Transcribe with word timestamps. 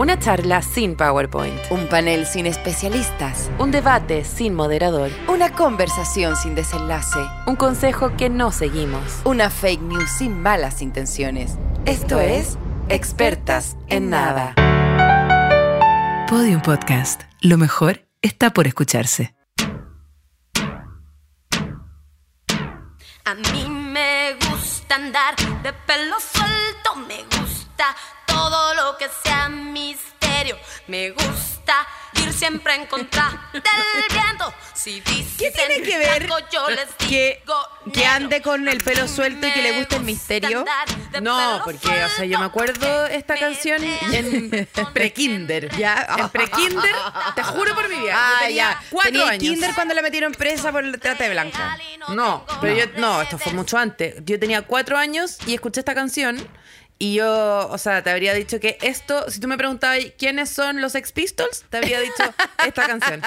Una 0.00 0.18
charla 0.18 0.62
sin 0.62 0.96
PowerPoint. 0.96 1.60
Un 1.68 1.86
panel 1.86 2.24
sin 2.24 2.46
especialistas. 2.46 3.50
Un 3.58 3.70
debate 3.70 4.24
sin 4.24 4.54
moderador. 4.54 5.10
Una 5.28 5.52
conversación 5.52 6.36
sin 6.36 6.54
desenlace. 6.54 7.18
Un 7.46 7.54
consejo 7.54 8.16
que 8.16 8.30
no 8.30 8.50
seguimos. 8.50 9.20
Una 9.26 9.50
fake 9.50 9.82
news 9.82 10.10
sin 10.10 10.40
malas 10.40 10.80
intenciones. 10.80 11.58
Esto 11.84 12.18
es 12.18 12.56
Expertas 12.88 13.76
en 13.88 14.08
Nada. 14.08 14.54
Podium 16.30 16.62
Podcast. 16.62 17.24
Lo 17.42 17.58
mejor 17.58 18.08
está 18.22 18.54
por 18.54 18.66
escucharse. 18.66 19.34
A 23.26 23.34
mí 23.34 23.68
me 23.68 24.32
gusta 24.48 24.94
andar 24.94 25.36
de 25.62 25.74
pelo 25.74 26.16
suelto, 26.18 26.96
me 27.06 27.22
gusta 27.24 27.94
todo 28.50 28.74
lo 28.74 28.96
que 28.98 29.06
sea 29.22 29.48
misterio, 29.48 30.56
me 30.88 31.10
gusta 31.10 31.86
ir 32.14 32.32
siempre 32.32 32.74
en 32.74 32.86
contra 32.86 33.48
del 33.52 33.62
viento. 34.10 34.52
Si 34.74 35.00
dicen 35.02 35.36
¿Qué 35.38 35.50
tiene 35.52 35.82
que 35.82 35.98
ver 35.98 36.22
algo, 36.22 36.36
yo 36.50 36.68
les 36.70 36.88
que, 36.98 37.40
digo 37.44 37.54
que 37.92 38.00
negro. 38.00 38.12
ande 38.14 38.42
con 38.42 38.66
el 38.66 38.78
pelo 38.82 39.06
suelto 39.06 39.46
y 39.46 39.52
que 39.52 39.62
le 39.62 39.78
guste 39.78 39.96
el 39.96 40.02
misterio? 40.02 40.64
No, 41.22 41.60
porque, 41.64 42.02
o 42.04 42.08
sea, 42.08 42.24
yo 42.24 42.38
me 42.40 42.46
acuerdo 42.46 43.06
esta 43.06 43.36
canción 43.36 43.84
en 43.84 44.68
prekinder. 44.94 45.70
Ya. 45.76 46.08
En 46.18 46.28
prekinder, 46.30 46.94
te 47.36 47.42
juro 47.44 47.72
por 47.76 47.88
mi 47.88 47.96
vida. 48.00 48.14
Ah, 48.16 48.32
yo 48.40 48.46
tenía 48.46 48.72
ya. 48.72 48.82
cuatro 48.90 49.12
Tenía 49.12 49.28
años. 49.28 49.42
kinder 49.42 49.74
cuando 49.74 49.94
la 49.94 50.02
metieron 50.02 50.32
presa 50.32 50.72
por 50.72 50.84
el 50.84 50.98
trata 50.98 51.22
de 51.24 51.30
blanca. 51.30 51.78
No, 52.08 52.44
pero 52.60 52.74
yo, 52.74 52.84
no, 52.96 53.22
esto 53.22 53.38
fue 53.38 53.52
mucho 53.52 53.78
antes. 53.78 54.16
Yo 54.24 54.40
tenía 54.40 54.62
cuatro 54.62 54.98
años 54.98 55.38
y 55.46 55.54
escuché 55.54 55.80
esta 55.80 55.94
canción 55.94 56.48
y 57.02 57.14
yo, 57.14 57.66
o 57.70 57.78
sea, 57.78 58.02
te 58.02 58.10
habría 58.10 58.34
dicho 58.34 58.60
que 58.60 58.76
esto, 58.82 59.30
si 59.30 59.40
tú 59.40 59.48
me 59.48 59.56
preguntabas 59.56 60.00
quiénes 60.18 60.50
son 60.50 60.82
los 60.82 60.94
Ex 60.94 61.12
Pistols, 61.12 61.64
te 61.70 61.78
habría 61.78 61.98
dicho 61.98 62.22
esta 62.66 62.86
canción. 62.86 63.22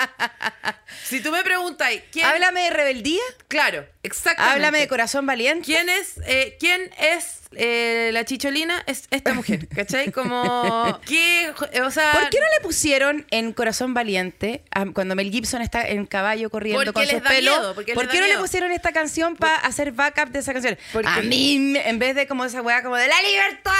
Si 1.03 1.21
tú 1.21 1.31
me 1.31 1.41
preguntas 1.43 1.89
quién, 2.11 2.27
Háblame 2.27 2.61
de 2.65 2.69
rebeldía. 2.69 3.23
claro, 3.47 3.87
exactamente. 4.03 4.53
Háblame 4.53 4.79
de 4.79 4.87
corazón 4.87 5.25
valiente. 5.25 5.65
¿Quién 5.65 5.89
es, 5.89 6.13
eh, 6.25 6.57
quién 6.59 6.89
es 6.99 7.39
eh, 7.55 8.09
la 8.13 8.25
chicholina? 8.25 8.83
Es 8.87 9.03
esta 9.11 9.33
mujer, 9.33 9.67
¿cachai? 9.75 10.11
Como, 10.11 10.99
¿qué? 11.07 11.51
O 11.83 11.91
sea... 11.91 12.11
¿Por 12.13 12.29
qué 12.29 12.39
no 12.39 12.45
le 12.57 12.61
pusieron 12.63 13.25
en 13.31 13.53
Corazón 13.53 13.93
Valiente 13.93 14.63
a- 14.71 14.85
cuando 14.87 15.15
Mel 15.15 15.29
Gibson 15.31 15.61
está 15.61 15.87
en 15.87 16.05
caballo 16.05 16.49
corriendo 16.49 16.91
con 16.93 17.05
sus 17.05 17.21
pelos? 17.21 17.57
miedo, 17.57 17.75
porque 17.75 17.93
¿Por 17.93 18.07
qué 18.09 18.19
no 18.19 18.27
le 18.27 18.37
pusieron 18.37 18.71
esta 18.71 18.91
canción 18.91 19.35
para 19.35 19.55
hacer 19.57 19.91
backup 19.91 20.29
de 20.29 20.39
esa 20.39 20.53
canción? 20.53 20.77
Porque- 20.91 21.07
a 21.09 21.21
mí, 21.21 21.59
me- 21.59 21.87
en 21.87 21.99
vez 21.99 22.15
de 22.15 22.27
como 22.27 22.43
esa 22.45 22.61
weá 22.61 22.81
como 22.83 22.95
de 22.97 23.07
la 23.07 23.21
libertad, 23.21 23.73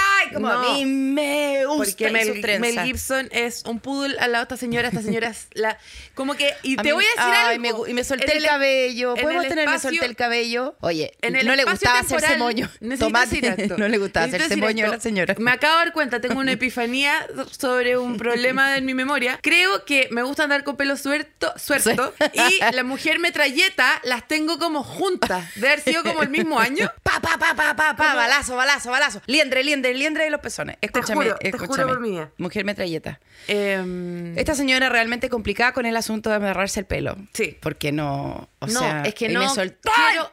a 0.52 0.62
mí 0.72 0.84
me 0.86 1.66
gusta 1.66 1.84
Porque 1.84 2.10
Mel. 2.10 2.60
Mel 2.60 2.80
Gibson 2.84 3.28
es 3.32 3.64
un 3.66 3.80
poodle 3.80 4.16
al 4.20 4.32
lado 4.32 4.44
de 4.44 4.54
esta 4.54 4.56
señora, 4.56 4.88
esta 4.88 5.02
señora 5.02 5.28
es 5.28 5.48
la... 5.52 5.76
Como 6.14 6.34
que... 6.34 6.52
Y 6.62 6.74
A 6.78 6.82
te 6.82 6.88
mí- 6.88 6.92
voy 6.92 7.04
a 7.04 7.08
decir 7.20 7.34
ay, 7.36 7.56
algo. 7.56 7.84
me 7.84 7.90
y 7.90 7.94
me 7.94 8.04
solté 8.04 8.30
el, 8.32 8.38
el- 8.38 8.44
cabello. 8.48 9.14
¿Podemos 9.16 9.48
tener 9.48 9.68
me 9.68 9.78
solté 9.80 10.04
el 10.04 10.13
cabello? 10.16 10.76
Oye, 10.80 11.12
En 11.22 11.36
el 11.36 11.46
no 11.46 11.54
le 11.56 11.64
gustaba 11.64 12.00
hacerse 12.00 12.36
moño. 12.36 12.70
Tomate. 12.98 13.34
No 13.78 13.88
le 13.88 13.98
gustaba 13.98 14.26
hacerse 14.26 14.56
moño 14.56 14.86
a 14.86 14.88
la 14.90 15.00
señora. 15.00 15.34
Me 15.38 15.50
acabo 15.50 15.78
de 15.78 15.84
dar 15.86 15.92
cuenta, 15.92 16.20
tengo 16.20 16.40
una 16.40 16.52
epifanía 16.58 17.26
sobre 17.50 17.96
un 17.98 18.16
problema 18.16 18.76
en 18.76 18.84
mi 18.84 18.94
memoria. 18.94 19.38
Creo 19.42 19.84
que 19.84 20.08
me 20.10 20.22
gusta 20.22 20.44
andar 20.44 20.64
con 20.64 20.76
pelo 20.76 20.96
suelto, 20.96 21.52
suelto 21.56 22.14
y 22.32 22.58
la 22.74 22.84
mujer 22.84 23.18
metralleta 23.18 24.00
las 24.04 24.26
tengo 24.28 24.58
como 24.58 24.82
juntas. 24.82 25.54
De 25.56 25.66
haber 25.68 25.80
sido 25.80 26.02
como 26.02 26.22
el 26.22 26.28
mismo 26.30 26.58
año. 26.60 26.90
Pa, 27.02 27.20
pa, 27.20 27.38
pa, 27.38 27.54
pa, 27.54 27.76
pa, 27.76 27.94
pa, 27.96 28.14
balazo, 28.14 28.56
balazo, 28.56 28.90
balazo. 28.90 29.20
Liendre, 29.26 29.62
liendre, 29.62 29.94
liendre 29.94 30.24
de 30.24 30.30
los 30.30 30.40
pezones. 30.40 30.76
Escúchame, 30.80 31.24
juro, 31.26 31.36
te 31.36 31.52
juro 31.52 31.64
escúchame. 31.64 31.92
por. 31.94 32.32
Mujer 32.38 32.64
metralleta. 32.64 33.20
Em, 33.46 34.36
Esta 34.36 34.54
señora 34.54 34.88
realmente 34.88 35.28
complicada 35.28 35.72
con 35.72 35.86
el 35.86 35.96
asunto 35.96 36.30
de 36.30 36.36
amarrarse 36.36 36.80
el 36.80 36.86
pelo. 36.86 37.16
Sí. 37.32 37.56
Porque 37.60 37.92
no, 37.92 38.48
o 38.64 38.72
no, 38.72 38.80
sea, 38.80 39.02
es 39.04 39.14
que 39.14 39.28
no 39.28 39.40
me 39.40 39.46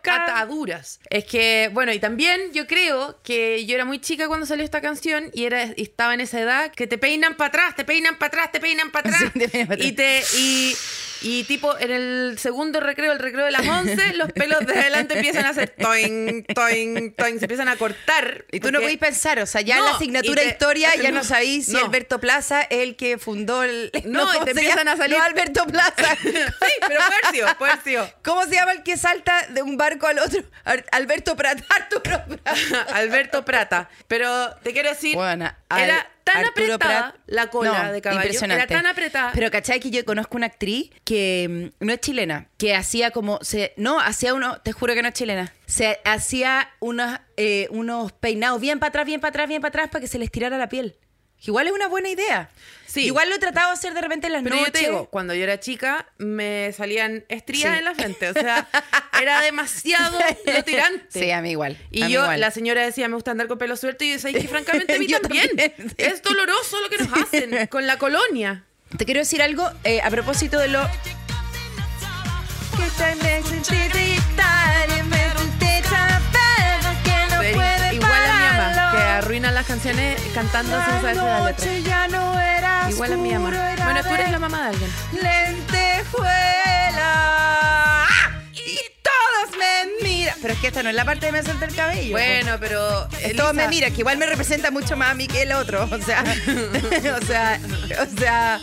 ca- 0.02 0.24
ataduras. 0.24 1.00
Es 1.10 1.26
que, 1.26 1.70
bueno, 1.74 1.92
y 1.94 2.00
también 2.00 2.52
yo 2.54 2.68
creo 2.68 3.20
que 3.24 3.66
yo 3.66 3.76
era 3.76 3.86
muy 3.86 4.00
chica 4.00 4.28
cuando 4.28 4.46
salió 4.46 4.64
esta 4.66 4.82
canción 4.82 5.30
y 5.34 5.46
era 5.46 5.66
y 5.76 5.84
estaba 5.84 6.14
en 6.14 6.22
esa 6.22 6.40
edad 6.40 6.72
que 6.72 6.88
te 6.88 6.98
peinan 6.98 7.36
para 7.36 7.50
atrás, 7.50 7.76
te 7.76 7.86
peinan 7.86 8.18
para 8.18 8.28
atrás, 8.28 8.52
te 8.52 8.60
peinan 8.60 8.92
para 8.92 9.10
atrás. 9.10 9.32
Sí, 9.34 9.40
te 9.40 9.48
peinan 9.50 9.68
pa' 9.68 9.74
atrás. 9.76 9.88
y 9.88 9.92
te 9.94 10.24
y, 10.38 10.76
y 11.22 11.44
tipo 11.46 11.78
en 11.80 11.92
el 11.92 12.38
segundo 12.40 12.80
recreo, 12.80 13.12
el 13.12 13.20
recreo 13.20 13.46
de 13.46 13.52
las 13.52 13.68
11, 13.68 14.14
los 14.16 14.32
pelos 14.34 14.60
de 14.66 14.74
adelante 14.80 15.16
empiezan 15.16 15.46
a 15.46 15.50
hacer 15.50 15.70
toing, 15.70 16.44
toing, 16.54 17.14
toing, 17.14 17.38
se 17.40 17.46
empiezan 17.46 17.68
a 17.70 17.76
cortar. 17.76 18.46
Y 18.52 18.60
tú 18.60 18.72
no 18.72 18.80
podéis 18.82 18.98
pensar, 19.00 19.40
o 19.40 19.46
sea, 19.46 19.62
ya 19.62 19.76
No, 19.78 19.86
en 19.86 19.90
la 19.92 19.96
asignatura 19.98 20.42
te- 20.42 20.48
historia 20.50 20.96
ya 21.02 21.12
no, 21.12 21.18
no, 21.20 21.24
sabéis 21.24 21.66
si 21.68 21.74
no. 21.74 21.80
Alberto 21.86 22.20
Plaza 22.20 22.62
es 22.64 22.80
el 22.80 22.96
que 22.96 23.18
fundó 23.18 23.64
el... 23.64 23.92
No, 24.06 24.24
y 24.24 24.34
¿cómo 24.34 24.46
te 24.46 24.52
empiezan 24.52 24.88
a 24.88 24.98
salir- 24.98 25.18
No, 25.18 25.24
Alberto 25.24 25.66
Plaza. 25.68 26.16
sí, 26.22 26.30
pero 26.88 27.02
haber 27.02 27.32
sido. 27.84 28.10
¿Cómo 28.24 28.44
se 28.46 28.56
llama 28.56 28.72
el 28.74 28.84
que 28.84 28.98
salta 28.98 29.48
de 29.50 29.62
un 29.62 29.78
barco 29.78 30.08
al 30.08 30.20
otro? 30.20 30.42
Alberto 30.92 31.36
Prat, 31.36 31.62
Arturo 31.70 32.02
Prat. 32.04 32.30
Alberto 32.94 33.46
Prata. 33.46 33.90
Pero 34.08 34.54
te 34.64 34.74
quiero 34.74 34.90
decir, 34.90 35.16
Bueno, 35.16 35.52
al- 35.70 35.82
era 35.82 36.10
tan 36.24 36.38
Arturo 36.46 36.74
apretada 36.76 37.12
Prat- 37.12 37.16
la 37.28 37.48
cola 37.48 37.84
No, 37.88 37.92
de 37.94 38.02
caballo. 38.02 38.22
Impresionante. 38.24 38.64
Era 38.74 38.82
tan 38.82 38.90
apretada. 38.92 39.32
Pero 39.34 39.52
¿cachai 39.52 39.80
que 39.80 39.90
yo 39.92 40.04
conozco 40.06 40.38
una 40.38 40.48
actriz 40.48 40.90
que 41.04 41.72
mm, 41.80 41.86
no 41.86 41.94
es 41.94 42.00
chilena, 42.02 42.48
que 42.58 42.76
hacía 42.76 43.12
como, 43.12 43.40
se, 43.42 43.74
no, 43.78 44.00
hacía 44.00 44.34
uno, 44.34 44.60
te 44.62 44.72
juro 44.72 44.94
que 44.94 45.02
no 45.02 45.08
es 45.10 45.14
chilena, 45.14 45.54
se 45.66 46.00
hacía 46.06 46.70
unos, 46.80 47.20
eh, 47.38 47.68
unos 47.72 48.12
peinados 48.12 48.60
bien 48.62 48.80
para 48.80 48.90
atrás, 48.90 49.06
bien 49.06 49.20
para 49.22 49.30
atrás, 49.30 49.48
bien 49.48 49.62
para 49.62 49.70
atrás 49.70 49.90
para 49.90 50.02
que 50.02 50.08
se 50.08 50.20
les 50.20 50.32
tirara 50.32 50.58
la 50.58 50.70
piel. 50.70 50.96
Igual 51.44 51.68
es 51.68 51.74
una 51.74 51.88
buena 51.88 52.10
idea. 52.10 52.50
Sí. 52.86 53.06
Igual 53.06 53.30
lo 53.30 53.36
he 53.36 53.40
tratado 53.40 53.68
de 53.70 53.74
hacer 53.74 53.94
de 53.94 54.02
repente 54.02 54.28
en 54.28 54.34
las 54.34 54.44
Pero 54.44 54.56
yo 54.56 54.62
noches. 54.62 54.74
te 54.74 54.80
digo, 54.80 55.06
cuando 55.10 55.34
yo 55.34 55.44
era 55.44 55.60
chica, 55.60 56.06
me 56.18 56.72
salían 56.74 57.24
estrías 57.30 57.72
Sí. 57.74 57.80
en 57.80 57.86
la 57.86 57.96
frente. 57.96 58.30
O 58.30 58.34
sea, 58.34 58.68
era 59.22 59.42
demasiado 59.42 60.20
lo 60.46 60.64
tirante. 60.64 61.20
Sí, 61.20 61.32
a 61.32 61.42
mí 61.42 61.52
igual. 61.52 61.78
Y 61.90 62.04
a 62.04 62.10
yo, 62.10 62.22
igual. 62.24 62.40
la 62.42 62.52
señora 62.52 62.84
decía, 62.86 63.08
me 63.08 63.16
gusta 63.16 63.32
andar 63.32 63.48
con 63.48 63.58
pelo 63.58 63.78
suelto. 63.78 64.04
Y 64.04 64.10
yo 64.10 64.14
decía, 64.16 64.34
que 64.34 64.48
francamente 64.48 64.96
a 64.96 65.00
mí 65.00 65.08
Yo 65.08 65.22
también. 65.22 65.50
Es 65.98 66.22
doloroso 66.22 66.80
lo 66.82 66.90
que 66.90 66.98
nos 66.98 67.14
hacen 67.22 67.68
con 67.68 67.88
la 67.88 67.98
colonia. 67.98 68.66
Te 68.98 69.06
quiero 69.06 69.22
decir 69.22 69.42
algo 69.42 69.70
eh, 69.86 70.02
a 70.02 70.10
propósito 70.10 70.60
de 70.60 70.68
lo. 70.68 70.82
Igual 70.82 70.92
las 79.40 79.66
canciones 79.66 80.22
cantando 80.34 80.76
sin 80.84 80.94
saberse 80.94 81.22
la 81.22 81.46
letra. 81.46 81.78
ya 81.80 82.08
no 82.10 82.38
era 82.38 82.88
Igual 82.90 83.14
a 83.14 83.16
mi 83.16 83.30
era 83.32 83.40
Bueno, 83.86 84.04
tú 84.04 84.10
eres 84.10 84.30
la 84.30 84.40
mamá 84.40 84.64
de 84.64 84.68
alguien. 84.68 84.92
lentejuela. 85.14 86.18
Y 88.54 88.78
todos 89.02 89.58
me 89.58 90.04
miran. 90.04 90.36
Pero 90.42 90.54
es 90.54 90.60
que 90.60 90.68
esta 90.68 90.84
no 90.84 90.90
es 90.90 90.96
la 90.96 91.06
parte 91.06 91.28
de 91.28 91.32
me 91.32 91.42
solté 91.44 91.64
el 91.66 91.74
cabello. 91.76 92.12
Bueno, 92.12 92.58
pero. 92.60 93.08
Eh, 93.22 93.34
Todos 93.36 93.54
me 93.54 93.64
Elisa, 93.64 93.70
miran, 93.70 93.94
que 93.94 94.00
igual 94.02 94.18
me 94.18 94.26
representa 94.26 94.70
mucho 94.70 94.98
más 94.98 95.12
a 95.12 95.14
mí 95.14 95.28
que 95.28 95.44
el 95.44 95.54
otro. 95.54 95.88
O 95.90 96.02
sea, 96.02 96.24
o 97.22 97.26
sea, 97.26 97.58
o 98.02 98.18
sea, 98.20 98.60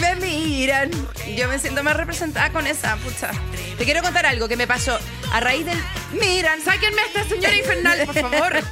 me 0.00 0.14
miran. 0.16 0.90
Yo 1.36 1.48
me 1.48 1.58
siento 1.58 1.82
más 1.82 1.96
representada 1.96 2.50
con 2.50 2.66
esa, 2.68 2.94
pucha. 2.96 3.30
Te 3.76 3.84
quiero 3.84 4.00
contar 4.02 4.26
algo 4.26 4.46
que 4.46 4.56
me 4.56 4.68
pasó 4.68 4.96
a 5.32 5.40
raíz 5.40 5.66
del 5.66 5.78
miran. 6.12 6.60
Sáquenme 6.62 7.02
a 7.02 7.06
esta 7.06 7.24
señora 7.24 7.56
infernal, 7.56 7.98
por 8.06 8.14
favor. 8.14 8.52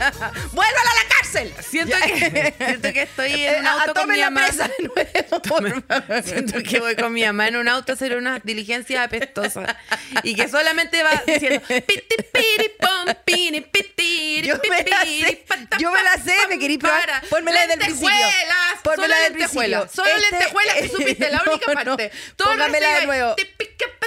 ¡Vuélvala 0.52 0.90
a 0.90 0.94
la 0.94 1.04
cárcel! 1.32 1.54
Siento 1.68 1.96
que, 2.04 2.54
siento 2.58 2.92
que 2.92 3.02
estoy 3.02 3.32
Eh, 3.42 3.48
en 3.56 3.60
un 3.60 3.66
a- 3.66 3.72
auto 3.82 3.94
con 3.94 4.10
mi 4.10 4.20
mamá. 4.20 4.46
nuevo, 4.48 5.42
favor. 5.44 6.22
Siento 6.24 6.62
que 6.62 6.80
voy 6.80 6.96
con 6.96 7.12
mi 7.12 7.24
mamá 7.24 7.48
en 7.48 7.56
un 7.56 7.68
auto 7.68 7.92
a 7.92 7.94
hacer 7.94 8.16
unas 8.16 8.42
diligencias 8.44 9.04
apestosas 9.06 9.74
y 10.22 10.34
que 10.34 10.48
solamente 10.48 11.02
va 11.02 11.22
diciendo 11.26 11.60
piti, 11.66 12.16
piri, 12.32 12.70
pom, 12.78 13.14
pini, 13.24 13.60
pitiri, 13.62 14.48
Yo 14.48 14.56
me 14.68 14.82
la 14.84 15.02
sé, 15.04 15.44
yo 15.78 15.90
me 15.90 16.02
la 16.02 16.14
sé, 16.22 16.34
me 16.48 16.58
querí 16.58 16.78
probar. 16.78 17.22
Pónmela 17.30 17.60
desde 17.60 17.74
el 17.74 17.80
principio. 17.80 18.10
Pónmela 18.82 19.16
del 19.20 19.32
lentejuelas, 19.32 19.80
principio. 19.82 20.04
Solo 20.04 20.16
Este- 20.16 20.30
lentejuelas 20.36 20.74
que 20.76 20.88
supiste, 20.96 21.30
la 21.30 21.42
única 21.46 21.72
parte. 21.72 22.04
El 22.04 22.34
Póngamela 22.36 23.00
de 23.00 23.06
nuevo. 23.06 23.36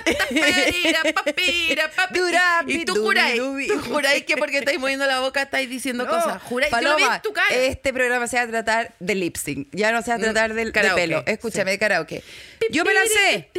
Papira, 0.03 1.13
papi. 1.13 1.75
Durapi, 2.13 2.74
Y 2.74 2.86
tú 2.86 2.95
juráis, 2.95 3.38
tú 3.38 3.81
juráis 3.89 4.24
que 4.25 4.38
porque 4.38 4.59
estáis 4.59 4.80
moviendo 4.80 5.06
la 5.06 5.19
boca 5.19 5.44
estáis 5.44 5.69
diciendo 5.69 6.06
No, 6.06 6.09
cosas. 6.09 6.42
Juráis, 6.44 6.74
te 6.74 6.81
lo 6.81 6.95
vi 6.95 7.01
Paloma, 7.01 7.15
en 7.15 7.21
tu 7.21 7.33
cara. 7.33 7.56
Este 7.56 7.94
programa 7.94 8.27
se 8.27 8.38
va 8.38 8.44
a 8.44 8.47
tratar 8.47 8.94
de 9.00 9.15
lip 9.15 9.38
sync. 9.38 9.68
Ya 9.71 9.92
no 9.92 10.01
se 10.01 10.12
va 10.12 10.18
a 10.18 10.19
tratar 10.19 10.53
del, 10.53 10.68
de 10.68 10.71
karaoke, 10.71 11.01
pelo. 11.01 11.24
Escúchame, 11.25 11.71
sí. 11.71 11.75
de 11.75 11.80
karaoke. 11.80 12.24
Yo 12.72 12.84
me 12.84 12.94
lancé. 12.94 13.50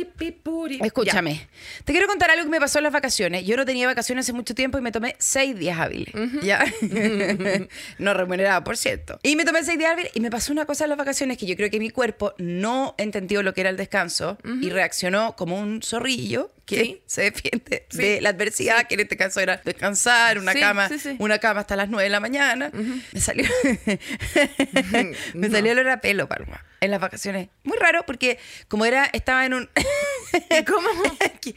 Escúchame. 0.83 1.49
Te 1.85 1.93
quiero 1.93 2.07
contar 2.07 2.31
algo 2.31 2.45
que 2.45 2.51
me 2.51 2.61
pasó 2.61 2.79
en 2.79 2.85
las 2.85 2.93
vacaciones. 2.93 3.45
Yo 3.45 3.57
no 3.57 3.65
tenía 3.65 3.87
vacaciones 3.87 4.27
hace 4.27 4.33
mucho 4.33 4.55
tiempo 4.55 4.79
y 4.79 4.81
me 4.81 4.93
tomé 4.93 5.17
seis 5.19 5.59
días 5.59 5.79
hábiles. 5.79 6.15
¿Ya? 6.43 6.65
no 7.99 8.15
remunerado, 8.15 8.65
por 8.65 8.77
cierto. 8.77 9.19
Y 9.23 9.37
me 9.37 9.45
tomé 9.45 9.63
seis 9.65 9.79
días 9.79 9.93
hábiles 9.93 10.13
y 10.15 10.21
me 10.21 10.31
pasó 10.31 10.53
una 10.53 10.67
cosa 10.67 10.85
en 10.85 10.91
las 10.91 10.99
vacaciones 10.99 11.39
que 11.39 11.47
yo 11.47 11.57
creo 11.57 11.71
que 11.71 11.79
mi 11.79 11.91
cuerpo 11.91 12.35
no 12.39 12.95
entendió 12.99 13.43
lo 13.43 13.55
que 13.55 13.63
era 13.63 13.71
el 13.71 13.77
descanso 13.77 14.39
y 14.61 14.71
reaccionó 14.71 15.37
como 15.37 15.59
un 15.61 15.83
zorrillo 15.83 16.51
que 16.67 16.81
Sí. 16.81 17.03
se 17.07 17.23
defiende 17.23 17.87
Sí. 17.89 17.97
de 17.99 18.21
la 18.21 18.31
adversidad, 18.31 18.87
que 18.89 18.95
en 18.95 19.01
este 19.01 19.17
caso 19.17 19.41
era 19.41 19.61
descansar, 19.65 20.37
una 20.39 20.53
cama, 20.53 20.91
una 21.19 21.39
cama 21.39 21.61
hasta 21.61 21.77
las 21.77 21.89
9 21.89 22.05
de 22.05 22.11
la 22.11 22.21
mañana. 22.21 22.71
Me 23.13 23.21
salió 23.21 23.49
me 25.35 25.51
salió 25.51 25.73
olor 25.73 25.89
a 25.89 26.01
pelo, 26.01 26.29
Palma, 26.29 26.65
en 26.81 26.91
las 26.91 27.01
vacaciones. 27.01 27.49
Muy 27.65 27.79
raro 27.79 28.05
porque 28.07 28.39
como 28.69 28.85
era 28.85 29.09
estaba 29.13 29.47
en 29.47 29.55
un 29.55 29.71
¿Cómo? 30.67 30.89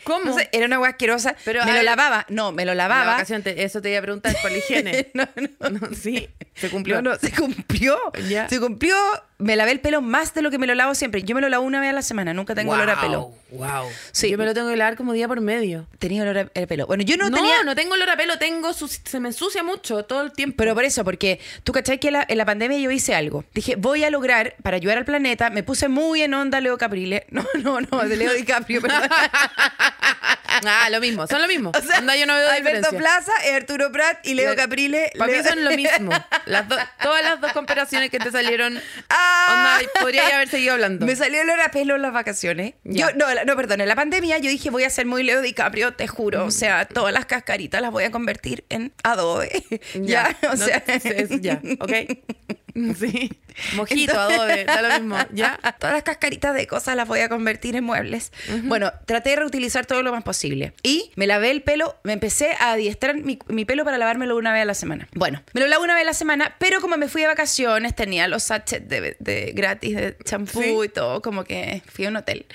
¿Cómo? 0.03 0.25
No 0.25 0.37
sé, 0.37 0.49
era 0.51 0.65
una 0.67 0.75
agua 0.75 0.89
asquerosa, 0.89 1.35
Pero, 1.43 1.65
me 1.65 1.73
lo 1.73 1.81
lavaba, 1.81 2.25
no, 2.29 2.51
me 2.51 2.65
lo 2.65 2.73
lavaba. 2.75 3.13
vacación 3.13 3.41
te- 3.43 3.63
eso 3.63 3.81
te 3.81 3.89
iba 3.89 3.99
a 3.99 4.01
preguntar 4.03 4.35
por 4.41 4.51
la 4.51 4.57
higiene. 4.57 5.09
no, 5.13 5.27
no. 5.59 5.69
No, 5.69 5.89
sí, 5.95 6.29
se 6.55 6.69
cumplió. 6.69 7.01
No, 7.01 7.11
no, 7.11 7.17
se 7.19 7.31
cumplió. 7.31 7.97
Ya. 8.29 8.47
Se 8.47 8.59
cumplió. 8.59 8.95
Me 9.39 9.55
lavé 9.55 9.71
el 9.71 9.79
pelo 9.79 10.01
más 10.01 10.33
de 10.33 10.41
lo 10.41 10.51
que 10.51 10.57
me 10.57 10.67
lo 10.67 10.75
lavo 10.75 10.93
siempre. 10.95 11.23
Yo 11.23 11.33
me 11.33 11.39
lo 11.41 11.47
lavo 11.49 11.63
una 11.63 11.79
vez 11.79 11.89
a 11.91 11.93
la 11.93 12.01
semana, 12.01 12.33
nunca 12.33 12.53
tengo 12.55 12.73
olor 12.73 12.89
a 12.89 12.99
pelo. 12.99 13.31
Wow. 13.51 13.87
Sí. 14.11 14.29
Yo 14.29 14.37
me 14.37 14.45
lo 14.45 14.53
tengo 14.53 14.69
que 14.69 14.75
lavar 14.75 14.97
como 14.97 15.13
día 15.13 15.27
por 15.29 15.39
medio. 15.39 15.87
Tenía 15.97 16.23
olor 16.23 16.37
a 16.37 16.41
a 16.61 16.67
pelo. 16.67 16.85
Bueno, 16.87 17.03
yo 17.03 17.15
no, 17.15 17.29
No, 17.29 17.37
tenía. 17.37 17.63
no 17.63 17.73
tengo 17.73 17.93
olor 17.93 18.09
a 18.09 18.17
pelo, 18.17 18.37
tengo 18.37 18.73
su- 18.73 18.87
se 18.89 19.19
me 19.21 19.29
ensucia 19.29 19.63
mucho 19.63 20.03
todo 20.03 20.21
el 20.23 20.33
tiempo. 20.33 20.57
Pero 20.57 20.75
por 20.75 20.83
eso, 20.83 21.03
porque 21.05 21.39
tú 21.63 21.71
cachai 21.71 21.99
que 21.99 22.11
la- 22.11 22.25
en 22.27 22.37
la 22.37 22.45
pandemia 22.45 22.77
yo 22.79 22.91
hice 22.91 23.15
algo. 23.15 23.45
Dije, 23.53 23.75
voy 23.77 24.03
a 24.03 24.09
lograr, 24.09 24.55
para 24.61 24.75
ayudar 24.75 24.97
al 24.97 25.05
planeta, 25.05 25.49
me 25.49 25.63
puse 25.63 25.87
muy 25.87 26.21
en 26.21 26.33
onda 26.33 26.59
Leo 26.59 26.77
Caprile. 26.77 27.25
No, 27.31 27.45
no, 27.63 27.79
no, 27.79 27.99
de 28.07 28.17
Leo 28.17 28.33
DiCaprio, 28.33 28.81
perdón. 28.81 29.03
ah, 30.65 30.89
lo 30.91 30.99
mismo, 30.99 31.27
son 31.27 31.41
lo 31.41 31.47
mismo. 31.47 31.71
O 31.79 31.81
sea, 31.81 31.99
Onda, 31.99 32.15
yo 32.17 32.25
no 32.25 32.33
veo 32.35 32.49
Alberto 32.49 32.91
diferencia. 32.91 32.97
Plaza, 32.99 33.31
Arturo 33.55 33.89
Prat 33.91 34.25
y 34.27 34.33
Leo 34.33 34.53
Caprile. 34.55 35.11
Para 35.17 35.31
mí 35.31 35.37
son 35.47 35.63
lo 35.63 35.71
mismo. 35.71 36.11
Las 36.45 36.67
do- 36.67 36.75
todas 37.01 37.23
las 37.23 37.39
dos 37.39 37.53
comparaciones 37.53 38.09
que 38.09 38.19
te 38.19 38.31
salieron. 38.31 38.77
Ah. 39.09 39.27
Onda, 39.49 39.79
podría 40.01 40.27
ya 40.29 40.35
haber 40.35 40.49
seguido 40.49 40.73
hablando. 40.73 41.05
Me 41.05 41.15
salió 41.15 41.41
olor 41.41 41.59
a 41.61 41.71
pelo 41.71 41.95
en 41.95 42.01
las 42.01 42.13
vacaciones. 42.13 42.73
Ya. 42.83 43.11
Yo, 43.11 43.15
no, 43.17 43.25
no, 43.45 43.55
perdón, 43.55 43.81
en 43.81 43.87
la 43.87 43.95
pandemia 43.95 44.37
yo 44.37 44.49
dije 44.49 44.69
voy 44.69 44.83
a 44.83 44.89
ser 44.89 45.05
muy 45.05 45.23
Leo 45.23 45.41
DiCaprio, 45.41 45.93
te 45.93 46.07
juro. 46.07 46.45
O 46.45 46.51
sea, 46.51 46.85
todas 46.85 47.13
las 47.13 47.25
cascaritas 47.25 47.81
las 47.81 47.91
voy 47.91 48.03
a 48.03 48.11
convertir 48.11 48.65
en 48.69 48.93
adobe. 49.03 49.63
Ya, 49.95 50.35
o 50.43 50.55
no, 50.55 50.57
sea. 50.65 50.83
es- 50.87 51.41
ya, 51.41 51.61
¿ok? 51.79 51.91
Sí. 52.99 53.31
Mojito, 53.75 54.17
adobe, 54.17 54.63
da 54.63 54.81
lo 54.81 54.89
mismo, 54.99 55.17
¿ya? 55.33 55.59
Todas 55.79 55.93
las 55.95 56.03
cascaritas 56.03 56.53
de 56.53 56.65
cosas 56.65 56.95
las 56.95 57.07
voy 57.07 57.19
a 57.19 57.27
convertir 57.29 57.75
en 57.75 57.83
muebles. 57.83 58.31
Bueno, 58.63 58.93
traté 59.05 59.31
de 59.31 59.35
reutilizar 59.37 59.85
todo 59.85 60.01
lo 60.01 60.11
más 60.13 60.23
posible. 60.23 60.73
Y 60.81 61.11
me 61.15 61.27
lavé 61.27 61.51
el 61.51 61.61
pelo, 61.61 61.97
me 62.03 62.13
empecé 62.13 62.53
a 62.59 62.71
adiestrar 62.73 63.15
mi, 63.15 63.37
mi 63.47 63.65
pelo 63.65 63.83
para 63.83 63.97
lavármelo 63.97 64.37
una 64.37 64.53
vez 64.53 64.61
a 64.61 64.65
la 64.65 64.73
semana. 64.75 65.07
Bueno, 65.13 65.43
me 65.53 65.59
lo 65.61 65.67
lavo 65.67 65.83
una 65.83 65.93
vez 65.95 66.03
a 66.03 66.05
la 66.05 66.13
semana, 66.13 66.55
pero 66.57 66.79
como 66.79 66.95
me 66.95 67.09
fui 67.09 67.21
de 67.21 67.27
vacaciones, 67.27 67.95
tenía 67.95 68.27
los 68.29 68.43
sachets 68.43 68.87
de, 68.87 69.17
de 69.19 69.51
gratis 69.53 69.95
de 69.95 70.17
champú 70.23 70.61
Sí. 70.61 70.77
y 70.85 70.89
todo, 70.89 71.21
como 71.21 71.43
que 71.43 71.81
fui 71.91 72.05
a 72.05 72.09
un 72.09 72.15
hotel. 72.15 72.45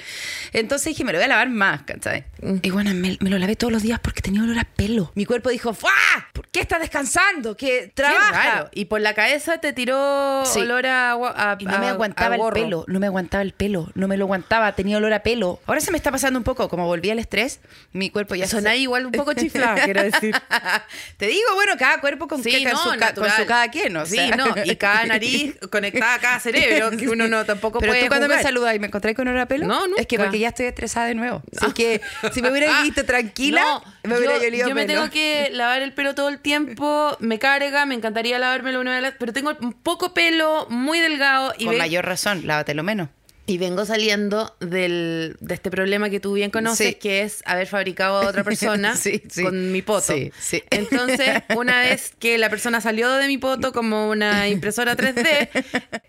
Entonces 0.53 0.87
dije, 0.87 1.05
me 1.05 1.13
lo 1.13 1.19
voy 1.19 1.25
a 1.27 1.29
lavar 1.29 1.49
más, 1.51 1.83
¿cachai? 1.83 2.25
Y 2.63 2.71
bueno, 2.71 2.95
me, 2.95 3.19
me 3.21 3.31
lo 3.31 3.39
lavé 3.39 3.57
todos 3.57 3.73
los 3.73 3.83
días 3.83 4.01
porque 4.01 4.23
tenía 4.23 4.43
olor 4.43 4.59
a 4.59 4.65
pelo. 4.65 5.13
Mi 5.17 5.27
cuerpo 5.27 5.51
dijo, 5.51 5.75
¡Fua! 5.75 5.93
¿Por 6.33 6.49
qué 6.49 6.61
estás 6.61 6.81
descansando? 6.81 7.57
Que 7.57 7.65
Qué 7.65 7.93
trabaja. 7.95 8.71
Y 8.73 8.87
por 8.87 9.01
la 9.01 9.15
cabeza 9.15 9.59
te 9.59 9.73
tiró 9.73 10.14
Sí. 10.47 10.61
olor 10.61 10.87
a, 10.87 11.13
a 11.13 11.57
Y 11.59 11.65
no 11.65 11.79
me 11.79 11.89
aguantaba 11.89 12.35
a 12.35 12.39
el 12.39 12.53
pelo, 12.53 12.85
no 12.87 13.01
me 13.01 13.07
aguantaba 13.07 13.43
el 13.43 13.53
pelo, 13.53 13.91
no 13.95 14.09
me 14.09 14.17
lo 14.17 14.25
aguantaba, 14.25 14.73
tenía 14.73 14.97
olor 14.99 15.13
a 15.13 15.23
pelo. 15.23 15.61
Ahora 15.67 15.81
se 15.81 15.91
me 15.91 15.97
está 15.97 16.11
pasando 16.11 16.39
un 16.39 16.45
poco, 16.45 16.69
como 16.69 16.87
volví 16.87 17.11
al 17.11 17.19
estrés, 17.19 17.61
mi 17.93 18.11
cuerpo 18.11 18.35
ya 18.35 18.47
Soná 18.47 18.77
igual 18.77 19.07
un 19.07 19.13
poco 19.13 19.33
chiflada, 19.35 19.85
quiero 19.85 20.03
decir. 20.03 20.35
Te 21.17 21.27
digo, 21.27 21.55
bueno, 21.55 21.73
cada 21.79 22.01
cuerpo 22.01 22.29
con, 22.29 22.43
Sí, 22.43 22.65
no, 22.65 22.77
su, 22.77 22.91
con 23.15 23.31
su 23.31 23.47
cada 23.47 23.69
quien, 23.69 23.97
o 23.97 24.07
Sí, 24.07 24.31
no, 24.37 24.55
y 24.65 24.77
cada 24.85 25.05
nariz 25.07 25.57
conectada 25.71 26.15
a 26.15 26.19
cada 26.19 26.41
cerebro, 26.41 26.91
que 26.97 27.09
uno 27.09 27.29
no 27.29 27.45
tampoco 27.45 27.79
Pero 27.79 27.93
puede 27.93 28.03
tú 28.05 28.09
cuando 28.09 28.29
me 28.29 28.43
saludas 28.43 28.75
y 28.75 28.79
me 28.79 28.89
encontré 28.89 29.15
con 29.15 29.29
olor 29.29 29.41
a 29.41 29.47
pelo, 29.47 29.67
No, 29.67 29.85
es 29.97 30.07
que 30.07 30.19
porque 30.19 30.39
ya 30.39 30.49
estoy 30.49 30.67
estresada 30.67 31.07
de 31.07 31.15
nuevo. 31.15 31.43
Así 31.61 31.73
que 31.73 32.01
si 32.33 32.43
me 32.43 32.51
hubiera 32.51 32.83
visto 32.83 33.05
tranquila, 33.05 33.63
No, 33.63 33.83
me 34.05 34.19
hubiera 34.19 34.39
yo, 34.39 34.47
olido 34.49 34.69
yo 34.69 34.75
me 34.75 34.87
tengo 34.87 35.11
que 35.11 35.49
lavar 35.53 35.83
el 35.83 35.93
pelo 35.93 36.15
todo 36.15 36.29
el 36.29 36.39
tiempo, 36.39 37.17
me 37.21 37.39
carga, 37.39 37.87
me 37.87 37.95
encantaría 37.95 38.39
lavármelo 38.39 38.81
una 38.81 39.01
vez, 39.01 39.15
pero 39.19 39.33
tengo 39.33 39.53
un 39.61 39.73
poco 39.73 40.04
pelo, 40.13 40.67
muy 40.69 41.01
delgado 41.01 41.55
y, 41.57 41.65
Con 41.67 41.79
mayor 41.79 42.05
razón, 42.05 42.47
lávatelo 42.47 42.83
menos. 42.83 43.09
y 43.47 43.59
vengo 43.59 43.85
saliendo 43.85 44.57
del, 44.61 45.37
de 45.41 45.55
este 45.55 45.71
problema 45.71 46.09
que 46.11 46.19
tú 46.19 46.33
bien 46.33 46.51
conoces, 46.51 46.89
Sí. 46.89 46.95
que 46.95 47.23
es 47.23 47.43
haber 47.47 47.67
fabricado 47.67 48.23
a 48.23 48.29
otra 48.29 48.43
persona 48.45 48.97
Sí, 48.97 49.23
sí. 49.29 49.43
con 49.43 49.71
mi 49.73 49.83
poto. 49.83 50.13
Sí, 50.15 50.33
sí. 50.39 50.63
Entonces, 50.71 51.43
una 51.57 51.81
vez 51.83 52.13
que 52.19 52.39
la 52.39 52.49
persona 52.51 52.81
salió 52.81 53.11
de 53.13 53.27
mi 53.27 53.39
poto 53.39 53.73
como 53.73 54.09
una 54.09 54.49
impresora 54.49 54.97
3D, 54.97 55.49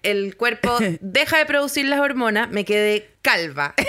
el 0.04 0.36
cuerpo 0.38 0.78
deja 1.02 1.38
de 1.38 1.46
producir 1.46 1.86
las 1.88 2.00
hormonas, 2.00 2.50
me 2.52 2.64
quedé 2.66 3.10
calva. 3.26 3.74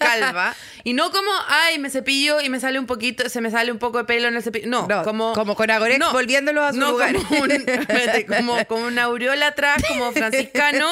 Calva. 0.00 0.52
Y 0.82 0.94
no 0.94 1.12
como, 1.12 1.30
ay, 1.46 1.78
me 1.78 1.90
cepillo 1.90 2.40
y 2.40 2.48
me 2.48 2.58
sale 2.58 2.78
un 2.80 2.86
poquito, 2.86 3.28
se 3.28 3.40
me 3.40 3.52
sale 3.52 3.70
un 3.70 3.78
poco 3.78 3.98
de 3.98 4.04
pelo 4.04 4.26
en 4.26 4.34
el 4.36 4.42
cepillo. 4.42 4.66
No, 4.66 4.86
No, 4.88 5.04
como. 5.04 5.32
como 5.32 5.54
con 5.54 5.70
Agorex 5.70 6.10
volviéndolo 6.12 6.64
a 6.64 6.72
su 6.72 6.78
no, 6.80 6.90
lugar. 6.90 7.14
Como, 7.14 7.42
un- 7.42 7.66
como, 8.26 8.66
como 8.66 8.86
una 8.86 9.04
aureola 9.04 9.48
atrás, 9.48 9.80
como 9.86 10.10
franciscano. 10.12 10.90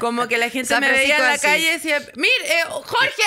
Como 0.00 0.28
que 0.28 0.38
la 0.38 0.48
gente 0.48 0.68
San 0.68 0.80
me 0.80 0.90
veía 0.90 1.16
en 1.16 1.22
la 1.22 1.32
así. 1.32 1.42
calle 1.46 1.66
y 1.66 1.70
decía, 1.72 2.00
¡Mir, 2.14 2.30
eh, 2.44 2.62
Jorge! 2.68 3.22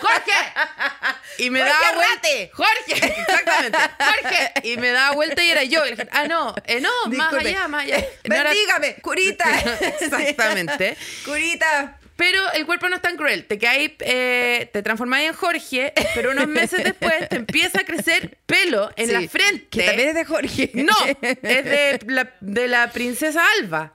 ¡Jorge! 0.00 0.32
Y 1.38 1.50
me 1.50 1.60
¡Jorge 1.60 1.74
daba 1.80 1.94
vuelta. 1.94 2.28
¡Jorge! 2.52 3.20
Exactamente. 3.20 3.78
¡Jorge! 3.98 4.52
Y 4.64 4.76
me 4.76 4.90
daba 4.90 5.14
vuelta 5.14 5.44
y 5.44 5.50
era 5.50 5.62
yo. 5.62 5.86
Y 5.86 5.90
la 5.90 5.96
gente, 5.96 6.12
ah, 6.12 6.26
no, 6.26 6.54
eh, 6.66 6.80
no, 6.80 6.90
más 7.06 7.30
Disculpe. 7.30 7.48
allá, 7.48 7.68
más 7.68 7.84
allá. 7.84 8.04
No 8.24 8.34
era- 8.34 8.50
Bendígame, 8.50 8.94
curita. 8.96 9.44
Exactamente. 10.00 10.96
curita. 11.24 11.97
Pero 12.18 12.52
el 12.52 12.66
cuerpo 12.66 12.88
no 12.88 12.96
es 12.96 13.02
tan 13.02 13.16
cruel. 13.16 13.44
Te 13.44 13.58
caes, 13.58 13.92
eh, 14.00 14.68
te 14.72 14.82
transformáis 14.82 15.28
en 15.28 15.34
Jorge, 15.34 15.92
pero 16.16 16.32
unos 16.32 16.48
meses 16.48 16.82
después 16.82 17.28
te 17.28 17.36
empieza 17.36 17.82
a 17.82 17.84
crecer 17.84 18.36
pelo 18.44 18.90
en 18.96 19.06
Sí, 19.06 19.12
la 19.12 19.28
frente. 19.28 19.68
Que 19.70 19.84
también 19.84 20.08
es 20.08 20.14
de 20.16 20.24
Jorge. 20.24 20.70
No, 20.74 20.96
es 21.22 21.40
de 21.42 22.00
la, 22.08 22.34
de 22.40 22.66
la 22.66 22.90
princesa 22.90 23.44
Alba. 23.60 23.92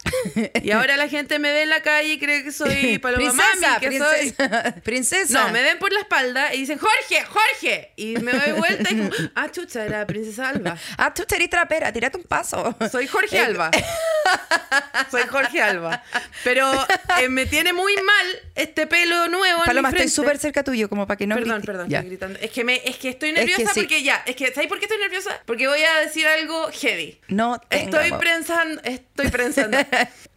Y 0.64 0.72
ahora 0.72 0.96
la 0.96 1.10
gente 1.10 1.38
me 1.38 1.52
ve 1.52 1.64
en 1.64 1.70
la 1.70 1.82
calle 1.82 2.14
y 2.14 2.18
cree 2.18 2.46
que 2.46 2.54
soy 2.54 2.98
Paloma 3.00 3.30
princesa, 3.30 3.68
Mami, 3.74 3.80
que 3.82 4.00
soy... 4.00 4.32
princesa, 4.32 4.76
princesa. 4.84 5.44
No, 5.46 5.52
me 5.52 5.62
ven 5.62 5.78
por 5.78 5.92
la 5.92 6.00
espalda 6.00 6.54
y 6.54 6.60
dicen, 6.60 6.78
Jorge, 6.78 7.26
Jorge. 7.26 7.92
Y 7.98 8.16
me 8.20 8.32
doy 8.32 8.54
vuelta 8.54 8.90
y 8.90 8.98
como, 9.00 9.10
ah, 9.36 9.52
chucha, 9.52 9.84
era 9.84 10.08
princesa 10.08 10.48
Alba. 10.48 10.78
Ah, 10.98 11.14
tú 11.14 11.26
eres 11.36 11.50
trapera, 11.50 11.92
tírate 11.92 12.16
un 12.16 12.24
paso. 12.24 12.74
Soy 12.90 13.06
Jorge 13.06 13.38
Alba. 13.38 13.70
Soy 15.12 15.24
Jorge 15.24 15.62
Alba. 15.62 16.02
Pero 16.46 16.72
eh, 17.20 17.28
me 17.28 17.46
tiene 17.46 17.74
muy 17.74 17.94
mal 17.98 18.13
este 18.56 18.88
pelo 18.88 19.28
nuevo 19.30 19.60
en 19.60 19.66
Paloma, 19.66 19.90
mi 19.92 19.98
estoy 19.98 20.10
súper 20.10 20.38
cerca 20.38 20.64
tuyo, 20.64 20.90
como 20.90 21.08
para 21.08 21.18
que 21.18 21.28
no 21.28 21.36
Perdón, 21.36 21.62
perdón, 21.62 21.90
Ya. 21.90 22.00
estoy 22.00 22.10
gritando. 22.10 22.40
Es 22.40 22.52
que, 22.52 22.64
me, 22.64 22.82
es 22.86 22.98
que 22.98 23.10
estoy 23.10 23.30
Es 23.30 23.36
que 23.36 23.42
nerviosa 23.46 23.74
sí. 23.74 23.80
porque 23.82 24.04
ya, 24.04 24.24
es 24.26 24.36
que, 24.36 24.54
¿sabes 24.54 24.68
por 24.70 24.80
qué 24.80 24.86
estoy 24.86 25.00
nerviosa? 25.00 25.42
Porque 25.46 25.68
voy 25.68 25.82
a 25.84 26.00
decir 26.00 26.26
algo 26.28 26.70
heavy. 26.72 27.20
No 27.28 27.60
tengo 27.70 27.98
Estoy 28.00 28.12
pensando, 28.20 28.82
estoy 28.84 29.30
pensando, 29.30 29.78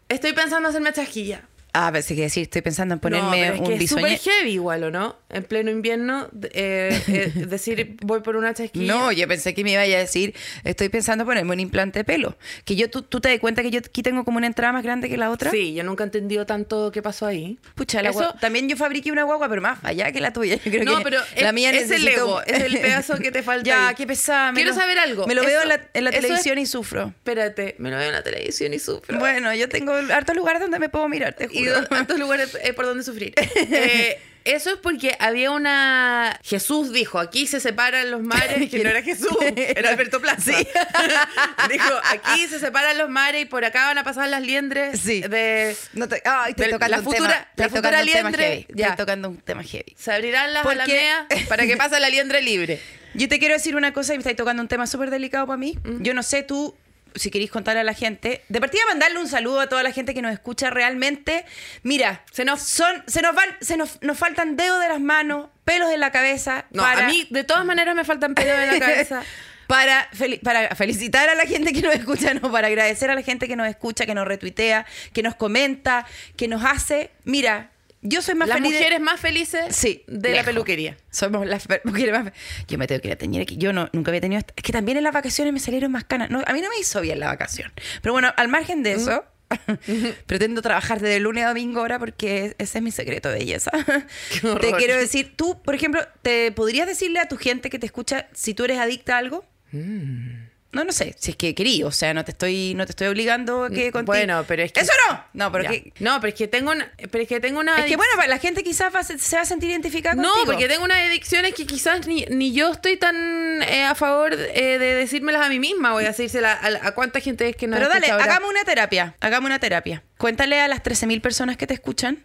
estoy 0.09 0.33
pensando 0.33 0.69
hacerme 0.69 0.93
chasquilla. 0.93 1.43
Ah, 1.79 1.91
pensé 1.93 2.15
que 2.15 2.23
decir, 2.23 2.45
estoy 2.45 2.63
pensando 2.63 2.95
en 2.95 3.01
ponerme 3.01 3.27
no, 3.27 3.31
pero 3.33 3.55
es 3.55 3.61
un 3.61 3.67
que 3.79 3.85
es 3.85 3.91
súper 3.91 4.19
heavy 4.19 4.53
igual, 4.53 4.85
¿o 4.85 4.91
no? 4.91 5.17
En 5.37 5.45
pleno 5.45 5.71
invierno, 5.71 6.29
eh, 6.53 7.01
eh, 7.09 7.33
decir 7.47 7.97
voy 8.03 8.21
por 8.21 8.37
una 8.37 8.55
chasquilla. 8.55 8.93
No, 8.93 9.13
yo 9.13 9.29
pensé 9.29 9.55
que 9.55 9.63
me 9.65 9.73
iba 9.73 9.83
a 9.83 9.85
decir, 9.87 10.35
estoy 10.65 10.89
pensando 10.89 11.23
en 11.23 11.27
ponerme 11.27 11.53
un 11.53 11.61
implante 11.61 12.01
de 12.01 12.05
pelo. 12.05 12.37
Que 12.65 12.75
yo, 12.77 12.89
tú, 12.91 13.03
tú 13.03 13.21
te 13.21 13.29
das 13.29 13.39
cuenta 13.39 13.63
que 13.63 13.71
yo 13.71 13.81
aquí 13.81 14.03
tengo 14.03 14.25
como 14.25 14.39
una 14.39 14.47
entrada 14.47 14.73
más 14.73 14.83
grande 14.83 15.09
que 15.09 15.17
la 15.17 15.31
otra. 15.31 15.51
Sí, 15.51 15.75
yo 15.75 15.85
nunca 15.85 16.05
he 16.05 16.07
entendido 16.07 16.47
tanto 16.47 16.91
qué 16.93 17.03
pasó 17.03 17.27
ahí. 17.27 17.59
Pucha, 17.75 18.03
la 18.03 18.11
Eso- 18.11 18.35
también 18.41 18.69
yo 18.69 18.77
fabriqué 18.77 19.13
una 19.13 19.25
guagua, 19.25 19.49
pero 19.49 19.61
más 19.61 19.79
allá 19.83 20.11
que 20.13 20.21
la 20.21 20.33
tuya. 20.33 20.57
Yo 20.57 20.71
creo 20.71 20.85
No, 20.85 20.99
que 20.99 21.05
pero 21.05 21.21
la 21.41 21.49
es- 21.49 21.55
mía 21.55 21.71
es 21.71 21.91
el 21.91 22.07
ego, 22.09 22.41
es 22.43 22.63
el 22.63 22.79
pedazo 22.81 23.19
que 23.19 23.31
te 23.31 23.43
falta 23.43 23.65
Ya, 23.67 23.89
ahí. 23.89 23.95
qué 23.95 24.07
pesada. 24.07 24.53
Quiero 24.55 24.71
lo- 24.71 24.77
saber 24.77 24.99
algo. 24.99 25.27
Me 25.27 25.35
lo 25.35 25.43
veo 25.43 25.61
Eso- 25.61 25.63
en 25.65 25.69
la, 25.69 25.91
en 25.93 26.05
la 26.05 26.11
eso 26.11 26.19
es- 26.19 26.23
televisión 26.25 26.59
y 26.59 26.67
sufro. 26.67 27.09
Espérate, 27.09 27.75
me 27.79 27.91
lo 27.91 27.97
veo 27.99 28.07
en 28.09 28.15
la 28.15 28.23
televisión 28.23 28.73
y 28.73 28.79
sufro. 28.79 29.19
Bueno, 29.19 29.53
yo 29.55 29.69
tengo 29.69 29.93
hartos 29.93 30.35
lugares 30.35 30.61
donde 30.63 30.79
me 30.79 30.89
puedo 30.89 31.09
mirar, 31.09 31.35
te 31.35 31.45
y 31.53 31.59
juro. 31.67 31.83
do- 31.83 31.87
tantos 31.89 32.19
lugares 32.19 32.57
eh, 32.63 32.73
por 32.73 32.87
donde 32.87 33.05
sufrir. 33.05 33.35
Eh, 33.57 34.19
eso 34.47 34.71
es 34.71 34.77
porque 34.77 35.17
había 35.19 35.51
una. 35.51 36.39
Jesús 36.43 36.93
dijo: 36.93 37.19
aquí 37.19 37.47
se 37.47 37.61
separan 37.61 38.11
los 38.11 38.23
mares, 38.23 38.69
que 38.71 38.83
no 38.83 38.91
era 38.91 39.03
Jesús, 39.03 39.37
era 39.57 39.91
Alberto 39.91 40.21
Plaza. 40.21 40.53
dijo: 41.71 41.93
aquí 42.11 42.47
se 42.47 42.59
separan 42.59 42.97
los 42.99 43.09
mares 43.09 43.43
y 43.43 43.45
por 43.45 43.65
acá 43.65 43.87
van 43.87 43.99
a 43.99 44.05
pasar 44.05 44.29
las 44.29 44.43
liendres 44.43 45.01
Sí. 45.01 45.21
de. 45.23 45.77
No 45.93 46.09
te, 46.09 46.17
de 46.57 46.69
tocando 46.69 46.89
la 46.89 46.99
un 46.99 47.05
futura- 47.05 47.29
tema, 47.29 47.49
la 47.57 47.69
futura 47.69 47.83
tocando 47.83 47.89
un 47.89 47.93
tema 47.93 48.03
liendre, 48.31 48.45
heavy. 48.47 48.67
ya. 48.75 48.87
Estoy 48.89 48.97
tocando 48.97 49.29
un 49.31 49.37
tema 49.39 49.63
heavy. 49.63 49.95
Se 49.99 50.13
abrirán 50.13 50.53
las 50.53 50.63
Porque- 50.63 50.81
alameas 50.83 51.27
para 51.49 51.67
que 51.67 51.77
pase 51.77 52.01
la 52.01 52.09
liendre 52.09 52.41
libre. 52.43 52.81
Yo 53.15 53.29
te 53.29 53.39
quiero 53.39 53.55
decir 53.55 53.77
una 53.77 53.93
cosa 53.93 54.13
y 54.13 54.19
me 54.19 54.21
estáis 54.21 54.37
tocando 54.37 54.61
un 54.63 54.69
tema 54.69 54.87
súper 54.87 55.11
delicado 55.11 55.47
para 55.47 55.57
mí. 55.57 55.79
Yo 56.01 56.13
no 56.13 56.23
sé 56.23 56.43
tú, 56.43 56.77
si 57.17 57.31
queréis 57.31 57.51
contarle 57.51 57.81
a 57.81 57.85
la 57.85 57.95
gente. 57.95 58.43
De 58.49 58.61
partida 58.61 58.83
mandarle 58.89 59.19
un 59.19 59.29
saludo 59.29 59.61
a 59.61 59.69
toda 59.69 59.83
la 59.83 59.91
gente 59.93 60.15
que 60.15 60.23
nos 60.23 60.33
escucha 60.33 60.71
realmente. 60.71 61.45
Mira, 61.83 62.23
Se 62.33 62.45
nos- 62.45 62.63
son, 62.63 63.03
se 63.07 63.23
nos 63.23 63.35
van, 63.35 63.49
se 63.61 63.77
nos, 63.77 64.01
nos 64.03 64.19
faltan 64.19 64.57
dedos 64.57 64.81
de 64.81 64.89
las 64.89 65.01
manos, 65.01 65.49
pelos 65.65 65.91
en 65.93 66.01
la 66.01 66.13
cabeza. 66.13 66.67
No, 66.71 66.83
para, 66.83 67.07
a 67.07 67.09
mí 67.09 67.27
de 67.31 67.45
todas 67.45 67.65
maneras 67.65 67.95
me 67.95 68.05
faltan 68.05 68.35
pelos 68.35 68.57
en 68.59 68.67
la 68.73 68.79
cabeza. 68.79 69.23
Para, 69.67 70.09
fel- 70.13 70.39
para 70.43 70.77
felicitar 70.77 71.29
a 71.29 71.35
la 71.35 71.45
gente 71.45 71.73
que 71.73 71.83
nos 71.83 71.93
escucha, 71.93 72.33
no, 72.35 72.53
para 72.53 72.69
agradecer 72.69 73.11
a 73.11 73.17
la 73.17 73.23
gente 73.23 73.49
que 73.49 73.57
nos 73.57 73.67
escucha, 73.67 74.07
que 74.07 74.15
nos 74.15 74.25
retuitea, 74.25 74.87
que 75.13 75.25
nos 75.25 75.35
comenta, 75.35 76.07
que 76.37 76.47
nos 76.47 76.65
hace. 76.65 77.11
Mira, 77.25 77.71
yo 78.09 78.23
soy 78.23 78.35
más 78.35 78.49
Las 78.49 78.59
feliz. 78.59 78.73
de- 78.73 78.79
mujeres 78.79 79.01
más 79.01 79.21
felices 79.21 79.77
Sí, 79.77 80.03
de 80.07 80.31
la 80.33 80.45
peluquería. 80.45 80.97
Somos 81.11 81.47
las 81.47 81.67
mujeres 81.85 82.13
más. 82.13 82.33
Yo 82.69 82.79
me 82.79 82.87
tengo 82.87 83.01
que 83.01 83.09
ir 83.09 83.15
a 83.15 83.17
teñir 83.19 83.43
aquí. 83.43 83.57
Yo 83.57 83.73
no, 83.73 83.89
nunca 83.93 84.11
había 84.11 84.21
tenido. 84.21 84.41
Es 84.57 84.63
que 84.63 84.73
también 84.73 84.99
en 84.99 85.05
las 85.05 85.13
vacaciones 85.13 85.53
me 85.53 85.61
salieron 85.61 85.93
más 85.93 86.05
canas. 86.05 86.31
No, 86.31 86.43
a 86.47 86.53
mí 86.53 86.61
no 86.61 86.69
me 86.69 86.79
hizo 86.79 87.01
bien 87.01 87.21
la 87.21 87.27
vacación. 87.27 87.73
Pero 88.03 88.13
bueno, 88.13 88.33
al 88.37 88.49
margen 88.49 88.83
de 88.83 88.93
eso, 88.93 89.25
pretendo 90.27 90.63
trabajar 90.63 91.01
desde 91.01 91.21
lunes 91.21 91.45
a 91.45 91.49
domingo 91.49 91.81
ahora 91.81 91.99
porque 91.99 92.55
ese 92.59 92.79
es 92.79 92.83
mi 92.85 92.91
secreto 92.91 93.29
de 93.29 93.39
belleza. 93.39 93.71
Te 94.61 94.73
quiero 94.73 94.97
decir, 94.97 95.35
tú, 95.37 95.63
por 95.63 95.75
ejemplo, 95.75 96.07
¿te 96.23 96.51
podrías 96.53 96.87
decirle 96.87 97.21
a 97.21 97.29
tu 97.29 97.37
gente 97.37 97.71
que 97.71 97.79
te 97.79 97.87
escucha 97.87 98.29
si 98.35 98.55
tú 98.55 98.65
eres 98.65 98.79
adicta 98.79 99.15
a 99.15 99.19
algo? 99.19 99.45
Mm. 99.73 100.46
No, 100.73 100.85
no 100.85 100.93
sé, 100.93 101.15
si 101.19 101.31
es 101.31 101.37
que 101.37 101.55
querí, 101.55 101.83
o 101.85 101.91
sea, 101.91 102.13
no 102.13 102.25
te 102.25 102.33
estoy, 102.33 102.75
no 102.75 102.85
te 102.85 102.93
estoy 102.93 103.07
obligando 103.07 103.65
a 103.65 103.71
que 103.71 103.91
contigo. 103.93 104.03
Mm, 104.03 104.05
Bueno, 104.05 104.45
pero 104.47 104.63
es 104.63 104.73
que- 104.73 104.81
¡Eso 104.81 104.93
no! 105.09 105.25
No, 105.33 105.51
pero 105.53 105.71
que... 105.71 105.93
No, 106.01 106.21
pero 106.21 106.29
es 106.31 106.35
que 106.35 106.49
tengo 106.49 106.71
una, 106.73 106.93
pero 107.11 107.23
es 107.23 107.29
que 107.29 107.41
tengo 107.41 107.61
una 107.61 107.79
Es 107.79 107.87
que 107.87 107.97
bueno, 107.97 108.13
la 108.27 108.39
gente 108.39 108.63
quizás 108.63 108.95
va 108.95 109.03
se 109.03 109.19
se 109.19 109.37
va 109.37 109.43
a 109.43 109.47
sentir 109.47 109.71
identificada 109.71 110.15
No, 110.17 110.29
contigo. 110.31 110.47
porque 110.53 110.69
tengo 110.69 110.85
unas 110.85 110.99
adicciones 110.99 111.55
que 111.55 111.67
quizás 111.67 112.07
ni, 112.07 112.27
ni 112.29 112.53
yo 112.53 112.73
estoy 112.73 112.97
tan 112.99 113.63
eh, 113.63 113.85
a 113.85 113.95
favor 113.95 114.35
eh, 114.35 114.79
de 114.79 114.95
decírmelas 114.97 115.47
a 115.47 115.49
mí 115.49 115.59
misma. 115.59 115.93
Voy 115.93 116.05
a 116.05 116.09
decírselas 116.09 116.59
a, 116.63 116.89
a 116.89 116.93
cuánta 116.93 117.21
gente 117.21 117.49
es 117.49 117.57
que 117.57 117.67
nos 117.69 117.79
Pero 117.79 117.89
dale, 117.89 118.11
hagamos 118.11 118.51
una 118.51 118.65
terapia. 118.65 119.15
Hagamos 119.21 119.47
una 119.49 119.59
terapia. 119.59 120.03
Cuéntale 120.19 120.61
a 120.61 120.69
las 120.69 120.83
13.000 120.83 121.21
personas 121.21 121.57
que 121.57 121.67
te 121.67 121.75
escuchan 121.75 122.25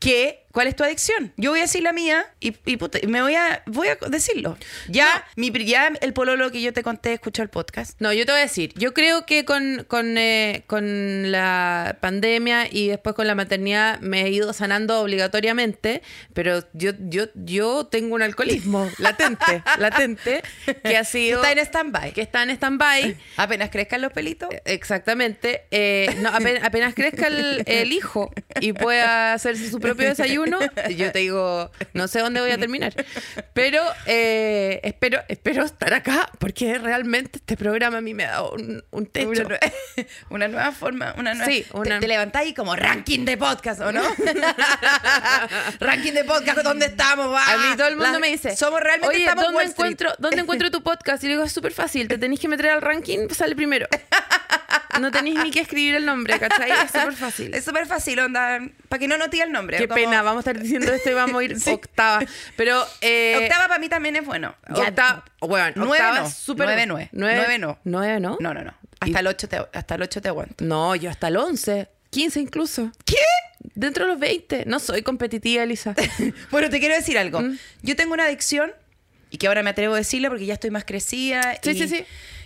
que, 0.00 0.44
cuál 0.52 0.66
es 0.66 0.74
tu 0.74 0.82
adicción. 0.84 1.32
Yo 1.36 1.50
voy 1.50 1.60
a 1.60 1.62
decir 1.62 1.82
la 1.82 1.92
mía 1.92 2.26
y, 2.40 2.56
y 2.64 2.76
puta, 2.78 2.98
me 3.06 3.20
voy 3.22 3.34
a, 3.34 3.62
voy 3.66 3.88
a 3.88 3.96
decirlo. 4.08 4.56
Ya, 4.88 5.24
mi, 5.36 5.50
pri- 5.50 5.66
ya 5.66 5.92
el 6.00 6.12
pololo 6.14 6.50
que 6.50 6.60
yo 6.62 6.72
te 6.72 6.82
conté 6.82 7.12
escuchó 7.12 7.42
el 7.42 7.50
podcast. 7.50 8.00
No, 8.00 8.12
yo 8.12 8.24
te 8.26 8.32
voy 8.32 8.40
a 8.40 8.44
decir, 8.44 8.72
yo 8.74 8.94
creo 8.94 9.24
que 9.26 9.44
con, 9.44 9.84
con, 9.86 10.16
eh, 10.18 10.64
con 10.66 11.30
la 11.30 11.98
pandemia 12.00 12.66
y 12.70 12.88
después 12.88 13.14
con 13.14 13.26
la 13.26 13.34
maternidad 13.34 14.00
me 14.00 14.22
he 14.22 14.30
ido 14.30 14.52
sanando 14.54 15.00
obligatoriamente, 15.00 16.02
pero 16.32 16.64
yo, 16.72 16.92
yo, 16.98 17.24
yo 17.34 17.86
tengo 17.86 18.14
un 18.14 18.22
alcoholismo 18.22 18.90
latente, 18.98 19.62
latente, 19.78 20.42
que 20.82 20.96
ha 20.96 21.04
sido... 21.04 21.42
Está 21.44 21.52
en 21.52 21.58
stand-by. 21.66 22.12
que 22.12 22.22
está 22.22 22.42
en 22.42 22.50
stand-by. 22.50 23.16
Apenas 23.36 23.70
crezcan 23.70 24.00
los 24.00 24.12
pelitos. 24.12 24.48
Exactamente. 24.64 25.64
Eh, 25.70 26.16
no, 26.20 26.30
apenas, 26.30 26.64
apenas 26.64 26.81
crezca 26.90 27.28
el, 27.28 27.62
el 27.66 27.92
hijo 27.92 28.32
y 28.60 28.72
pueda 28.72 29.32
hacerse 29.34 29.70
su 29.70 29.78
propio 29.80 30.08
desayuno, 30.08 30.58
yo 30.96 31.12
te 31.12 31.20
digo, 31.20 31.70
no 31.92 32.08
sé 32.08 32.20
dónde 32.20 32.40
voy 32.40 32.50
a 32.50 32.58
terminar. 32.58 32.94
Pero 33.54 33.82
eh, 34.06 34.80
espero, 34.82 35.20
espero 35.28 35.64
estar 35.64 35.92
acá 35.94 36.28
porque 36.38 36.78
realmente 36.78 37.38
este 37.38 37.56
programa 37.56 37.98
a 37.98 38.00
mí 38.00 38.14
me 38.14 38.24
ha 38.24 38.32
dado 38.32 38.52
un, 38.52 38.82
un 38.90 39.06
techo. 39.06 39.28
Una, 39.30 39.42
nue- 39.44 39.72
una 40.30 40.48
nueva 40.48 40.72
forma, 40.72 41.14
una 41.18 41.34
nueva. 41.34 41.50
Sí, 41.52 41.64
te- 41.70 41.76
una- 41.76 42.00
Te, 42.00 42.08
levantáis 42.08 42.54
como 42.54 42.74
ranking 42.76 43.24
de 43.24 43.36
podcast, 43.36 43.80
¿o 43.80 43.92
no? 43.92 44.02
ranking 45.80 46.12
de 46.12 46.24
podcast, 46.24 46.58
¿dónde 46.62 46.86
estamos? 46.86 47.26
A 47.46 47.56
mí 47.58 47.76
todo 47.76 47.88
el 47.88 47.96
mundo 47.96 48.12
La- 48.12 48.18
me 48.18 48.28
dice, 48.28 48.56
Somos 48.56 48.80
realmente 48.80 49.14
Oye, 49.16 49.24
estamos 49.24 49.44
¿dónde 49.44 49.56
Wall 49.58 49.66
Street". 49.66 49.86
encuentro, 49.86 50.10
¿dónde 50.18 50.40
encuentro 50.40 50.70
tu 50.70 50.82
podcast? 50.82 51.22
Y 51.24 51.26
le 51.28 51.32
digo, 51.34 51.44
es 51.44 51.52
súper 51.52 51.72
fácil, 51.72 52.08
te 52.08 52.18
tenéis 52.18 52.40
que 52.40 52.48
meter 52.48 52.68
al 52.70 52.80
ranking, 52.82 53.28
sale 53.30 53.54
primero. 53.56 53.86
No 55.00 55.10
tenéis 55.10 55.38
ni 55.42 55.50
que 55.50 55.60
escribir 55.60 55.94
el 55.94 56.04
nombre, 56.06 56.38
¿cachai? 56.38 56.70
Es 56.70 56.90
súper 56.92 57.14
fácil. 57.14 57.54
Es 57.54 57.64
súper 57.64 57.86
fácil, 57.86 58.18
onda. 58.20 58.60
Para 58.88 58.98
que 59.00 59.08
no 59.08 59.16
note 59.18 59.40
el 59.42 59.50
nombre. 59.52 59.78
Qué 59.78 59.88
como- 59.88 59.94
pena, 60.00 60.22
vamos 60.22 60.46
a 60.46 60.50
estar 60.50 60.62
diciendo 60.62 60.92
esto 60.92 61.10
y 61.10 61.14
vamos 61.14 61.40
a 61.40 61.44
ir 61.44 61.56
octava. 61.66 62.20
Pero 62.56 62.84
eh, 63.00 63.38
Octava 63.42 63.68
para 63.68 63.78
mí 63.78 63.88
también 63.88 64.16
es 64.16 64.24
bueno. 64.24 64.54
Ya- 64.74 64.88
Octava, 64.88 65.24
bueno, 65.40 65.72
Nueve 65.76 65.92
octava 65.92 66.20
no, 66.20 66.54
nueve. 66.56 66.86
Nueve, 66.86 67.08
Nueve 67.12 67.58
no. 67.58 67.78
Nueve 67.84 68.20
no. 68.20 68.36
No, 68.40 68.54
no, 68.54 68.62
no. 68.64 68.74
Hasta 69.00 69.18
el 69.20 69.26
8 69.26 69.48
te, 69.48 69.56
hasta 69.72 69.94
el 69.96 70.02
8 70.02 70.20
te 70.22 70.28
aguanto. 70.28 70.64
No, 70.64 70.94
yo 70.94 71.10
hasta 71.10 71.26
el 71.28 71.36
11, 71.36 71.88
15 72.10 72.38
incluso. 72.40 72.92
¿Qué? 73.04 73.16
Dentro 73.74 74.04
de 74.04 74.10
los 74.12 74.20
20. 74.20 74.64
No 74.66 74.78
soy 74.78 75.02
competitiva, 75.02 75.62
Elisa. 75.64 75.94
Bueno, 76.52 76.70
te 76.70 76.78
quiero 76.78 76.94
decir 76.94 77.18
algo. 77.18 77.40
Mm. 77.40 77.58
Yo 77.82 77.96
tengo 77.96 78.14
una 78.14 78.24
adicción 78.26 78.72
y 79.30 79.38
que 79.38 79.48
ahora 79.48 79.62
me 79.64 79.70
atrevo 79.70 79.94
a 79.94 79.96
decirla 79.98 80.28
porque 80.28 80.46
ya 80.46 80.54
estoy 80.54 80.70
más 80.70 80.84
crecida. 80.84 81.58
Sí, 81.62 81.70
y- 81.70 81.78
sí, 81.78 81.88
sí. 81.88 82.04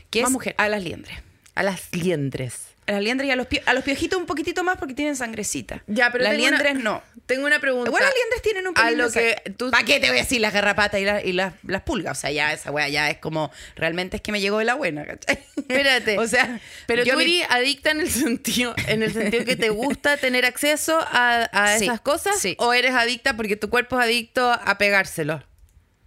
Que 0.09 0.23
Más 0.23 0.29
es 0.31 0.33
mujer. 0.33 0.55
a 0.57 0.69
las 0.69 0.83
liendres. 0.83 1.19
A 1.56 1.62
las 1.64 1.88
liendres. 1.92 2.68
A 2.86 2.92
las 2.92 3.02
liendres 3.02 3.26
y 3.28 3.32
a 3.32 3.36
los, 3.36 3.48
pio- 3.48 3.62
a 3.66 3.75
los 3.75 3.82
piojitos 3.82 4.16
un 4.16 4.26
poquitito 4.26 4.62
más 4.62 4.78
porque 4.78 4.94
tienen 4.94 5.16
sangrecita. 5.16 5.82
Ya, 5.88 6.12
pero 6.12 6.22
las 6.22 6.34
una- 6.34 6.38
liendres 6.38 6.76
no. 6.76 7.02
Tengo 7.26 7.44
una 7.44 7.58
pregunta. 7.58 7.88
Igual 7.88 8.04
las 8.04 8.14
liendres 8.14 8.42
tienen 8.42 8.68
un 8.68 8.78
A 8.78 8.82
pelín 8.84 8.98
lo 8.98 9.08
de 9.10 9.40
que 9.44 9.50
tú... 9.50 9.72
¿Para 9.72 9.84
qué 9.84 9.98
te 9.98 10.06
voy 10.08 10.18
a 10.18 10.20
decir 10.20 10.40
las 10.40 10.52
garrapatas 10.52 11.00
y, 11.00 11.04
la- 11.04 11.20
y 11.25 11.32
las, 11.32 11.54
las 11.66 11.82
pulgas? 11.82 12.16
O 12.16 12.20
sea, 12.20 12.30
ya 12.30 12.52
esa 12.52 12.70
wea 12.70 12.88
ya 12.88 13.10
es 13.10 13.18
como... 13.18 13.50
Realmente 13.75 14.18
es 14.18 14.22
que 14.22 14.30
me 14.30 14.40
llegó 14.40 14.58
de 14.60 14.66
la 14.66 14.75
buena, 14.75 15.04
¿cachai? 15.04 15.40
Espérate. 15.56 16.16
o 16.20 16.28
sea... 16.28 16.60
pero 16.86 17.02
yo 17.02 17.14
tú 17.14 17.20
adicta 17.50 17.90
en 17.90 18.00
el 18.02 18.10
sentido, 18.10 18.72
en 18.86 19.02
el 19.02 19.12
sentido 19.12 19.44
que 19.44 19.56
te 19.56 19.70
gusta 19.70 20.16
tener 20.18 20.44
acceso 20.44 20.96
a, 21.00 21.42
a 21.52 21.78
Sí, 21.78 21.86
esas 21.86 22.00
cosas, 22.02 22.38
sí. 22.38 22.54
o 22.60 22.72
eres 22.72 22.92
adicta 22.94 23.34
porque 23.36 23.56
tu 23.56 23.68
cuerpo 23.68 23.98
es 23.98 24.04
adicto 24.04 24.52
a 24.52 24.78
pegárselo. 24.78 25.42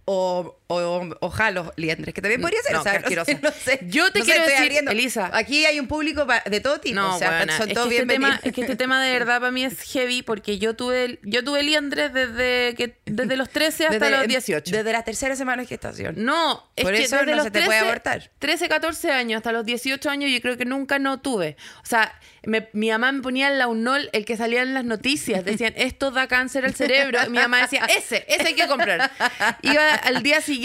o, 0.06 0.56
o, 0.74 1.16
o 1.20 1.30
jalo 1.30 1.72
liendres, 1.76 2.14
que 2.14 2.22
también 2.22 2.40
podría 2.40 2.62
ser. 2.62 2.72
No, 2.74 2.80
o 2.80 2.82
sea, 2.82 3.00
no, 3.00 3.24
sé, 3.24 3.38
no 3.42 3.50
sé. 3.50 3.80
Yo 3.88 4.10
te 4.12 4.20
sé, 4.20 4.24
quiero 4.26 4.44
decir, 4.44 4.58
abriendo. 4.62 4.90
Elisa. 4.90 5.30
Aquí 5.32 5.66
hay 5.66 5.80
un 5.80 5.86
público 5.88 6.26
de 6.46 6.60
todo 6.60 6.80
tipo. 6.80 6.94
No, 6.94 7.16
o 7.16 7.18
sea, 7.18 7.30
weona, 7.30 7.56
son 7.58 7.68
todos 7.70 7.86
este 7.90 8.06
tema, 8.06 8.12
bienvenidos. 8.12 8.44
es 8.46 8.52
que 8.52 8.60
este 8.62 8.76
tema 8.76 9.02
de 9.02 9.10
verdad 9.12 9.40
para 9.40 9.50
mí 9.50 9.64
es 9.64 9.80
heavy 9.82 10.22
porque 10.22 10.58
yo 10.58 10.74
tuve 10.74 11.18
yo 11.22 11.42
tuve 11.44 11.62
liendres 11.62 12.12
desde 12.12 12.74
que 12.76 12.96
desde 13.06 13.36
los 13.36 13.48
13 13.50 13.86
hasta 13.86 13.98
Desde- 13.98 14.16
los 14.18 14.28
18. 14.28 14.70
Desde 14.76 14.92
la 14.92 15.02
tercera 15.02 15.34
semana 15.36 15.62
de 15.62 15.68
gestación. 15.68 16.14
No, 16.18 16.70
es 16.76 16.84
Por 16.84 16.94
que 16.94 17.02
eso 17.02 17.16
desde 17.16 17.30
no 17.30 17.36
los 17.36 17.44
se 17.44 17.50
te 17.50 17.62
puede 17.62 17.78
abortar. 17.80 18.30
13, 18.38 18.68
14 18.68 19.10
años 19.10 19.38
hasta 19.38 19.52
los 19.52 19.64
18 19.64 20.08
años 20.08 20.30
yo 20.30 20.40
creo 20.40 20.56
que 20.56 20.64
nunca 20.64 20.98
no 20.98 21.20
tuve. 21.20 21.56
O 21.82 21.86
sea, 21.86 22.14
me- 22.44 22.68
mi 22.72 22.90
mamá 22.90 23.12
me 23.12 23.22
ponía 23.22 23.48
el 23.48 23.58
launol, 23.58 24.08
el 24.12 24.24
que 24.24 24.36
salía 24.36 24.62
en 24.62 24.72
las 24.74 24.84
noticias. 24.84 25.44
Decían, 25.44 25.72
esto 25.76 26.10
da 26.10 26.26
cáncer 26.28 26.64
al 26.64 26.74
cerebro. 26.74 27.18
Y 27.26 27.30
mi 27.30 27.38
mamá 27.38 27.62
decía, 27.62 27.84
ese, 27.86 28.24
ese 28.28 28.48
hay 28.48 28.54
que 28.54 28.66
comprar. 28.68 29.10
Iba 29.62 29.94
al 29.94 30.22
día 30.22 30.40
siguiente, 30.40 30.59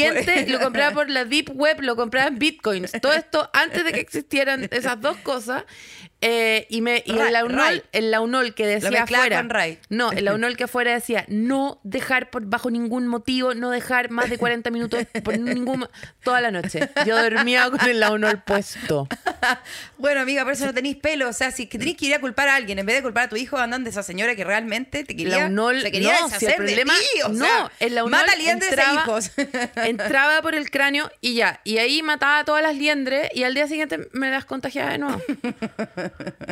lo 0.47 0.59
compraba 0.59 0.93
por 0.93 1.09
la 1.09 1.25
Deep 1.25 1.51
Web, 1.53 1.81
lo 1.81 1.95
compraba 1.95 2.27
en 2.27 2.39
Bitcoins. 2.39 2.91
Todo 3.01 3.13
esto 3.13 3.49
antes 3.53 3.83
de 3.83 3.91
que 3.91 3.99
existieran 3.99 4.67
esas 4.71 4.99
dos 5.01 5.17
cosas. 5.17 5.63
Eh, 6.21 6.65
y 6.69 6.81
me, 6.81 7.03
y 7.05 7.13
Ray. 7.13 7.83
el 7.91 8.09
launol 8.09 8.55
que 8.55 8.65
decía 8.65 9.03
afuera. 9.03 9.37
con 9.37 9.49
Ray. 9.49 9.79
No, 9.89 10.11
el 10.11 10.25
launol 10.25 10.57
que 10.57 10.63
afuera 10.63 10.93
decía, 10.93 11.25
no 11.27 11.79
dejar 11.83 12.29
por 12.29 12.45
bajo 12.45 12.71
ningún 12.71 13.07
motivo, 13.07 13.53
no 13.53 13.69
dejar 13.69 14.09
más 14.09 14.29
de 14.29 14.37
40 14.37 14.71
minutos 14.71 15.05
por 15.23 15.37
ningún 15.37 15.87
toda 16.23 16.41
la 16.41 16.51
noche. 16.51 16.89
Yo 17.05 17.21
dormía 17.21 17.69
con 17.69 17.87
el 17.87 17.99
launol 17.99 18.41
puesto. 18.43 19.07
Bueno, 19.97 20.21
amiga, 20.21 20.43
por 20.43 20.53
eso 20.53 20.65
no 20.65 20.73
tenéis 20.73 20.97
pelo. 20.97 21.29
O 21.29 21.33
sea, 21.33 21.51
si 21.51 21.67
tenéis 21.67 21.97
que 21.97 22.07
ir 22.07 22.15
a 22.15 22.19
culpar 22.19 22.49
a 22.49 22.55
alguien, 22.55 22.77
en 22.79 22.85
vez 22.85 22.97
de 22.97 23.01
culpar 23.01 23.25
a 23.25 23.29
tu 23.29 23.35
hijo, 23.35 23.57
andan 23.57 23.83
de 23.83 23.91
esa 23.91 24.03
señora 24.03 24.35
que 24.35 24.43
realmente 24.43 25.03
te 25.03 25.15
quería, 25.15 25.39
Launol, 25.39 25.81
se 25.81 25.91
quería 25.91 26.13
no, 26.13 26.17
si 26.17 26.23
deshacer 26.25 26.49
el 26.49 26.55
problema, 26.55 26.93
de 26.93 26.99
ti. 26.99 27.21
O 27.25 27.29
no, 27.29 27.45
sea, 27.45 27.71
el 27.79 27.95
launol 27.95 28.11
mata 28.11 28.35
liendres 28.35 28.71
entraba, 28.71 29.03
hijos. 29.03 29.31
entraba 29.77 30.41
por 30.41 30.55
el 30.55 30.69
cráneo 30.69 31.11
y 31.21 31.35
ya, 31.35 31.61
y 31.63 31.77
ahí 31.77 32.03
mataba 32.03 32.39
a 32.39 32.45
todas 32.45 32.61
las 32.61 32.75
liendres 32.75 33.29
y 33.33 33.43
al 33.43 33.53
día 33.53 33.67
siguiente 33.67 34.09
me 34.11 34.29
las 34.29 34.45
contagiaba 34.45 34.91
de 34.91 34.97
nuevo. 34.97 35.21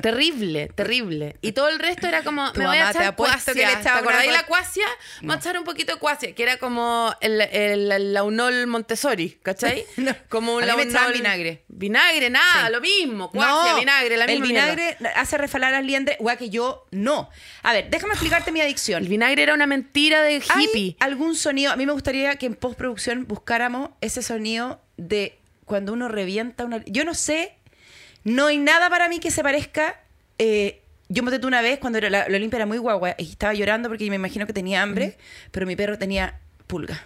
Terrible, 0.01 0.67
terrible. 0.75 1.38
Y 1.41 1.51
todo 1.53 1.69
el 1.69 1.79
resto 1.79 2.07
era 2.07 2.24
como, 2.24 2.51
Tu 2.53 2.60
me 2.60 2.67
voy 2.67 2.77
a 2.77 2.89
echar 2.91 3.15
cuasia. 3.15 3.53
que 3.53 3.60
le 3.65 3.74
¿Te 3.74 3.79
echaba 3.81 4.01
una 4.01 4.24
la 4.25 4.45
cuasia? 4.45 4.86
Vamos 5.22 5.36
a 5.36 5.39
echar 5.39 5.57
un 5.57 5.63
poquito 5.63 5.93
de 5.93 6.00
cuasia, 6.00 6.33
que 6.36 6.43
era 6.43 6.57
como 6.57 7.13
el, 7.22 7.41
el, 7.41 7.91
el 7.91 8.13
launol 8.13 8.67
Montessori, 8.67 9.39
¿cachai? 9.41 9.86
No, 9.98 10.15
Como 10.29 10.55
un 10.55 10.63
a 10.63 10.75
mí 10.75 10.83
me 10.83 10.89
echaban 10.89 11.10
launol- 11.12 11.13
vinagre. 11.17 11.63
Vinagre, 11.67 12.29
nada, 12.29 12.69
lo 12.69 12.81
mismo. 12.81 13.31
Cuasia, 13.31 13.75
vinagre, 13.75 14.17
la 14.17 14.25
el 14.25 14.31
misma 14.41 14.48
mierda. 14.48 14.75
vinagre 14.75 14.98
hace 15.15 15.38
refalar 15.38 15.72
las 15.72 15.83
liendres, 15.83 16.17
igual 16.19 16.38
que 16.38 16.50
yo 16.50 16.86
no. 16.91 17.29
A 17.63 17.74
ver, 17.74 17.89
déjame 17.89 18.13
explicarte 18.13 18.51
mi 18.51 18.62
adicción. 18.62 19.03
El 19.03 19.10
vinagre 19.10 19.43
era 19.43 19.53
una 19.53 19.67
mentira 19.67 20.22
de 20.22 20.41
¿Hay 20.50 20.65
hippie. 20.65 20.95
algún 21.00 21.36
sonido? 21.36 21.72
A 21.72 21.75
mí 21.75 21.86
me 21.86 21.93
gustaría 21.93 22.36
que 22.38 22.45
en 22.45 22.55
postproducción 22.55 23.27
buscáramos 23.27 23.89
ese 24.01 24.22
sonido 24.22 24.81
de 24.98 25.39
cuando 25.65 25.93
uno 25.93 26.07
revienta 26.07 26.65
una... 26.65 26.83
Yo 26.86 27.05
no 27.05 27.13
sé, 27.13 27.57
no 28.24 28.48
hay 28.48 28.58
nada 28.58 28.89
para 28.89 29.10
mí 29.10 29.20
que 29.20 29.32
se 29.32 29.44
parezca... 29.44 30.00
eh, 30.38 30.80
yo 31.10 31.22
me 31.22 31.30
una 31.46 31.62
vez 31.62 31.77
cuando 31.77 32.00
era, 32.00 32.10
la, 32.10 32.27
la 32.27 32.38
Olimpia 32.38 32.58
era 32.58 32.65
muy 32.65 32.80
guagua 32.80 33.13
y 33.20 33.30
estaba 33.30 33.53
llorando 33.53 33.88
porque 33.88 34.10
me 34.10 34.15
imagino 34.15 34.48
que 34.48 34.53
tenía 34.53 34.82
hambre, 34.82 35.18
pero 35.51 35.68
mi 35.68 35.75
perro 35.75 36.00
tenía 36.00 36.39
pulga. 36.65 37.06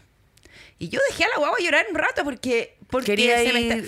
Y 0.79 0.87
yo 0.89 0.99
dejé 1.09 1.25
a 1.25 1.27
la 1.29 1.37
guagua 1.39 1.57
llorar 1.59 1.85
un 1.89 1.97
rato 1.97 2.23
porque, 2.23 2.76
porque 2.89 3.15
Quería 3.15 3.37
se 3.39 3.51
me 3.53 3.83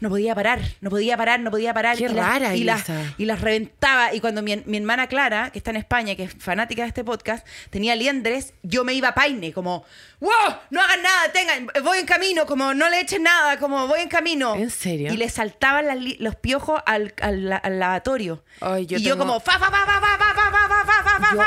no 0.00 0.08
podía 0.08 0.34
parar, 0.34 0.60
no 0.80 0.90
podía 0.90 1.16
parar, 1.16 1.40
no 1.40 1.50
podía 1.50 1.72
parar. 1.72 1.96
Qué 1.96 2.04
y 2.04 2.08
las- 2.08 2.16
rara, 2.16 2.56
y 2.56 2.64
las, 2.64 2.84
y 3.18 3.24
las 3.24 3.40
reventaba. 3.40 4.12
Y 4.12 4.20
cuando 4.20 4.42
mi, 4.42 4.56
mi 4.66 4.78
hermana 4.78 5.06
Clara, 5.06 5.50
que 5.50 5.58
está 5.58 5.70
en 5.70 5.76
España, 5.76 6.16
que 6.16 6.24
es 6.24 6.34
fanática 6.38 6.82
de 6.82 6.88
este 6.88 7.04
podcast, 7.04 7.46
tenía 7.70 7.94
liendres, 7.94 8.54
yo 8.62 8.84
me 8.84 8.92
iba 8.94 9.08
a 9.08 9.14
paine, 9.14 9.52
como, 9.52 9.84
¡wow! 10.20 10.30
No 10.70 10.80
hagan 10.80 11.02
nada, 11.02 11.32
tengan, 11.32 11.68
voy 11.84 11.98
en 11.98 12.06
camino, 12.06 12.44
como, 12.46 12.74
no 12.74 12.88
le 12.90 13.00
echen 13.00 13.22
nada, 13.22 13.58
como, 13.58 13.86
voy 13.86 14.00
en 14.00 14.08
camino. 14.08 14.56
¿En 14.56 14.70
serio? 14.70 15.12
Y 15.12 15.16
le 15.16 15.28
saltaban 15.28 15.86
las 15.86 15.98
los 16.18 16.34
piojos 16.34 16.82
al, 16.86 17.14
al, 17.22 17.52
al 17.62 17.78
lavatorio. 17.78 18.42
Ay, 18.60 18.86
yo 18.86 18.98
y 18.98 19.02
yo 19.02 19.16
como, 19.16 19.38
fa, 19.40 19.58
fa, 19.58 19.70
fa, 19.70 19.86
fa, 19.86 20.00
fa, 20.00 20.18
fa, 20.18 20.29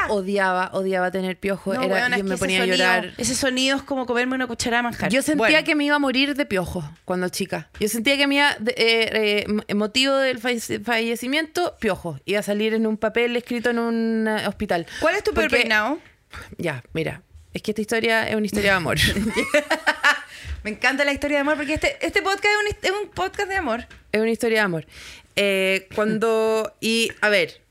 Yo 0.07 0.13
odiaba, 0.13 0.69
odiaba 0.73 1.11
tener 1.11 1.37
piojo. 1.37 1.73
No, 1.73 1.81
Era, 1.83 1.93
weona, 1.95 2.17
yo 2.17 2.23
es 2.23 2.29
me 2.29 2.35
que 2.35 2.39
ponía 2.39 2.57
a 2.59 2.61
sonido- 2.61 2.77
llorar. 2.77 3.13
Ese 3.17 3.35
sonido 3.35 3.77
es 3.77 3.83
como 3.83 4.05
comerme 4.05 4.35
una 4.35 4.47
cucharada 4.47 4.77
de 4.81 4.83
manjar. 4.83 5.11
Yo 5.11 5.21
sentía 5.21 5.37
Bueno. 5.47 5.63
que 5.65 5.75
me 5.75 5.85
iba 5.85 5.95
a 5.95 5.99
morir 5.99 6.35
de 6.35 6.45
piojo 6.45 6.83
cuando 7.05 7.27
chica. 7.29 7.69
Yo 7.79 7.87
sentía 7.89 8.15
que 8.17 8.27
me 8.27 8.35
iba, 8.35 8.51
eh, 8.75 9.45
eh, 9.67 9.73
motivo 9.73 10.15
del 10.15 10.39
falle- 10.39 10.83
fallecimiento, 10.83 11.75
piojo. 11.79 12.19
Iba 12.25 12.39
a 12.39 12.43
salir 12.43 12.73
en 12.73 12.87
un 12.87 12.97
papel 12.97 13.35
escrito 13.35 13.69
en 13.71 13.79
un 13.79 14.27
eh, 14.27 14.47
hospital. 14.47 14.85
¿Cuál 15.01 15.15
es 15.15 15.23
tu 15.23 15.33
peor 15.33 15.49
peinado? 15.49 15.99
Ya, 16.57 16.83
mira. 16.93 17.21
Es 17.53 17.61
que 17.61 17.71
esta 17.71 17.81
historia 17.81 18.27
es 18.27 18.35
una 18.35 18.45
historia 18.45 18.71
de 18.71 18.77
amor. 18.77 18.97
Me 20.63 20.71
encanta 20.71 21.03
la 21.03 21.11
historia 21.13 21.37
de 21.37 21.41
amor 21.41 21.57
porque 21.57 21.73
este, 21.73 21.97
este 22.05 22.21
podcast 22.21 22.45
es 22.45 22.57
un, 22.57 22.77
es 22.81 22.91
un 23.03 23.09
podcast 23.09 23.49
de 23.49 23.55
amor. 23.57 23.85
es 24.11 24.21
una 24.21 24.31
historia 24.31 24.59
de 24.59 24.63
amor. 24.63 24.85
Eh, 25.35 25.87
cuando. 25.93 26.73
Y 26.79 27.11
a 27.21 27.29
ver, 27.29 27.61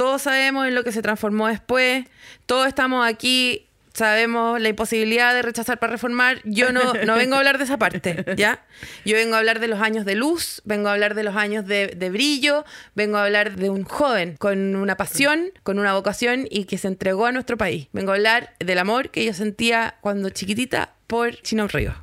todos 0.00 0.22
sabemos 0.22 0.66
en 0.66 0.74
lo 0.74 0.82
que 0.82 0.92
se 0.92 1.02
transformó 1.02 1.48
después. 1.48 2.06
Todos 2.46 2.66
estamos 2.66 3.06
aquí. 3.06 3.66
Sabemos 3.92 4.58
la 4.58 4.70
imposibilidad 4.70 5.34
de 5.34 5.42
rechazar 5.42 5.78
para 5.78 5.92
reformar. 5.92 6.40
Yo 6.44 6.72
no, 6.72 6.94
no 7.04 7.16
vengo 7.16 7.34
a 7.34 7.38
hablar 7.38 7.58
de 7.58 7.64
esa 7.64 7.78
parte, 7.78 8.24
¿ya? 8.34 8.64
Yo 9.04 9.16
vengo 9.16 9.34
a 9.34 9.38
hablar 9.40 9.60
de 9.60 9.68
los 9.68 9.82
años 9.82 10.06
de 10.06 10.14
luz, 10.14 10.62
vengo 10.64 10.88
a 10.88 10.94
hablar 10.94 11.14
de 11.14 11.22
los 11.22 11.36
años 11.36 11.66
de, 11.66 12.08
brillo, 12.10 12.64
vengo 12.94 13.18
a 13.18 13.24
hablar 13.24 13.56
de 13.56 13.68
un 13.68 13.84
joven 13.84 14.36
con 14.38 14.74
una 14.74 14.96
pasión, 14.96 15.50
con 15.64 15.78
una 15.78 15.92
vocación 15.92 16.46
y 16.48 16.64
que 16.64 16.78
se 16.78 16.88
entregó 16.88 17.26
a 17.26 17.32
nuestro 17.32 17.58
país. 17.58 17.88
Vengo 17.92 18.12
a 18.12 18.14
hablar 18.14 18.54
del 18.58 18.78
amor 18.78 19.10
que 19.10 19.26
yo 19.26 19.34
sentía 19.34 19.96
cuando 20.00 20.30
chiquitita 20.30 20.94
por 21.08 21.36
Chino 21.42 21.68
Río. 21.68 21.94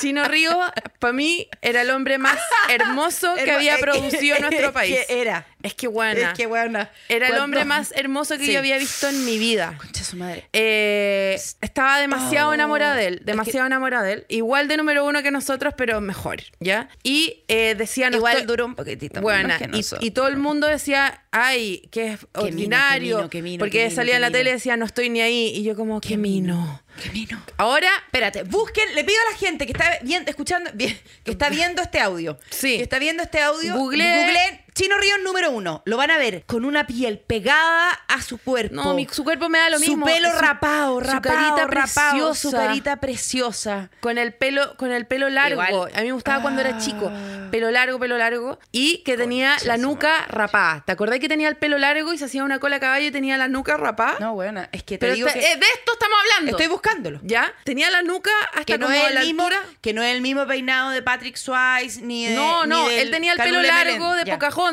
Chino 0.00 0.24
Río, 0.28 0.58
para 0.98 1.12
mí, 1.12 1.48
era 1.62 1.82
el 1.82 1.90
hombre 1.90 2.18
más 2.18 2.38
hermoso 2.68 3.34
que 3.34 3.50
había 3.50 3.76
que- 3.76 3.82
producido 3.82 4.36
es 4.36 4.40
nuestro 4.40 4.68
que 4.68 4.72
país. 4.72 4.98
era. 5.08 5.46
Es 5.64 5.74
que 5.74 5.88
buena. 5.88 6.30
Es 6.30 6.36
que 6.36 6.46
buena. 6.46 6.90
Era 7.08 7.28
el 7.28 7.38
hombre 7.38 7.64
más 7.64 7.92
hermoso 7.96 8.36
que 8.38 8.46
Sí. 8.46 8.52
yo 8.52 8.58
había 8.60 8.78
visto 8.78 9.08
en 9.08 9.24
mi 9.24 9.38
vida. 9.38 9.74
Concha 9.78 10.04
su 10.04 10.16
madre. 10.16 10.46
Eh, 10.52 11.36
estaba 11.60 11.98
demasiado 11.98 12.50
Oh, 12.50 12.54
enamorada 12.54 12.94
de 12.94 13.06
él, 13.06 13.14
es 13.20 13.26
demasiado 13.26 13.66
enamorada 13.66 14.04
de 14.04 14.12
él. 14.12 14.26
Igual 14.28 14.68
de 14.68 14.76
número 14.76 15.04
uno 15.06 15.22
que 15.22 15.30
nosotros, 15.30 15.74
pero 15.76 16.00
mejor, 16.00 16.42
¿ya? 16.60 16.88
Y 17.02 17.44
eh, 17.48 17.74
decía, 17.76 18.10
no 18.10 18.18
Igual 18.18 18.34
estoy- 18.34 18.46
duró 18.46 18.66
un 18.66 18.74
poquitito. 18.74 19.20
Buena. 19.22 19.58
que 19.58 19.70
Y, 19.72 20.06
y 20.06 20.10
todo 20.10 20.28
el 20.28 20.36
mundo 20.36 20.66
decía, 20.66 21.22
ay, 21.30 21.88
que 21.90 22.12
es 22.12 22.20
Qué 22.20 22.26
mino, 22.42 22.44
ordinario. 22.44 23.16
qué 23.16 23.16
mino, 23.16 23.30
qué 23.30 23.42
mino, 23.42 23.58
porque 23.60 23.84
mino, 23.84 23.96
salía 23.96 24.12
qué 24.12 24.16
en 24.16 24.22
la 24.22 24.30
tele 24.30 24.50
y 24.50 24.52
decía, 24.52 24.76
no 24.76 24.84
estoy 24.84 25.08
ni 25.08 25.22
ahí. 25.22 25.52
Y 25.54 25.62
yo 25.62 25.74
como, 25.74 26.00
qué 26.00 26.16
mino. 26.18 26.82
Qué 27.02 27.10
mino. 27.10 27.42
Ahora, 27.56 27.88
Espérate, 28.06 28.42
busquen, 28.44 28.94
le 28.94 29.02
pido 29.02 29.18
a 29.28 29.32
la 29.32 29.38
gente 29.38 29.66
que 29.66 29.72
está 29.72 29.98
viendo, 30.02 30.30
escuchando, 30.30 30.70
bien, 30.74 30.96
que 31.24 31.32
está 31.32 31.48
viendo 31.48 31.80
este 31.82 31.98
audio. 32.00 32.38
Sí. 32.50 32.76
Que 32.76 32.82
está 32.84 32.98
viendo 33.00 33.22
este 33.22 33.40
audio. 33.40 33.74
Google- 33.74 34.04
Googleen 34.04 34.60
Chino 34.74 34.96
Ríos 34.98 35.18
número 35.22 35.50
uno. 35.52 35.82
Lo 35.84 35.96
van 35.96 36.10
a 36.10 36.18
ver 36.18 36.44
con 36.46 36.64
una 36.64 36.84
piel 36.86 37.18
pegada 37.20 37.90
a 38.08 38.20
su 38.22 38.38
cuerpo. 38.38 38.74
no, 38.74 38.94
mi- 38.94 39.06
su 39.10 39.22
cuerpo 39.22 39.48
me 39.48 39.58
da 39.58 39.70
lo 39.70 39.78
su 39.78 39.86
mismo. 39.86 40.04
pelo 40.04 40.30
Su- 40.32 40.38
rapado, 40.38 40.94
su 40.94 41.00
rapado, 41.00 41.56
carita 41.56 41.66
rapado, 41.68 42.34
su 42.34 42.50
carita 42.50 42.96
preciosa. 42.96 43.90
Con 44.00 44.18
el 44.18 44.34
pelo, 44.34 44.76
con 44.76 44.90
el 44.90 45.06
pelo 45.06 45.28
largo. 45.30 45.62
Igual. 45.62 45.92
A 45.94 46.00
mí 46.00 46.06
me 46.06 46.12
gustaba 46.12 46.42
cuando 46.42 46.60
era 46.60 46.76
chico. 46.78 47.08
Ah. 47.12 47.48
Pelo 47.52 47.70
largo, 47.70 48.00
pelo 48.00 48.18
largo. 48.18 48.58
Y 48.72 48.98
que 49.04 49.16
tenía 49.16 49.56
la 49.64 49.76
nuca 49.76 50.26
rapada. 50.28 50.82
¿Te 50.84 50.90
acordás 50.92 51.20
que 51.20 51.28
tenía 51.28 51.48
el 51.48 51.56
pelo 51.56 51.78
largo 51.78 52.12
y 52.12 52.18
se 52.18 52.24
hacía 52.24 52.42
una 52.42 52.58
cola 52.58 52.76
a 52.76 52.80
caballo 52.80 53.06
y 53.06 53.10
tenía 53.12 53.38
la 53.38 53.46
nuca 53.46 53.76
rapada? 53.76 54.16
No, 54.18 54.34
bueno, 54.34 54.62
es 54.72 54.82
que 54.82 54.96
te 54.96 55.06
Pero 55.06 55.14
digo 55.14 55.28
te- 55.28 55.34
que 55.34 55.52
eh, 55.52 55.56
de 55.56 55.66
esto 55.78 55.92
estamos 55.92 56.18
hablando. 56.20 56.50
estoy 56.50 56.66
buscándolo. 56.66 57.20
¿Ya? 57.22 57.52
Tenía 57.62 57.90
la 57.90 58.02
nuca 58.02 58.32
hasta 58.52 58.64
Que 58.64 58.78
no, 58.78 58.86
como 58.86 58.98
es 58.98 59.06
el 59.08 59.14
la 59.14 59.20
mismo, 59.20 59.44
altura. 59.44 59.62
que 59.80 59.92
no 59.92 60.02
es 60.02 60.14
el 60.16 60.20
mismo 60.20 60.46
peinado 60.48 60.90
de 60.90 61.00
Patrick 61.00 61.36
Swayze 61.36 62.02
ni 62.02 62.26
de 62.26 62.34
No, 62.34 62.64
ni 62.64 62.70
no, 62.70 62.88
del 62.88 62.98
él 62.98 63.10
tenía 63.12 63.32
el 63.34 63.38
pelo 63.38 63.62
largo 63.62 64.14
de. 64.14 64.24
Pocahontas. 64.24 64.63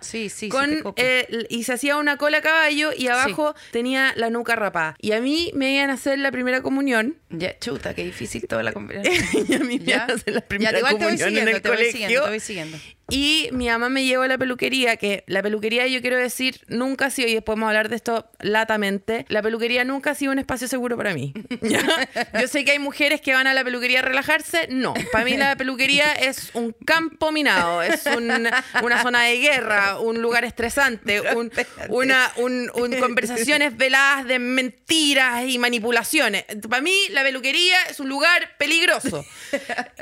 Sí, 0.00 0.28
sí, 0.28 0.28
sí, 0.28 0.48
con, 0.48 0.70
te 0.70 0.82
copio. 0.82 1.04
eh, 1.04 1.46
y 1.48 1.64
se 1.64 1.72
hacía 1.74 1.96
una 1.96 2.16
cola 2.16 2.38
a 2.38 2.42
caballo 2.42 2.90
y 2.96 3.08
abajo 3.08 3.54
tenía 3.72 4.12
la 4.16 4.30
nuca 4.30 4.56
rapada. 4.56 4.96
Y 5.00 5.12
a 5.12 5.20
mí 5.20 5.50
me 5.54 5.74
iban 5.74 5.90
a 5.90 5.94
hacer 5.94 6.18
la 6.18 6.30
primera 6.30 6.62
comunión. 6.62 7.16
Ya, 7.30 7.58
chuta, 7.58 7.94
qué 7.94 8.04
difícil 8.04 8.46
toda 8.46 8.62
la 8.62 8.72
conversación. 8.72 9.46
y 9.48 9.54
a 9.54 9.58
mí 9.60 9.78
me 9.78 9.92
iban 9.92 10.10
a 10.10 10.14
hacer 10.14 10.34
la 10.34 10.40
primera 10.40 10.72
ya, 10.72 10.78
igual 10.78 10.98
te 10.98 11.04
voy 11.04 11.16
comunión 11.18 11.28
siguiendo, 11.28 11.50
en 11.50 11.56
el 11.56 11.62
te 11.62 11.68
voy 11.68 11.76
colegio. 11.76 11.92
siguiendo, 11.92 12.24
te 12.24 12.30
voy 12.30 12.40
siguiendo. 12.40 12.78
Y 13.10 13.48
mi 13.52 13.68
mamá 13.68 13.88
me 13.88 14.04
llevó 14.04 14.22
a 14.22 14.28
la 14.28 14.38
peluquería, 14.38 14.96
que 14.96 15.24
la 15.26 15.42
peluquería, 15.42 15.86
yo 15.86 16.00
quiero 16.00 16.16
decir, 16.16 16.60
nunca 16.68 17.06
ha 17.06 17.10
sido, 17.10 17.28
y 17.28 17.34
después 17.34 17.50
podemos 17.54 17.68
hablar 17.68 17.88
de 17.88 17.96
esto 17.96 18.30
latamente, 18.40 19.26
la 19.28 19.42
peluquería 19.42 19.84
nunca 19.84 20.10
ha 20.10 20.14
sido 20.14 20.32
un 20.32 20.38
espacio 20.38 20.68
seguro 20.68 20.96
para 20.96 21.12
mí. 21.14 21.32
Yo 22.40 22.46
sé 22.48 22.64
que 22.64 22.70
hay 22.72 22.78
mujeres 22.78 23.20
que 23.20 23.32
van 23.34 23.46
a 23.46 23.54
la 23.54 23.64
peluquería 23.64 23.98
a 24.00 24.02
relajarse, 24.02 24.68
no. 24.70 24.94
Para 25.12 25.24
mí 25.24 25.36
la 25.36 25.56
peluquería 25.56 26.12
es 26.12 26.50
un 26.54 26.72
campo 26.84 27.32
minado, 27.32 27.82
es 27.82 28.06
un- 28.06 28.48
una 28.82 29.02
zona 29.02 29.22
de 29.24 29.38
guerra, 29.38 29.98
un 29.98 30.22
lugar 30.22 30.44
estresante, 30.44 31.20
un- 31.36 31.50
una, 31.88 32.30
un- 32.36 32.70
un- 32.74 32.94
conversaciones 33.00 33.76
veladas 33.76 34.26
de 34.26 34.38
mentiras 34.38 35.44
y 35.48 35.58
manipulaciones. 35.58 36.44
Para 36.68 36.82
mí 36.82 36.94
la 37.10 37.22
peluquería 37.22 37.76
es 37.88 37.98
un 38.00 38.08
lugar 38.08 38.56
peligroso. 38.58 39.24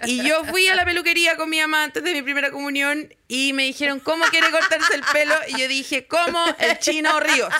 Y 0.05 0.23
yo 0.27 0.45
fui 0.45 0.67
a 0.69 0.75
la 0.75 0.85
peluquería 0.85 1.37
con 1.37 1.49
mi 1.51 1.61
mamá 1.61 1.85
antes 1.85 2.03
de 2.03 2.13
mi 2.13 2.23
primera 2.23 2.51
comunión 2.51 2.98
y 3.29 3.53
me 3.53 3.65
dijeron, 3.65 4.01
¿cómo 4.01 4.25
quiere 4.27 4.51
cortarse 4.51 4.95
el 4.95 5.03
pelo? 5.13 5.35
Y 5.49 5.61
yo 5.61 5.69
dije, 5.69 6.07
¿cómo? 6.07 6.45
El 6.59 6.79
chino 6.79 7.19
Ríos. 7.21 7.53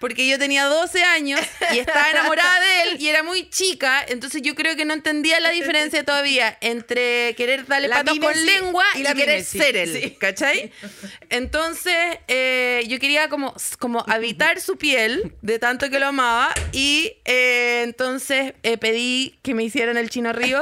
Porque 0.00 0.26
yo 0.26 0.38
tenía 0.38 0.64
12 0.64 1.04
años 1.04 1.38
y 1.72 1.78
estaba 1.78 2.10
enamorada 2.10 2.58
de 2.60 2.82
él 2.82 2.96
y 3.00 3.08
era 3.08 3.22
muy 3.22 3.48
chica, 3.50 4.04
entonces 4.08 4.42
yo 4.42 4.54
creo 4.54 4.74
que 4.74 4.84
no 4.84 4.94
entendía 4.94 5.38
la 5.40 5.50
diferencia 5.50 6.04
todavía 6.04 6.56
entre 6.60 7.34
querer 7.36 7.66
darle 7.66 7.88
La 7.88 7.96
patos 7.96 8.18
con 8.18 8.46
lengua 8.46 8.84
y, 8.94 9.02
la 9.02 9.14
querer 9.14 9.44
ser 9.44 9.76
él, 9.76 9.92
sí. 9.92 10.16
¿cachai? 10.18 10.72
Entonces 11.28 12.18
eh, 12.28 12.84
yo 12.88 12.98
quería 12.98 13.28
como, 13.28 13.54
como 13.78 14.04
habitar 14.08 14.60
su 14.60 14.78
piel 14.78 15.34
de 15.42 15.58
tanto 15.58 15.90
que 15.90 16.00
lo 16.00 16.06
amaba 16.06 16.52
y 16.72 17.12
eh, 17.26 17.82
entonces 17.84 18.54
eh, 18.62 18.78
pedí 18.78 19.38
que 19.42 19.54
me 19.54 19.64
hicieran 19.64 19.96
el 19.96 20.08
chino 20.08 20.32
río 20.32 20.60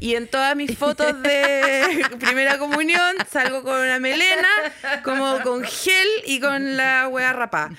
y 0.00 0.14
en 0.14 0.28
todas 0.28 0.54
mis 0.54 0.78
fotos 0.78 1.20
de 1.22 2.06
primera 2.20 2.58
comunión 2.58 3.16
salgo 3.30 3.62
con 3.62 3.80
una 3.80 3.98
melena, 3.98 4.48
como 5.02 5.40
con 5.42 5.64
gel 5.64 6.08
y 6.24 6.40
con 6.40 6.76
la 6.76 7.08
hueá 7.08 7.32
rapada. 7.32 7.70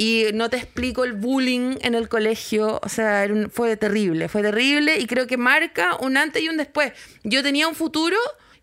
Y 0.00 0.26
no 0.32 0.48
te 0.48 0.58
explico 0.58 1.02
el 1.02 1.14
bullying 1.14 1.74
en 1.80 1.96
el 1.96 2.08
colegio, 2.08 2.78
o 2.80 2.88
sea, 2.88 3.26
fue 3.50 3.76
terrible, 3.76 4.28
fue 4.28 4.42
terrible 4.42 4.96
y 5.00 5.06
creo 5.06 5.26
que 5.26 5.36
marca 5.36 5.96
un 5.96 6.16
antes 6.16 6.40
y 6.40 6.48
un 6.48 6.56
después. 6.56 6.92
Yo 7.24 7.42
tenía 7.42 7.66
un 7.66 7.74
futuro 7.74 8.16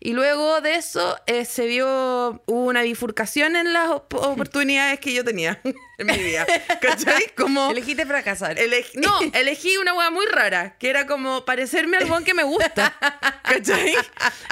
y 0.06 0.14
luego 0.14 0.62
de 0.62 0.76
eso 0.76 1.18
eh, 1.26 1.46
se 1.46 1.66
vio, 1.66 2.44
una 2.46 2.82
bifurcación 2.84 3.56
en 3.56 3.74
las 3.74 3.90
op- 3.90 4.14
oportunidades 4.14 5.00
que 5.00 5.14
yo 5.14 5.24
tenía 5.26 5.60
en 5.98 6.06
mi 6.08 6.18
vida. 6.18 6.46
¿Cachai? 6.82 7.34
Como... 7.36 7.72
Elegiste 7.72 8.06
fracasar. 8.06 8.56
Elegi- 8.58 8.94
no, 8.96 9.20
elegí 9.34 9.78
una 9.78 9.94
hueá 9.94 10.12
muy 10.12 10.26
rara, 10.28 10.76
que 10.78 10.90
era 10.90 11.08
como 11.08 11.44
parecerme 11.46 11.98
al 11.98 12.06
buen 12.06 12.24
que 12.24 12.34
me 12.34 12.44
gusta. 12.44 12.94
¿Cachai? 13.44 13.96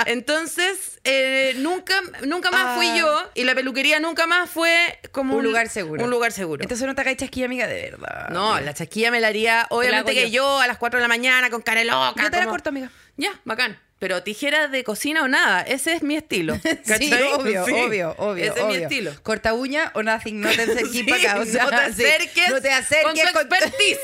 Entonces, 0.07 0.99
eh, 1.03 1.53
nunca, 1.57 1.93
nunca 2.25 2.51
más 2.51 2.75
fui 2.75 2.87
Ah. 2.87 2.97
yo 2.97 3.29
y 3.35 3.43
la 3.43 3.55
peluquería 3.55 3.99
nunca 3.99 4.27
más 4.27 4.49
fue 4.49 4.99
como 5.11 5.35
Un 5.37 5.43
lugar 5.43 5.69
seguro. 5.69 6.03
Un 6.03 6.09
lugar 6.09 6.31
seguro. 6.31 6.63
Entonces 6.63 6.85
no 6.87 6.95
te 6.95 7.01
hagáis 7.01 7.17
chasquilla, 7.17 7.45
amiga, 7.45 7.67
de 7.67 7.91
verdad. 7.91 8.29
no, 8.29 8.59
la 8.59 8.73
chasquilla 8.73 9.11
me 9.11 9.19
la 9.21 9.27
haría, 9.27 9.67
obviamente 9.69 10.11
hago 10.11 10.19
que 10.21 10.31
yo. 10.31 10.59
a 10.59 10.67
las 10.67 10.77
4 10.77 10.97
de 10.99 11.01
la 11.01 11.07
mañana 11.07 11.49
con 11.49 11.61
cara 11.61 11.83
loca. 11.83 12.21
Yo 12.21 12.29
te 12.29 12.37
la 12.37 12.43
como- 12.43 12.51
corto, 12.51 12.69
amiga. 12.69 12.89
Ya, 13.17 13.39
bacán. 13.45 13.79
Pero 14.03 14.21
tijeras 14.21 14.69
de 14.69 14.83
cocina 14.83 15.23
o 15.23 15.29
nada, 15.29 15.61
ese 15.61 15.93
es 15.93 16.03
mi 16.03 16.17
estilo. 16.17 16.55
Sí, 16.63 16.77
¿cachai? 16.85 17.23
obvio, 17.23 17.65
Sí. 17.65 17.71
obvio, 17.71 18.15
obvio. 18.17 18.43
Ese 18.51 18.59
es 18.59 18.65
mi 18.65 18.73
obvio. 18.73 18.81
estilo. 18.83 19.11
Corta 19.23 19.53
uña 19.53 19.91
o 19.95 20.03
nothing, 20.03 20.41
no 20.41 20.49
te 20.49 20.61
acerques 20.63 20.91
Sí, 20.91 21.03
para 21.03 21.21
acá. 21.21 21.39
O 21.39 21.45
sea, 21.45 21.63
no 21.63 21.69
te 21.69 21.93
sí. 21.93 22.03
acerques, 22.03 22.49
No 22.49 22.61
te 22.61 22.69
acerques 22.73 23.31
con 23.31 23.47
tu 23.47 23.55
expertise, 23.55 23.99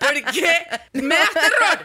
porque 0.00 0.66
me 0.94 1.14
das 1.16 1.30
terror. 1.34 1.84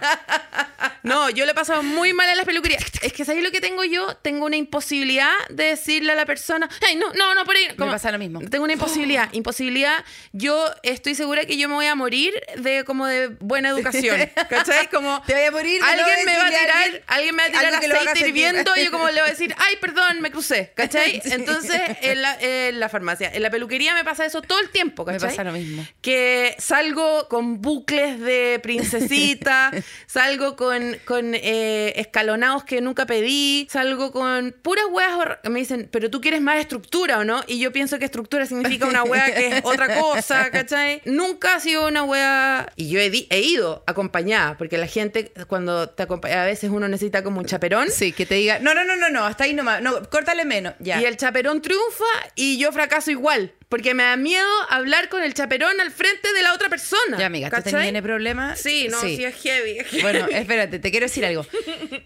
No, 1.04 1.30
yo 1.30 1.46
le 1.46 1.52
he 1.52 1.56
pasado 1.56 1.84
muy 1.84 2.14
mal 2.14 2.30
en 2.30 2.38
las 2.38 2.46
peluquerías. 2.46 2.84
Es 3.02 3.12
que 3.12 3.26
¿sabéis 3.26 3.44
lo 3.44 3.52
que 3.52 3.60
tengo 3.60 3.84
yo? 3.84 4.16
Tengo 4.18 4.46
una 4.46 4.56
imposibilidad 4.56 5.34
de 5.50 5.66
decirle 5.66 6.14
a 6.14 6.16
la 6.16 6.26
persona, 6.26 6.70
ay, 6.88 6.96
no, 6.96 7.12
no, 7.14 7.36
no, 7.36 7.44
por 7.44 7.56
ahí. 7.56 7.68
Me 7.76 7.86
pasa 7.88 8.12
lo 8.14 8.20
mismo. 8.20 8.40
Tengo 8.50 8.64
una 8.64 8.74
imposibilidad, 8.74 9.28
imposibilidad. 9.34 10.06
Yo 10.32 10.66
estoy 10.84 11.16
segura 11.16 11.44
que 11.46 11.58
yo 11.58 11.68
me 11.68 11.76
voy 11.76 11.88
a 11.88 11.96
morir 11.96 12.34
de 12.58 12.86
como 12.86 13.08
de 13.08 13.28
buena 13.40 13.70
educación, 13.70 14.30
¿cachai? 14.50 14.88
Como 14.90 15.22
Te 15.26 15.34
voy 15.34 15.44
a 15.44 15.52
morir 15.52 15.74
de 15.74 15.80
no 15.80 15.88
alguien 15.88 16.26
me 16.26 16.38
va 16.38 16.44
a 16.44 16.48
a 16.48 16.50
tirar, 16.50 16.78
alguien 16.78 17.04
alguien 17.08 17.36
me 17.50 17.72
va 17.72 17.78
a 17.78 17.80
tirar 17.80 17.98
aceite 18.08 18.30
hirviendo 18.30 18.72
y 18.78 18.86
yo 18.86 18.92
como 18.92 19.08
le 19.10 19.22
voy 19.22 19.28
a 19.30 19.32
decir, 19.32 19.54
ay, 19.58 19.76
perdón, 19.82 20.22
me 20.22 20.32
crucé, 20.32 20.72
¿cachai? 20.76 21.22
Sí. 21.24 21.32
Entonces, 21.32 21.82
en 22.02 22.22
la, 22.22 22.38
en 22.40 22.80
la 22.80 22.90
farmacia, 22.90 23.32
en 23.34 23.42
la 23.42 23.50
peluquería 23.50 23.94
me 23.96 24.04
pasa 24.04 24.26
eso 24.26 24.42
todo 24.42 24.60
el 24.60 24.70
tiempo, 24.70 25.06
Me 25.06 25.14
¿cachai? 25.14 25.30
pasa 25.30 25.44
lo 25.44 25.52
mismo. 25.54 25.86
Que 26.02 26.56
salgo 26.60 27.28
con 27.30 27.62
bucles 27.62 28.20
de 28.20 28.60
princesita, 28.62 29.72
salgo 30.08 30.56
con, 30.56 30.98
con 31.06 31.34
eh, 31.36 31.94
escalonados 31.96 32.64
que 32.64 32.82
nunca 32.82 33.06
pedí, 33.06 33.68
salgo 33.72 34.12
con 34.12 34.54
puras 34.62 34.86
hor- 34.92 35.40
Me 35.50 35.60
dicen, 35.60 35.88
pero 35.92 36.10
tú 36.10 36.22
quieres 36.22 36.42
más 36.42 36.60
estructura 36.60 37.20
o 37.20 37.24
no? 37.24 37.42
Y 37.48 37.60
yo 37.60 37.72
pienso 37.72 37.98
que 38.00 38.06
estructura 38.06 38.46
significa 38.46 38.86
una 38.88 39.04
wea 39.04 39.34
que 39.34 39.48
es 39.58 39.62
otra 39.64 40.00
cosa, 40.00 40.50
¿cachai? 40.52 41.02
Nunca 41.06 41.56
ha 41.56 41.60
sido 41.60 41.88
una 41.88 42.04
wea. 42.04 42.72
Y 42.76 42.90
yo 42.90 43.00
he 43.00 43.40
ido 43.40 43.84
acompañada, 43.88 44.58
porque 44.58 44.78
la 44.78 44.88
gente, 44.88 45.32
cuando 45.48 45.90
te 45.90 46.04
acompaña, 46.04 46.44
a 46.44 46.46
veces 46.46 46.70
uno 46.70 46.88
necesita 46.88 47.24
como 47.24 47.31
un 47.40 47.46
chaperón. 47.46 47.90
Sí, 47.90 48.12
que 48.12 48.26
te 48.26 48.36
diga, 48.36 48.60
no, 48.60 48.74
no, 48.74 48.84
no, 48.84 48.96
no, 48.96 49.10
no, 49.10 49.26
hasta 49.26 49.46
ahí 49.46 49.54
nomás, 49.54 49.82
no, 49.82 50.10
córtale 50.10 50.46
menos, 50.46 50.74
ya. 50.80 51.02
Y 51.02 51.06
el 51.06 51.18
chaperón 51.18 51.62
triunfa 51.62 52.06
y 52.36 52.58
yo 52.58 52.72
fracaso 52.72 53.12
igual. 53.12 53.54
Porque 53.70 53.94
me 53.94 54.04
da 54.04 54.18
miedo 54.18 54.46
hablar 54.68 55.08
con 55.08 55.24
el 55.24 55.34
chaperón 55.34 55.80
al 55.80 55.92
frente 55.92 56.34
de 56.34 56.42
la 56.42 56.54
otra 56.54 56.68
persona. 56.68 57.18
Ya, 57.18 57.28
amiga, 57.28 57.50
¿tú 57.50 57.62
tenés 57.62 58.02
problemas? 58.02 58.60
Sí, 58.60 58.90
no, 58.90 59.00
sí, 59.00 59.24
es 59.24 59.34
heavy. 59.36 59.80
es 59.80 59.88
heavy. 59.88 60.02
Bueno, 60.02 60.28
espérate, 60.30 60.78
te 60.80 60.92
quiero 60.92 61.06
decir 61.06 61.26
algo. 61.26 61.46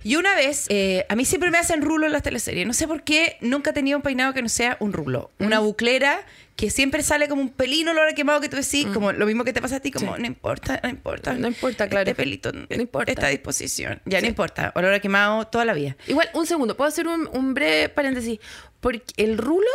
Y 0.03 0.17
una 0.17 0.35
vez, 0.35 0.67
eh, 0.69 1.07
a 1.09 1.15
mí 1.15 1.25
siempre 1.25 1.49
me 1.49 1.57
hacen 1.57 1.81
rulo 1.81 2.05
en 2.05 2.11
las 2.11 2.21
teleseries. 2.21 2.67
No 2.67 2.73
sé 2.73 2.87
por 2.87 3.03
qué 3.03 3.37
nunca 3.41 3.71
he 3.71 3.73
tenido 3.73 3.97
un 3.97 4.03
peinado 4.03 4.35
que 4.35 4.43
no 4.43 4.49
sea 4.49 4.77
un 4.79 4.93
rulo. 4.93 5.31
Una 5.39 5.57
buclera 5.57 6.23
que 6.55 6.69
siempre 6.69 7.03
sale 7.03 7.27
como 7.27 7.41
un 7.41 7.49
pelino 7.49 7.91
olor 7.91 8.07
a 8.07 8.13
quemado 8.13 8.39
que 8.39 8.47
tú 8.47 8.55
decís, 8.55 8.85
como 8.93 9.11
lo 9.11 9.25
mismo 9.25 9.43
que 9.43 9.51
te 9.51 9.61
pasa 9.61 9.75
a 9.75 9.79
ti, 9.81 9.91
como 9.91 10.15
Sí. 10.15 10.21
no 10.21 10.27
importa, 10.27 10.79
no 10.81 10.89
importa. 10.89 11.33
No 11.33 11.47
importa, 11.49 11.89
claro. 11.89 12.09
Este 12.09 12.15
pelito, 12.15 12.51
no 12.53 12.65
importa. 12.81 13.11
Esta 13.11 13.27
disposición. 13.27 14.01
Ya 14.05 14.21
no 14.21 14.27
importa. 14.27 14.71
Olor 14.75 14.93
a 14.93 14.99
quemado 15.01 15.45
toda 15.47 15.65
la 15.65 15.73
vida. 15.73 15.97
Igual, 16.07 16.29
un 16.33 16.45
segundo, 16.45 16.77
puedo 16.77 16.87
hacer 16.87 17.07
un, 17.07 17.27
un 17.33 17.53
breve 17.53 17.89
paréntesis. 17.89 18.39
Porque 18.79 19.03
el 19.17 19.37
rulo, 19.37 19.67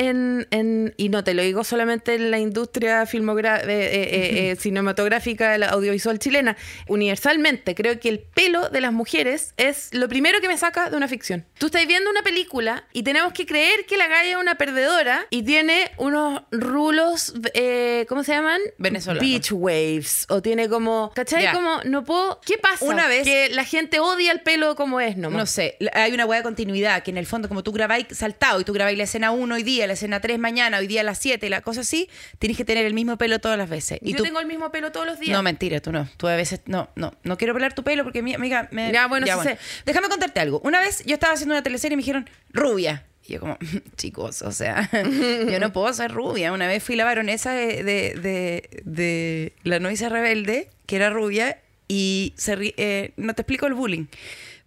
en, 0.00 0.46
en- 0.50 0.94
y 0.96 1.10
no 1.10 1.22
te 1.24 1.34
lo 1.34 1.42
digo 1.42 1.62
solamente 1.62 2.14
en 2.14 2.30
la 2.30 2.38
industria 2.38 3.04
filmogra- 3.06 3.60
eh, 3.62 3.68
eh, 3.68 4.50
eh, 4.50 4.56
cinematográfica, 4.56 5.56
la 5.58 5.68
audiovisual 5.68 6.18
chilena, 6.18 6.56
universalmente, 6.88 7.74
creo 7.74 7.98
que 8.00 8.08
el 8.08 8.18
pelo 8.20 8.68
de 8.70 8.80
las 8.80 8.92
mujeres 8.92 9.52
es 9.56 9.92
lo 9.92 10.08
primero 10.08 10.40
que 10.40 10.48
me 10.48 10.56
saca 10.56 10.90
de 10.90 10.96
una 10.96 11.08
ficción. 11.08 11.44
Tú 11.58 11.66
estás 11.66 11.86
viendo 11.86 12.10
una 12.10 12.22
película 12.22 12.84
y 12.92 13.02
tenemos 13.02 13.32
que 13.32 13.46
creer 13.46 13.84
que 13.86 13.96
la 13.96 14.06
galla 14.08 14.30
es 14.30 14.36
una 14.36 14.54
perdedora 14.56 15.26
y 15.30 15.42
tiene 15.42 15.90
unos 15.98 16.42
rulos, 16.50 17.34
eh, 17.54 18.06
¿cómo 18.08 18.24
se 18.24 18.32
llaman? 18.32 18.60
Venezolanos. 18.78 19.22
Beach 19.22 19.52
waves. 19.52 20.26
O 20.28 20.40
tiene 20.42 20.68
como, 20.68 21.12
¿cachai? 21.14 21.52
Como, 21.52 21.80
no 21.84 22.04
puedo. 22.04 22.40
¿Qué 22.46 22.56
pasa? 22.58 22.84
Una 22.84 23.06
vez- 23.08 23.24
Que 23.24 23.48
la 23.50 23.64
gente 23.64 24.00
odia 24.00 24.32
el 24.32 24.40
pelo 24.40 24.76
como 24.76 25.00
es, 25.00 25.16
nomás. 25.16 25.38
No 25.38 25.46
sé, 25.46 25.76
hay 25.92 26.12
una 26.12 26.26
hueá 26.26 26.38
de 26.40 26.44
continuidad 26.44 27.02
que 27.02 27.10
en 27.10 27.18
el 27.18 27.26
fondo, 27.26 27.48
como 27.48 27.62
tú 27.62 27.72
grabáis 27.72 28.06
saltado 28.12 28.60
y 28.60 28.64
tú 28.64 28.72
grabáis 28.72 28.96
la 28.98 29.04
escena 29.04 29.30
1 29.30 29.54
hoy 29.54 29.62
día, 29.62 29.86
la 29.90 29.94
escena 29.94 30.20
3 30.20 30.38
mañana, 30.38 30.78
hoy 30.78 30.86
día 30.86 31.00
a 31.00 31.04
las 31.04 31.18
7 31.18 31.44
y 31.44 31.50
la 31.50 31.62
cosa 31.62 31.80
así, 31.80 32.08
tienes 32.38 32.56
que 32.56 32.64
tener 32.64 32.86
el 32.86 32.94
mismo 32.94 33.18
pelo 33.18 33.40
todas 33.40 33.58
las 33.58 33.68
veces. 33.68 33.98
Y 34.02 34.12
Yo 34.12 34.18
tú, 34.18 34.22
tengo 34.22 34.38
el 34.38 34.46
mismo 34.46 34.70
pelo 34.70 34.92
todos 34.92 35.04
los 35.04 35.18
días. 35.18 35.36
No, 35.36 35.42
mentira, 35.42 35.80
tú 35.80 35.90
no. 35.90 36.08
Tú 36.16 36.28
a 36.28 36.36
veces, 36.36 36.60
no, 36.66 36.90
no, 36.94 37.12
no 37.24 37.36
quiero 37.36 37.54
pelar 37.54 37.74
tu 37.74 37.82
pelo 37.82 38.04
porque 38.04 38.22
mi 38.22 38.34
amiga 38.34 38.68
me... 38.70 38.92
Ya, 38.92 39.08
bueno, 39.08 39.26
sí 39.26 39.32
sé. 39.42 39.58
Déjame 39.84 40.08
contarte 40.08 40.38
algo. 40.38 40.60
Una 40.64 40.80
vez 40.80 41.04
yo 41.04 41.14
estaba 41.14 41.32
haciendo 41.32 41.54
una 41.54 41.62
teleserie 41.62 41.94
y 41.94 41.96
me 41.96 42.02
dijeron, 42.02 42.30
rubia. 42.52 43.04
Y 43.26 43.32
yo 43.32 43.40
como, 43.40 43.58
chicos, 43.96 44.42
o 44.42 44.52
sea, 44.52 44.88
yo 45.50 45.58
no 45.58 45.72
puedo 45.72 45.92
ser 45.92 46.12
rubia. 46.12 46.52
Una 46.52 46.68
vez 46.68 46.84
fui 46.84 46.94
la 46.94 47.04
baronesa 47.04 47.52
de, 47.52 47.82
de, 47.82 48.14
de, 48.14 48.82
de 48.84 49.52
La 49.64 49.80
Novicia 49.80 50.08
Rebelde, 50.08 50.70
que 50.86 50.96
era 50.96 51.10
rubia, 51.10 51.58
y 51.88 52.32
se 52.36 52.56
eh, 52.76 53.12
no 53.16 53.34
te 53.34 53.42
explico 53.42 53.66
el 53.66 53.74
bullying. 53.74 54.06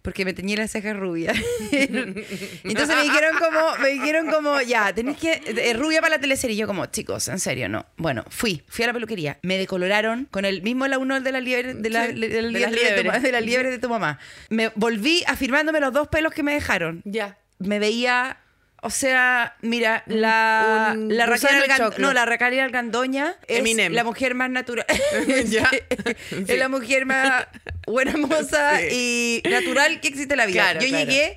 Porque 0.04 0.26
me 0.26 0.34
teñí 0.34 0.54
las 0.54 0.70
cejas 0.70 0.94
rubias. 0.98 1.34
Entonces 1.72 2.94
me 2.94 3.02
dijeron 3.04 3.36
como, 3.38 3.76
me 3.78 3.88
dijeron 3.88 4.26
como, 4.30 4.60
ya, 4.60 4.92
tenés 4.92 5.16
que, 5.16 5.40
eh, 5.46 5.72
rubia 5.72 6.02
para 6.02 6.16
la 6.16 6.20
teleserie. 6.20 6.54
Y 6.54 6.58
yo 6.58 6.66
como, 6.66 6.84
chicos, 6.84 7.26
en 7.28 7.38
serio, 7.40 7.70
no. 7.70 7.86
Bueno, 7.96 8.22
fui, 8.28 8.62
fui 8.68 8.84
a 8.84 8.88
la 8.88 8.92
peluquería. 8.92 9.38
Me 9.40 9.56
decoloraron 9.56 10.26
con 10.30 10.44
el 10.44 10.60
mismo 10.60 10.86
launol 10.88 11.24
de 11.24 11.32
la 11.32 11.40
liebre, 11.40 11.72
de 11.72 11.88
la, 11.88 12.06
de 12.08 12.16
la 12.16 12.26
de 12.28 12.42
liebre 12.50 12.82
de, 12.82 13.02
tu, 13.02 13.20
de 13.22 13.32
la 13.32 13.40
liebre 13.40 13.70
de 13.70 13.78
tu 13.78 13.88
mamá. 13.88 14.18
Me 14.50 14.68
volví 14.74 15.24
afirmándome 15.26 15.80
los 15.80 15.94
dos 15.94 16.08
pelos 16.08 16.34
que 16.34 16.42
me 16.42 16.52
dejaron. 16.52 17.00
Ya. 17.06 17.38
Me 17.58 17.78
veía, 17.78 18.36
o 18.82 18.90
sea, 18.90 19.56
mira, 19.62 20.02
la, 20.06 20.92
un 20.94 21.16
la 21.16 21.24
Raquel 21.24 21.48
Algan- 21.62 21.96
no, 21.96 22.12
la 22.12 22.26
Raquel 22.26 22.60
Algandoña 22.60 23.36
es 23.48 23.60
Eminem. 23.60 23.94
la 23.94 24.04
mujer 24.04 24.34
más 24.34 24.50
natural. 24.50 24.84
Es 26.46 26.58
la 26.58 26.68
mujer 26.68 27.06
más 27.06 27.46
buena 27.86 28.16
moza 28.16 28.78
Sí. 28.80 29.42
y 29.44 29.48
natural 29.48 30.00
que 30.00 30.08
existe 30.08 30.36
la 30.36 30.46
vida. 30.46 30.62
Claro, 30.62 30.80
Yo 30.80 30.88
claro. 30.88 31.04
llegué, 31.10 31.36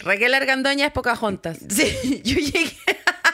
Raquel 0.00 0.34
Argandoña 0.34 0.86
es 0.86 0.92
Pocahontas. 0.92 1.58
sí, 1.68 2.20
yo 2.24 2.36
llegué 2.38 2.76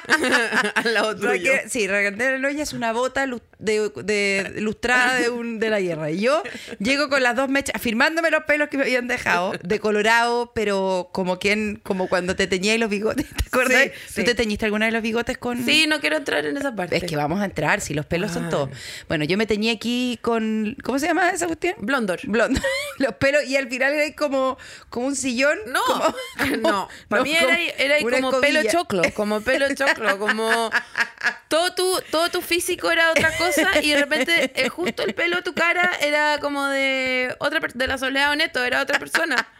Al 0.75 0.95
lado 0.95 1.15
tuyo. 1.17 1.29
Raquel, 1.29 1.71
sí, 1.71 1.87
Raquel 1.87 2.21
Algandoña 2.21 2.63
es 2.63 2.73
una 2.73 2.93
bota 2.93 3.27
de, 3.59 3.91
de- 4.05 4.55
lustrada 4.61 5.15
de, 5.17 5.31
un, 5.31 5.59
de 5.59 5.71
la 5.71 5.81
guerra. 5.81 6.11
Y 6.11 6.21
yo 6.21 6.43
llego 6.79 7.09
con 7.09 7.23
las 7.23 7.35
dos 7.37 7.49
mechas, 7.49 7.75
afirmándome 7.75 8.31
los 8.31 8.45
pelos 8.45 8.69
que 8.69 8.77
me 8.77 8.85
habían 8.85 9.09
dejado, 9.09 9.53
de 9.63 9.81
colorado, 9.81 10.53
pero 10.55 11.11
como 11.13 11.39
quien, 11.39 11.81
como 11.83 12.09
cuando 12.09 12.37
te 12.37 12.47
teñías 12.47 12.79
los 12.79 12.89
bigotes, 12.91 13.27
¿te 13.29 13.47
acuerdas? 13.47 13.85
Sí, 13.85 13.91
¿Tú 14.15 14.21
sí. 14.21 14.25
te 14.25 14.35
teñiste 14.35 14.65
alguna 14.65 14.87
vez 14.87 14.93
los 14.95 15.03
bigotes 15.03 15.39
con...? 15.39 15.65
Sí, 15.65 15.87
no 15.89 16.01
quiero 16.01 16.17
entrar 16.17 16.45
en 16.47 16.57
esa 16.57 16.75
parte. 16.75 16.97
Es 16.97 17.05
que 17.05 17.17
vamos 17.17 17.41
a 17.41 17.45
entrar, 17.45 17.81
si 17.81 17.95
los 17.95 18.07
pelos 18.07 18.33
son 18.33 18.49
todos. 18.51 18.71
Bueno, 19.09 19.25
yo 19.25 19.37
me 19.37 19.47
teñí 19.47 19.71
aquí 19.71 20.19
con... 20.23 20.77
¿Cómo 20.85 20.99
se 20.99 21.07
llama 21.07 21.31
esa 21.31 21.47
cuestión? 21.47 21.75
Blondor. 21.79 22.21
Blondo. 22.25 22.61
Los 22.99 23.15
pelos, 23.15 23.45
y 23.45 23.57
al 23.57 23.69
final 23.69 23.93
era 23.95 24.15
como, 24.17 24.59
como 24.91 25.07
un 25.09 25.17
sillón. 25.17 25.57
No, 25.69 25.81
como- 25.87 26.15
como- 26.39 26.57
no. 26.57 26.89
Para 27.09 27.23
mí 27.23 27.33
era, 27.35 27.59
era 27.79 27.97
como 28.21 28.41
pelo 28.41 28.61
choclo, 28.71 29.03
como 29.15 29.41
pelo 29.41 29.67
choclo, 29.75 30.19
como 30.19 30.71
todo 31.49 31.75
tu, 31.75 32.01
todo 32.11 32.29
tu 32.31 32.41
físico 32.43 32.91
era 32.91 33.11
otra 33.11 33.31
cosa 33.37 33.48
y 33.83 33.91
de 33.91 34.01
repente 34.01 34.53
eh, 34.55 34.69
justo 34.69 35.03
el 35.05 35.15
pelo 35.15 35.37
de 35.37 35.43
tu 35.43 35.55
cara 35.55 35.91
era 36.03 36.39
como 36.41 36.67
de 36.67 37.35
otra 37.39 37.61
de 37.75 37.87
la 37.87 37.99
Soledad 37.99 38.33
Honesto, 38.33 38.65
era 38.65 38.83
otra 38.83 38.99
persona. 38.99 39.37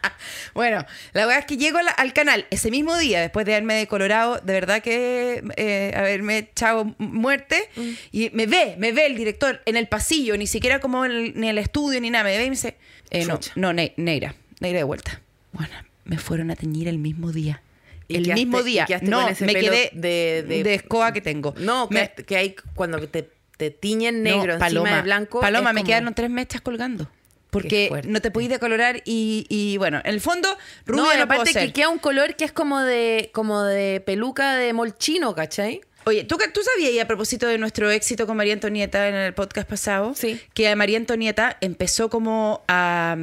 Bueno, 0.53 0.85
la 1.13 1.25
verdad 1.25 1.39
es 1.39 1.45
que 1.45 1.57
llego 1.57 1.81
la- 1.81 1.91
al 1.91 2.11
canal 2.11 2.45
ese 2.49 2.71
mismo 2.71 2.97
día, 2.97 3.21
después 3.21 3.45
de 3.45 3.53
haberme 3.53 3.75
decolorado, 3.75 4.39
de 4.39 4.53
verdad 4.53 4.81
que 4.81 5.43
eh, 5.55 5.93
haberme 5.95 6.39
echado 6.39 6.93
muerte, 6.97 7.69
Mm. 7.75 7.89
y 8.11 8.29
me 8.31 8.45
ve, 8.47 8.75
me 8.77 8.91
ve 8.91 9.05
el 9.05 9.15
director 9.15 9.61
en 9.65 9.77
el 9.77 9.87
pasillo, 9.87 10.35
ni 10.37 10.47
siquiera 10.47 10.79
como 10.79 11.05
en 11.05 11.11
el, 11.11 11.43
el 11.43 11.57
estudio 11.57 12.01
ni 12.01 12.09
nada, 12.09 12.23
me 12.25 12.37
ve 12.37 12.43
y 12.45 12.49
me 12.49 12.55
dice, 12.55 12.75
eh, 13.11 13.25
no, 13.25 13.39
no, 13.55 13.71
Ne- 13.73 13.93
Neira, 13.97 14.35
Neira 14.59 14.79
de 14.79 14.83
vuelta. 14.83 15.21
Bueno, 15.53 15.73
me 16.05 16.17
fueron 16.17 16.51
a 16.51 16.55
teñir 16.55 16.87
el 16.87 16.97
mismo 16.97 17.31
día. 17.31 17.61
¿Y 18.07 18.15
El 18.17 18.23
quedaste- 18.25 18.33
mismo 18.35 18.63
día. 18.63 18.87
No, 19.03 19.27
me 19.39 19.53
quedé 19.53 19.91
de- 19.93 20.43
de- 20.43 20.73
escoba 20.73 21.13
que 21.13 21.21
tengo. 21.21 21.53
No, 21.59 21.87
Me- 21.91 22.11
que, 22.15 22.23
que 22.25 22.37
hay 22.37 22.55
cuando 22.75 22.99
te, 23.07 23.29
te 23.59 23.71
tiñen 23.71 24.23
no, 24.23 24.29
negro 24.37 24.53
encima 24.53 24.95
de 24.95 25.01
blanco. 25.01 25.41
Paloma, 25.41 25.73
me 25.73 25.81
como- 25.81 25.87
quedaron 25.87 26.13
tres 26.13 26.29
mechas 26.29 26.61
colgando. 26.61 27.09
Porque 27.49 27.89
no 28.05 28.21
te 28.21 28.31
podís 28.31 28.47
decolorar 28.47 29.01
y, 29.05 29.45
y, 29.49 29.77
bueno, 29.77 29.99
en 30.03 30.13
el 30.13 30.21
fondo, 30.21 30.47
rubia 30.85 31.17
No, 31.17 31.23
aparte 31.23 31.51
que 31.51 31.73
queda 31.73 31.89
un 31.89 31.97
color 31.97 32.35
que 32.35 32.45
es 32.45 32.51
como 32.51 32.79
de 32.79 33.31
como 33.33 33.63
de 33.63 34.01
peluca 34.05 34.55
de 34.55 34.71
molchino, 34.71 35.33
¿cachai? 35.35 35.81
Oye, 36.05 36.23
¿tú, 36.23 36.37
¿tú 36.53 36.61
sabías, 36.63 36.91
y 36.93 36.99
a 36.99 37.05
propósito 37.07 37.45
de 37.45 37.57
nuestro 37.57 37.91
éxito 37.91 38.25
con 38.25 38.35
María 38.37 38.53
Antonieta 38.53 39.09
en 39.09 39.15
el 39.15 39.33
podcast 39.33 39.69
pasado, 39.69 40.13
Sí. 40.15 40.41
que 40.53 40.75
María 40.75 40.97
Antonieta 40.97 41.57
empezó 41.61 42.09
como 42.09 42.63
a, 42.67 43.15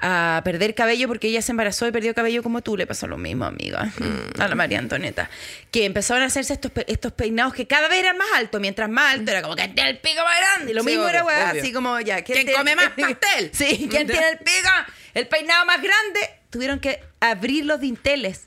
a 0.00 0.40
perder 0.44 0.74
cabello 0.74 1.06
porque 1.08 1.28
ella 1.28 1.42
se 1.42 1.52
embarazó 1.52 1.86
y 1.86 1.92
perdió 1.92 2.14
cabello 2.14 2.42
como 2.42 2.62
tú? 2.62 2.76
Le 2.76 2.86
pasó 2.86 3.06
lo 3.08 3.18
mismo, 3.18 3.44
amiga, 3.44 3.92
a 4.38 4.48
la 4.48 4.54
María 4.54 4.78
Antonieta. 4.78 5.28
Que 5.70 5.84
empezaron 5.84 6.22
a 6.22 6.26
hacerse 6.26 6.54
estos, 6.54 6.70
pe- 6.70 6.84
estos 6.88 7.12
peinados 7.12 7.52
que 7.52 7.66
cada 7.66 7.88
vez 7.88 7.98
eran 7.98 8.16
más 8.16 8.28
altos. 8.36 8.60
Mientras 8.60 8.88
más 8.88 9.14
alto 9.14 9.30
era 9.30 9.42
como 9.42 9.56
que 9.56 9.68
tiene 9.68 9.90
el 9.90 9.98
pico 9.98 10.22
más 10.24 10.38
grande. 10.38 10.70
Y 10.70 10.74
lo 10.74 10.82
Sí, 10.82 10.86
mismo 10.90 11.02
obvio, 11.04 11.28
era, 11.30 11.50
así 11.50 11.72
como 11.72 12.00
ya. 12.00 12.22
¿Quién 12.22 12.38
tiene- 12.46 12.52
come 12.54 12.76
más 12.76 12.88
pastel? 12.98 13.50
sí, 13.52 13.86
¿quién 13.90 14.06
tiene 14.06 14.28
el 14.30 14.38
pico? 14.38 14.70
El 15.14 15.26
peinado 15.28 15.66
más 15.66 15.76
grande. 15.82 16.20
Tuvieron 16.54 16.78
que 16.78 17.00
abrir 17.18 17.64
los 17.64 17.80
dinteles. 17.80 18.46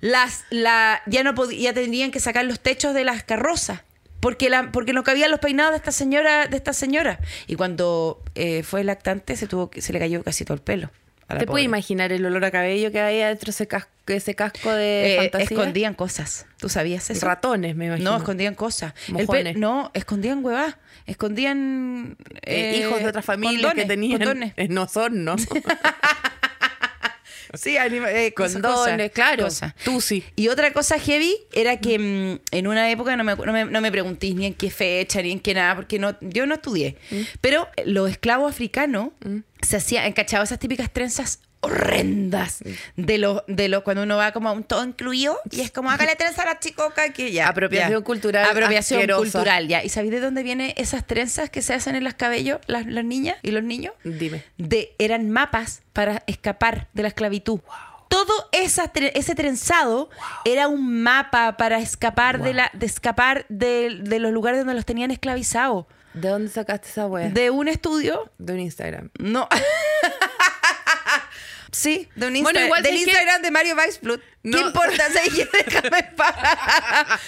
Las, 0.00 0.44
la, 0.50 1.02
ya 1.06 1.24
no 1.24 1.34
podía, 1.34 1.60
ya 1.60 1.72
tendrían 1.74 2.12
que 2.12 2.20
sacar 2.20 2.44
los 2.44 2.60
techos 2.60 2.94
de 2.94 3.02
las 3.04 3.24
carrozas. 3.24 3.80
Porque, 4.20 4.48
la, 4.48 4.70
porque 4.70 4.92
no 4.92 5.02
cabían 5.02 5.32
los 5.32 5.40
peinados 5.40 5.72
de 5.72 5.78
esta 5.78 5.90
señora, 5.90 6.46
de 6.46 6.56
esta 6.56 6.72
señora. 6.72 7.18
Y 7.48 7.56
cuando 7.56 8.22
eh, 8.36 8.62
fue 8.62 8.84
lactante 8.84 9.36
se 9.36 9.48
tuvo 9.48 9.68
que- 9.70 9.82
se 9.82 9.92
le 9.92 9.98
cayó 9.98 10.22
casi 10.22 10.44
todo 10.44 10.54
el 10.54 10.62
pelo. 10.62 10.92
¿Te 11.26 11.34
pobre. 11.34 11.46
puedes 11.46 11.64
imaginar 11.64 12.12
el 12.12 12.24
olor 12.26 12.44
a 12.44 12.50
cabello 12.52 12.92
que 12.92 13.00
había 13.00 13.28
dentro 13.28 13.46
de 13.46 13.50
ese 13.52 13.66
casco, 13.66 13.88
ese 14.06 14.34
casco 14.34 14.70
de 14.70 15.14
Eh, 15.14 15.16
fantasía? 15.16 15.44
escondían 15.56 15.94
cosas. 15.94 16.46
¿Tú 16.58 16.68
sabías 16.68 17.08
eso? 17.10 17.24
Ratones, 17.26 17.74
me 17.74 17.86
imagino. 17.86 18.10
No, 18.12 18.16
escondían 18.18 18.54
cosas. 18.54 18.92
Mojones. 19.08 19.56
no, 19.56 19.90
escondían 19.94 20.44
huevas. 20.44 20.76
Escondían 21.06 22.16
Eh, 22.42 22.74
eh, 22.74 22.78
hijos 22.78 23.00
de 23.00 23.06
otras 23.08 23.24
familias 23.24 23.74
que 23.74 23.86
tenían. 23.86 24.18
condones. 24.20 24.52
Eh, 24.56 24.68
No 24.70 24.86
son, 24.86 25.24
¿no? 25.24 25.34
Sí, 27.54 27.76
anima- 27.76 28.10
eh, 28.10 28.32
Condones, 28.34 29.10
claro. 29.12 29.44
cosas. 29.44 29.74
Tú 29.84 30.00
sí. 30.00 30.24
Y 30.36 30.48
otra 30.48 30.72
cosa 30.72 30.98
heavy 30.98 31.34
era 31.52 31.78
que 31.78 31.98
mm, 31.98 32.40
en 32.56 32.66
una 32.66 32.90
época, 32.90 33.16
no 33.16 33.24
me, 33.24 33.34
no, 33.36 33.52
me, 33.52 33.64
no 33.64 33.80
me 33.80 33.90
preguntéis 33.90 34.34
ni 34.34 34.46
en 34.46 34.54
qué 34.54 34.70
fecha, 34.70 35.20
ni 35.22 35.32
en 35.32 35.40
qué 35.40 35.54
nada, 35.54 35.76
porque 35.76 35.98
no, 35.98 36.16
yo 36.20 36.46
no 36.46 36.54
estudié. 36.54 36.96
Pero 37.40 37.68
los 37.84 38.10
esclavos 38.10 38.50
africanos 38.52 39.10
se 39.60 39.76
hacían, 39.76 40.12
¿cachado? 40.12 40.44
Esas 40.44 40.58
típicas 40.58 40.92
trenzas 40.92 41.40
horrendas 41.62 42.58
de 42.96 43.18
los 43.18 43.42
de 43.46 43.68
los 43.68 43.82
cuando 43.82 44.02
uno 44.02 44.16
va 44.16 44.32
como 44.32 44.48
a 44.48 44.52
un 44.52 44.64
todo 44.64 44.84
incluido 44.84 45.38
y 45.50 45.60
es 45.60 45.70
como 45.70 45.90
hágale 45.90 46.14
trenza 46.16 46.42
a 46.42 46.46
la 46.46 46.58
chicoca 46.58 47.12
que 47.12 47.32
ya 47.32 47.48
Apropiación 47.48 48.00
ya. 48.00 48.04
cultural 48.04 48.44
apropiación 48.50 48.98
asquerosa. 49.00 49.20
cultural 49.22 49.68
ya 49.68 49.82
y 49.84 49.88
sabéis 49.88 50.12
de 50.12 50.20
dónde 50.20 50.42
vienen 50.42 50.74
esas 50.76 51.06
trenzas 51.06 51.50
que 51.50 51.62
se 51.62 51.72
hacen 51.74 51.94
en 51.96 52.04
los 52.04 52.14
cabellos 52.14 52.58
las, 52.66 52.86
las 52.86 53.04
niñas 53.04 53.36
y 53.42 53.52
los 53.52 53.62
niños 53.62 53.94
Dime. 54.04 54.44
de, 54.58 54.94
eran 54.98 55.30
mapas 55.30 55.82
para 55.92 56.22
escapar 56.26 56.88
de 56.92 57.02
la 57.02 57.08
esclavitud. 57.08 57.60
Todo 58.08 58.32
esa 58.52 58.90
ese 58.94 59.34
trenzado 59.34 60.10
era 60.44 60.68
un 60.68 61.02
mapa 61.02 61.56
para 61.56 61.78
escapar 61.78 62.42
de 62.42 62.52
la 62.52 62.70
de 62.74 62.84
escapar 62.86 63.46
de, 63.48 64.00
de 64.02 64.18
los 64.18 64.32
lugares 64.32 64.58
donde 64.60 64.74
los 64.74 64.84
tenían 64.84 65.10
esclavizados. 65.10 65.86
¿De 66.12 66.28
dónde 66.28 66.50
sacaste 66.50 66.88
esa 66.88 67.06
wea? 67.06 67.28
De, 67.28 67.40
De 67.44 67.50
un 67.50 67.68
estudio, 67.68 68.30
un 68.38 68.58
Instagram. 68.60 69.10
no. 69.18 69.48
Sí, 71.72 72.06
de 72.16 72.26
un 72.26 72.34
Bueno, 72.42 72.58
Insta- 72.60 72.64
igual 72.66 72.82
del 72.82 72.92
que- 72.94 73.00
Instagram 73.00 73.40
de 73.42 73.50
Mario 73.50 73.74
Weisblut. 73.74 74.20
¿Qué 74.20 74.28
No. 74.42 74.58
importa? 74.60 75.08
¿Sabes 75.10 75.30
qué? 75.34 75.48
Déjame 75.64 75.98
en 76.00 76.14
paz. 76.16 76.34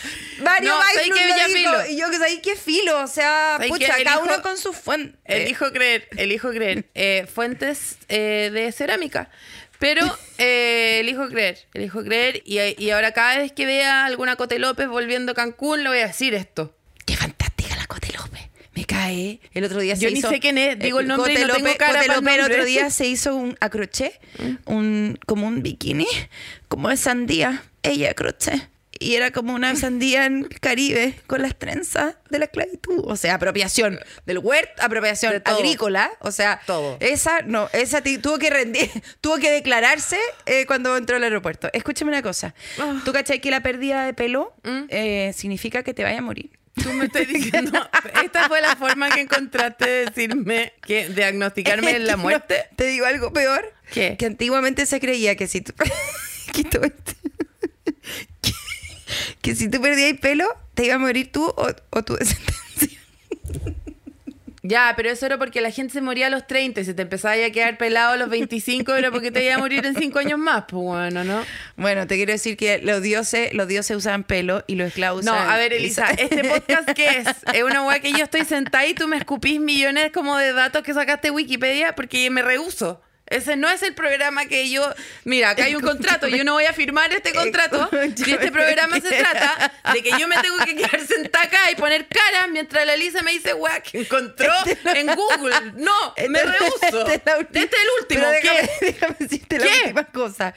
Mario 0.42 0.70
No, 0.70 0.78
lo 0.78 0.84
Ya 0.94 1.46
dijo, 1.46 1.46
filo. 1.48 1.86
Y 1.88 1.96
yo 1.96 2.10
que 2.10 2.16
sabéis 2.18 2.40
qué 2.42 2.54
filo. 2.56 3.00
O 3.02 3.06
sea, 3.06 3.52
¿Sabes 3.56 3.68
pucha, 3.70 3.94
cada 4.04 4.18
uno 4.18 4.42
con 4.42 4.58
su 4.58 4.72
fuente. 4.72 5.18
Elijo 5.24 5.72
creer, 5.72 6.08
elijo 6.16 6.50
creer. 6.50 6.84
Eh, 6.94 7.26
fuentes 7.32 7.96
eh, 8.08 8.50
de 8.52 8.70
cerámica. 8.72 9.30
Pero 9.78 10.06
eh, 10.38 10.98
elijo 11.00 11.26
creer, 11.28 11.66
elijo 11.74 12.02
creer. 12.04 12.42
Y, 12.44 12.58
y 12.82 12.90
ahora 12.90 13.12
cada 13.12 13.38
vez 13.38 13.52
que 13.52 13.66
vea 13.66 14.04
alguna 14.04 14.36
Cote 14.36 14.58
López 14.58 14.88
volviendo 14.88 15.32
a 15.32 15.34
Cancún, 15.34 15.82
le 15.82 15.88
voy 15.88 15.98
a 16.00 16.06
decir 16.06 16.34
esto. 16.34 16.76
Qué 17.06 17.16
fantástica 17.16 17.76
la 17.76 17.86
Cote 17.86 18.12
López. 18.12 18.42
Me 18.74 18.84
cae. 18.84 19.40
El 19.52 19.64
otro 19.64 19.80
día 19.80 19.94
Yo 19.94 20.08
se 20.08 20.12
ni 20.12 20.18
hizo- 20.18 20.28
sé 20.30 20.40
quién 20.40 20.58
es, 20.58 20.78
digo 20.78 21.00
el 21.00 21.06
nombre 21.06 21.32
y 21.32 21.36
no 21.44 21.54
tengo 21.54 21.68
cara 21.76 22.00
Cote 22.04 22.34
el 22.34 22.40
otro 22.40 22.64
día 22.64 22.90
se 22.90 23.06
hizo 23.06 23.36
un 23.36 23.56
a 23.60 23.70
crochet, 23.70 24.20
un, 24.66 25.18
como 25.26 25.46
un 25.46 25.62
bikini, 25.62 26.06
como 26.68 26.88
de 26.88 26.96
sandía. 26.96 27.62
Ella 27.82 28.10
a 28.10 28.14
crochet. 28.14 28.68
Y 29.00 29.16
era 29.16 29.32
como 29.32 29.52
una 29.54 29.74
sandía 29.76 30.24
en 30.26 30.44
el 30.50 30.60
Caribe 30.60 31.14
con 31.26 31.42
las 31.42 31.56
trenzas 31.58 32.14
de 32.30 32.38
la 32.38 32.46
esclavitud. 32.46 33.00
O 33.04 33.16
sea, 33.16 33.34
apropiación 33.34 33.98
del 34.24 34.38
huerto, 34.38 34.82
apropiación 34.82 35.42
agrícola. 35.44 36.10
O 36.20 36.30
sea, 36.32 36.60
Todo. 36.66 36.96
esa 37.00 37.42
no, 37.42 37.68
esa 37.72 38.02
tuvo 38.02 38.38
que 38.38 38.50
rendir, 38.50 38.90
tuvo 39.20 39.36
que 39.38 39.50
declararse 39.50 40.18
eh, 40.46 40.64
cuando 40.66 40.96
entró 40.96 41.16
al 41.16 41.24
aeropuerto. 41.24 41.68
Escúchame 41.72 42.10
una 42.10 42.22
cosa. 42.22 42.54
Ah. 42.78 43.02
¿Tú 43.04 43.12
cachai 43.12 43.40
que 43.40 43.50
la 43.50 43.62
pérdida 43.62 44.04
de 44.06 44.14
pelo 44.14 44.54
¿Mm? 44.62 44.84
eh, 44.88 45.32
significa 45.36 45.82
que 45.82 45.92
te 45.92 46.02
vaya 46.04 46.18
a 46.18 46.22
morir? 46.22 46.50
Tú 46.82 46.92
me 46.92 47.04
estás 47.06 47.26
diciendo, 47.28 47.88
esta 48.24 48.48
fue 48.48 48.60
la 48.60 48.74
forma 48.76 49.08
que 49.10 49.20
encontraste 49.20 49.88
de 49.88 50.04
decirme 50.06 50.72
que 50.84 51.08
diagnosticarme 51.08 51.98
la 52.00 52.16
No, 52.16 52.22
muerte. 52.22 52.64
te 52.76 52.84
digo 52.86 53.06
algo 53.06 53.32
peor. 53.32 53.72
¿Qué? 53.92 54.16
Que 54.18 54.26
antiguamente 54.26 54.84
se 54.86 54.98
creía 55.00 55.36
que 55.36 55.46
si 55.46 55.60
tú. 55.60 55.72
que, 56.52 56.64
tú- 56.64 56.80
que, 58.40 58.52
que 59.40 59.54
si 59.54 59.68
tú 59.68 59.80
perdías 59.80 60.10
el 60.10 60.18
pelo, 60.18 60.48
te 60.74 60.86
iba 60.86 60.96
a 60.96 60.98
morir 60.98 61.30
tú 61.30 61.44
o, 61.46 61.68
o 61.90 62.02
tu 62.02 62.16
descendencia. 62.16 62.98
Ya, 64.66 64.94
pero 64.96 65.10
eso 65.10 65.26
era 65.26 65.36
porque 65.36 65.60
la 65.60 65.70
gente 65.70 65.92
se 65.92 66.00
moría 66.00 66.28
a 66.28 66.30
los 66.30 66.46
30 66.46 66.80
y 66.80 66.84
se 66.86 66.94
te 66.94 67.02
empezaba 67.02 67.36
ya 67.36 67.46
a 67.48 67.50
quedar 67.50 67.76
pelado 67.76 68.12
a 68.12 68.16
los 68.16 68.30
25, 68.30 68.94
era 68.94 69.10
porque 69.10 69.30
te 69.30 69.44
iba 69.44 69.56
a 69.56 69.58
morir 69.58 69.84
en 69.84 69.94
5 69.94 70.18
años 70.18 70.38
más. 70.38 70.64
Pues 70.66 70.82
bueno, 70.82 71.22
¿no? 71.22 71.42
Bueno, 71.76 72.06
te 72.06 72.16
quiero 72.16 72.32
decir 72.32 72.56
que 72.56 72.78
los 72.78 73.02
dioses, 73.02 73.52
los 73.52 73.68
dioses 73.68 73.94
usaban 73.94 74.24
pelo 74.24 74.64
y 74.66 74.76
los 74.76 74.88
esclavos 74.88 75.22
No, 75.22 75.32
usaban- 75.32 75.50
a 75.50 75.58
ver, 75.58 75.74
Elisa, 75.74 76.06
¿este 76.12 76.42
podcast 76.48 76.88
qué 76.92 77.04
es? 77.18 77.26
Es 77.52 77.62
una 77.62 77.86
weá 77.86 77.98
que 78.00 78.12
yo 78.12 78.24
estoy 78.24 78.46
sentada 78.46 78.86
y 78.86 78.94
tú 78.94 79.06
me 79.06 79.18
escupís 79.18 79.60
millones 79.60 80.10
como 80.14 80.38
de 80.38 80.54
datos 80.54 80.82
que 80.82 80.94
sacaste 80.94 81.28
de 81.28 81.32
Wikipedia 81.32 81.94
porque 81.94 82.30
me 82.30 82.40
rehuso. 82.40 83.02
Ese 83.26 83.56
no 83.56 83.70
es 83.70 83.82
el 83.82 83.94
programa 83.94 84.44
que 84.46 84.68
yo... 84.70 84.86
Mira, 85.24 85.50
acá 85.50 85.64
hay 85.64 85.74
un 85.74 85.82
contrato, 85.92 86.28
yo 86.28 86.44
no 86.44 86.52
voy 86.52 86.66
a 86.66 86.72
firmar 86.74 87.10
este 87.12 87.32
contrato. 87.32 87.88
Si 88.16 88.30
este 88.32 88.52
programa 88.52 89.00
se 89.00 89.08
trata 89.16 89.72
de 89.94 90.02
que 90.02 90.10
yo 90.18 90.28
me 90.28 90.36
tengo 90.38 90.58
que 90.64 90.76
quedar 90.76 91.00
sentada 91.06 91.44
acá 91.46 91.70
y 91.70 91.74
poner 91.76 92.06
caras 92.06 92.50
mientras 92.50 92.84
la 92.84 92.94
Elisa 92.94 93.22
me 93.22 93.32
dice, 93.32 93.54
weá, 93.54 93.80
que 93.80 94.00
encontró 94.00 94.52
en 94.94 95.06
Google. 95.16 95.72
No, 95.76 96.14
me 96.28 96.38
Esta- 96.38 96.52
rehuso. 96.52 97.06
esta 97.08 97.36
es 97.38 97.40
Este 97.40 97.58
es 97.60 97.70
el 97.72 97.88
último. 98.00 98.26
¿Qué? 98.42 98.70
déjame, 98.86 99.16
decirte 99.18 99.58
la 99.58 99.64
¿Qué? 99.64 99.80
última 99.84 100.04
cosa. 100.04 100.54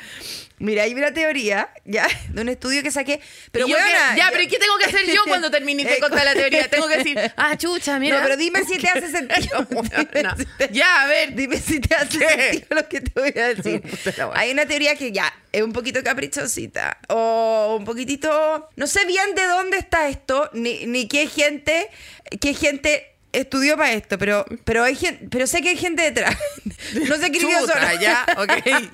Mira, 0.59 0.83
hay 0.83 0.93
una 0.95 1.13
teoría, 1.13 1.69
ya, 1.85 2.07
de 2.29 2.41
un 2.41 2.49
estudio 2.49 2.81
que 2.81 2.89
saqué. 2.89 3.21
Pero 3.51 3.67
¿Y 3.67 3.69
yo 3.71 3.75
weona, 3.77 3.91
qué? 4.13 4.17
ya, 4.17 4.25
yo- 4.25 4.31
pero 4.31 4.43
¿y 4.43 4.47
qué 4.47 4.57
tengo 4.57 4.77
que 4.79 4.85
hacer 4.85 5.05
yo 5.05 5.21
cuando 5.27 5.51
termine 5.51 5.83
de 5.85 5.93
Eh, 5.93 5.99
contar 5.99 6.25
la 6.25 6.33
teoría? 6.33 6.67
Tengo 6.69 6.87
que 6.87 6.97
decir, 6.97 7.19
ah, 7.37 7.55
chucha, 7.57 7.99
mira. 7.99 8.17
No, 8.17 8.23
pero 8.23 8.37
dime 8.37 8.63
si 8.65 8.77
te 8.79 8.87
hace 8.87 9.11
sentido. 9.11 9.67
No. 9.71 10.67
Ya, 10.71 11.01
a 11.03 11.07
ver. 11.07 11.35
Dime 11.35 11.57
si 11.59 11.79
te 11.79 11.93
hace 11.95 12.17
¿Qué? 12.19 12.27
sentido 12.27 12.65
lo 12.71 12.89
que 12.89 13.01
te 13.01 13.19
voy 13.19 13.33
a 13.39 13.53
decir. 13.53 13.83
Hay 14.33 14.51
una 14.51 14.65
teoría 14.65 14.95
que 14.95 15.11
ya 15.11 15.31
es 15.51 15.61
un 15.61 15.73
poquito 15.73 16.03
caprichosita 16.03 16.97
o 17.09 17.75
un 17.79 17.85
poquitito... 17.85 18.69
No 18.75 18.87
sé 18.87 19.05
bien 19.05 19.35
de 19.35 19.45
dónde 19.45 19.77
está 19.77 20.07
esto, 20.09 20.49
ni, 20.53 20.85
ni 20.87 21.07
qué 21.07 21.27
gente, 21.27 21.89
qué 22.41 22.53
gente 22.53 23.16
estudió 23.33 23.77
para 23.77 23.93
esto, 23.93 24.17
pero, 24.17 24.45
pero, 24.63 24.83
hay 24.83 24.95
gente, 24.95 25.27
pero 25.29 25.47
sé 25.47 25.61
que 25.61 25.69
hay 25.69 25.77
gente 25.77 26.01
detrás. 26.03 26.35
No 27.07 27.15
se 27.17 27.25
escribió 27.25 27.59
Chuta, 27.61 27.99
ya, 27.99 28.25
ok, 28.37 28.51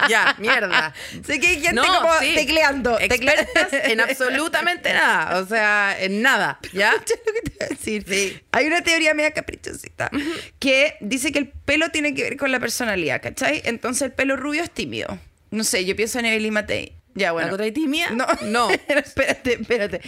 ya, 0.09 0.35
mierda. 0.39 0.93
Sé 1.25 1.39
que 1.39 1.47
hay 1.47 1.61
gente 1.61 1.75
No, 1.75 1.85
como 1.85 2.19
sí. 2.19 2.33
tecleando. 2.35 2.97
en 2.99 3.99
absolutamente 4.01 4.93
nada. 4.93 5.39
O 5.39 5.45
sea, 5.45 5.95
en 5.99 6.21
nada. 6.21 6.59
¿Ya? 6.71 6.91
Lo 6.97 6.99
que 7.03 7.41
te 7.49 7.51
voy 7.57 7.65
a 7.65 7.69
decir. 7.69 8.43
Hay 8.51 8.65
una 8.67 8.81
teoría 8.81 9.13
media 9.13 9.31
caprichosita 9.31 10.09
que 10.59 10.95
dice 11.01 11.31
que 11.31 11.39
el 11.39 11.49
pelo 11.49 11.89
tiene 11.89 12.13
que 12.13 12.23
ver 12.23 12.37
con 12.37 12.51
la 12.51 12.59
personalidad, 12.59 13.21
¿cachai? 13.21 13.61
Entonces 13.65 14.03
el 14.03 14.11
pelo 14.11 14.35
rubio 14.35 14.63
es 14.63 14.71
tímido. 14.71 15.19
No 15.51 15.63
sé, 15.63 15.85
yo 15.85 15.95
pienso 15.95 16.19
en 16.19 16.25
Evelyn 16.25 16.53
Matei. 16.53 16.95
Ya, 17.15 17.31
bueno. 17.31 17.55
¿La? 17.57 18.09
No, 18.11 18.25
No. 18.41 18.69
espérate, 18.87 19.53
espérate. 19.53 20.01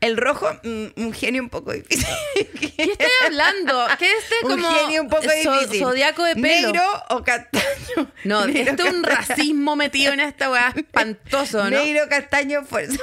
El 0.00 0.16
rojo, 0.16 0.48
mm, 0.62 0.86
un 0.96 1.12
genio 1.12 1.42
un 1.42 1.48
poco 1.50 1.72
difícil. 1.72 2.06
¿Qué 2.34 2.82
estoy 2.84 3.10
hablando? 3.26 3.86
¿Qué 3.98 4.10
es 4.10 4.24
este 4.24 4.34
un 4.46 4.50
como 4.52 4.74
genio 4.74 5.02
un 5.02 5.08
poco 5.08 5.22
difícil. 5.22 5.80
zodiaco 5.80 6.24
de 6.24 6.34
pelo? 6.34 6.72
Negro 6.72 6.82
o 7.10 7.22
castaño. 7.22 8.12
No, 8.24 8.46
Negro, 8.46 8.72
esto 8.72 8.86
es 8.86 8.94
un 8.94 9.02
racismo 9.02 9.76
metido 9.76 10.12
en 10.12 10.20
esta 10.20 10.50
weá 10.50 10.72
espantoso, 10.74 11.64
¿no? 11.64 11.70
Negro, 11.70 12.08
castaño, 12.08 12.64
fuerza. 12.64 12.98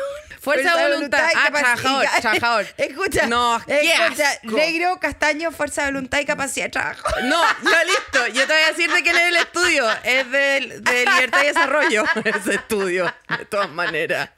Fuerza 0.54 0.76
de 0.78 0.88
voluntad. 0.90 1.30
y 1.34 1.38
Ah, 1.38 1.50
trabajador, 1.52 2.06
trabajador. 2.22 2.68
Escucha. 2.78 3.28
No, 3.28 3.62
qué 3.68 3.92
escucha. 3.94 4.40
Negro, 4.44 5.00
castaño, 5.00 5.52
fuerza 5.52 5.82
de 5.84 5.88
voluntad 5.92 6.20
y 6.20 6.26
capacidad 6.26 6.66
de 6.68 6.72
trabajo. 6.72 7.08
No, 7.24 7.42
ya 7.64 7.84
listo. 7.84 8.28
Yo 8.28 8.48
te 8.48 8.54
voy 8.54 8.62
a 8.64 8.68
decir 8.70 8.92
de 8.92 9.04
quién 9.04 9.16
es 9.18 9.24
el 9.24 9.36
estudio. 9.36 9.88
Es 10.04 10.32
de, 10.32 10.80
de 10.82 11.06
Libertad 11.06 11.42
y 11.44 11.48
Desarrollo. 11.48 12.04
Ese 12.24 12.56
estudio, 12.56 13.14
de 13.38 13.46
todas 13.46 13.70
maneras. 13.70 14.30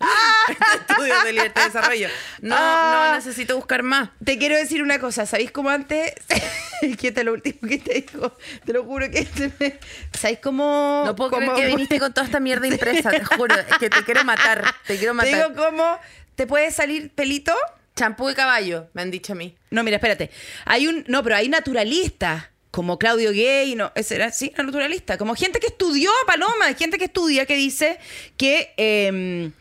Este 0.48 0.78
estudio 0.93 1.15
es 1.17 1.24
de 1.26 1.32
Libertad 1.34 1.62
y 1.62 1.65
Desarrollo. 1.65 2.10
No, 2.41 2.56
Ah. 2.58 3.08
no 3.10 3.15
necesito 3.15 3.56
buscar 3.56 3.84
más. 3.84 4.10
Te 4.24 4.38
quiero 4.38 4.56
decir 4.58 4.82
una 4.82 5.00
cosa, 5.00 5.26
¿sabéis 5.26 5.52
cómo 5.52 5.69
antes? 5.69 6.13
que 7.00 7.08
esto 7.10 7.20
es 7.22 7.26
lo 7.26 7.34
último 7.34 7.60
que 7.68 7.78
te 7.78 7.94
digo, 7.96 8.36
te 8.65 8.74
lo 8.74 8.84
juro 8.84 9.10
que 9.10 9.26
se 9.26 9.52
me- 9.60 9.80
¿Sabéis 10.18 10.39
cómo? 10.39 11.04
No 11.06 11.15
puedo 11.15 11.32
cómo- 11.32 11.54
creer 11.54 11.70
que 11.70 11.76
viniste 11.76 12.00
con 12.00 12.13
toda 12.13 12.26
esta 12.26 12.39
mierda 12.39 12.68
impresa, 12.76 13.10
te 13.12 13.24
juro. 13.24 13.56
Es 13.56 13.78
que 13.80 13.89
te 13.89 14.04
quiero 14.04 14.24
matar. 14.24 14.63
Te 14.88 14.98
quiero 14.98 15.15
Te 15.18 15.26
digo 15.28 15.50
matar. 15.50 15.56
cómo 15.56 15.98
te 16.36 16.48
puede 16.48 16.72
salir 16.72 17.10
pelito. 17.12 17.54
Champú 17.96 18.28
de 18.30 18.36
caballo, 18.36 18.88
me 18.94 19.02
han 19.02 19.12
dicho 19.12 19.34
a 19.34 19.36
mí. 19.36 19.56
No, 19.72 19.84
mira, 19.84 19.98
espérate. 19.98 20.30
Hay 20.65 20.88
un, 20.88 21.04
no, 21.08 21.22
pero 21.24 21.36
hay 21.36 21.50
naturalistas. 21.50 22.46
Como 22.72 23.00
Claudio 23.00 23.32
Gay, 23.32 23.74
no, 23.76 23.92
ese 23.96 24.13
era, 24.15 24.32
sí, 24.32 24.52
era 24.54 24.63
naturalista. 24.63 25.18
Como 25.18 25.34
gente 25.36 25.60
que 25.60 25.68
estudió, 25.68 26.12
Paloma, 26.28 26.68
gente 26.78 27.00
que 27.00 27.06
estudia, 27.06 27.48
que 27.48 27.56
dice 27.56 27.98
que 28.38 28.74
em, 28.78 29.52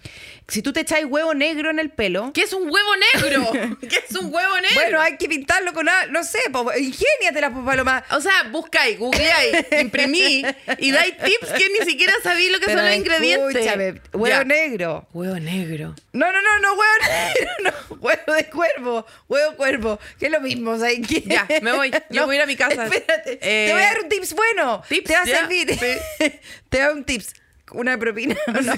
si 0.49 0.63
tú 0.63 0.73
te 0.73 0.81
echáis 0.81 1.05
huevo 1.05 1.35
negro 1.35 1.69
en 1.71 1.79
el 1.79 1.91
pelo, 1.91 2.33
¿Qué 2.33 2.43
es 2.43 2.53
un 2.55 2.63
huevo 2.71 2.91
negro? 3.15 3.77
¿Qué 3.81 4.03
es 4.09 4.17
un 4.17 4.33
huevo 4.33 4.55
negro? 4.57 4.75
bueno, 4.77 5.01
hay 5.01 5.17
que 5.19 5.29
pintarlo 5.29 5.73
con, 5.75 5.89
a- 5.89 6.07
no 6.07 6.25
sé, 6.25 6.39
po, 6.51 6.73
ingéniatela, 6.75 7.51
pues, 7.51 7.65
Paloma. 7.67 8.03
O 8.13 8.21
sea, 8.21 8.45
buscáis, 8.51 8.99
googleáis, 8.99 9.67
imprimí 9.81 10.43
y 10.79 10.91
dais 10.91 11.17
tips 11.19 11.53
que 11.53 11.69
ni 11.79 11.85
siquiera 11.91 12.13
sabéis 12.23 12.51
lo 12.51 12.59
que 12.61 12.67
Pero 12.67 12.79
son 12.79 12.89
los 12.89 12.97
ingredientes. 12.97 13.57
escúchame, 13.57 14.01
huevo 14.15 14.27
Ya. 14.27 14.45
negro. 14.45 15.07
Huevo 15.13 15.39
negro. 15.39 15.95
No, 16.13 16.33
no, 16.33 16.41
no, 16.43 16.59
no, 16.61 16.73
huevo 16.73 16.93
negro, 17.35 17.51
no, 17.91 17.97
huevo 18.01 18.33
de 18.33 18.45
cuervo, 18.49 19.07
huevo 19.29 19.55
cuervo, 19.57 20.01
que 20.19 20.27
es 20.27 20.33
lo 20.33 20.41
mismo, 20.41 20.79
¿sabes 20.79 21.01
qué? 21.07 21.23
Ya, 21.27 21.47
me 21.61 21.73
voy, 21.73 21.91
yo 22.11 22.25
voy 22.25 22.37
a 22.37 22.39
ir 22.39 22.43
a 22.43 22.47
mi 22.47 22.57
casa. 22.57 22.87
Espérate, 22.87 23.39
Eh, 23.43 23.67
te 23.69 23.73
voy 23.75 23.83
a 23.83 23.87
dar 23.87 24.01
un 24.03 24.09
tips 24.09 24.33
bueno, 24.35 24.83
tips, 24.89 25.05
te 25.09 25.13
va 25.15 25.21
a 25.21 25.27
servir. 25.27 25.79
sí. 25.79 26.33
te 26.71 26.79
da 26.79 26.93
un 26.93 27.05
tips, 27.05 27.35
una 27.73 27.97
propina. 27.99 28.35
¿no? 28.47 28.61
No 28.61 28.73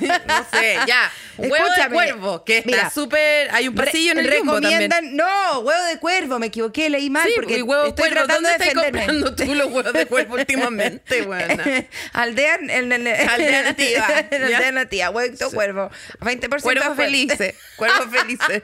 sé, 0.53 0.79
ya. 0.87 1.11
Huevo 1.37 1.55
de 1.55 1.61
Escúchame, 1.63 1.95
cuervo, 1.95 2.45
que 2.45 2.59
está 2.59 2.91
súper. 2.91 3.49
Hay 3.53 3.67
un 3.69 3.75
pasillo 3.75 4.13
Re- 4.15 4.21
en 4.21 4.27
el 4.27 4.31
recomiendan, 4.33 4.89
también. 4.91 5.17
no, 5.17 5.61
huevo 5.61 5.85
de 5.85 5.99
cuervo, 5.99 6.39
me 6.39 6.47
equivoqué, 6.47 6.91
leí 6.91 7.09
mal 7.09 7.27
Sí, 7.27 7.33
porque 7.35 7.63
huevo 7.63 7.87
estoy 7.87 8.11
cuervo. 8.11 8.27
tratando 8.27 8.35
¿Dónde 8.35 8.49
de 8.49 8.55
estás 8.57 8.69
defenderme. 8.93 9.07
comprando 9.07 9.37
tú 9.37 9.55
los 9.55 9.67
huevos 9.73 9.93
de 9.93 10.07
cuervo 10.07 10.35
últimamente, 10.35 11.23
buena? 11.23 11.65
Aldea, 12.13 12.57
en, 12.57 12.93
en- 12.93 13.09
Aldea 13.09 13.63
nativa, 13.63 14.07
aldea 14.07 14.73
nativa, 14.73 15.11
huevo 15.11 15.35
de 15.37 15.47
cuervo. 15.55 15.91
20% 16.21 16.61
Cuervos 16.63 16.97
felices. 16.97 17.55
Cuervos 17.77 18.07
felices. 18.11 18.63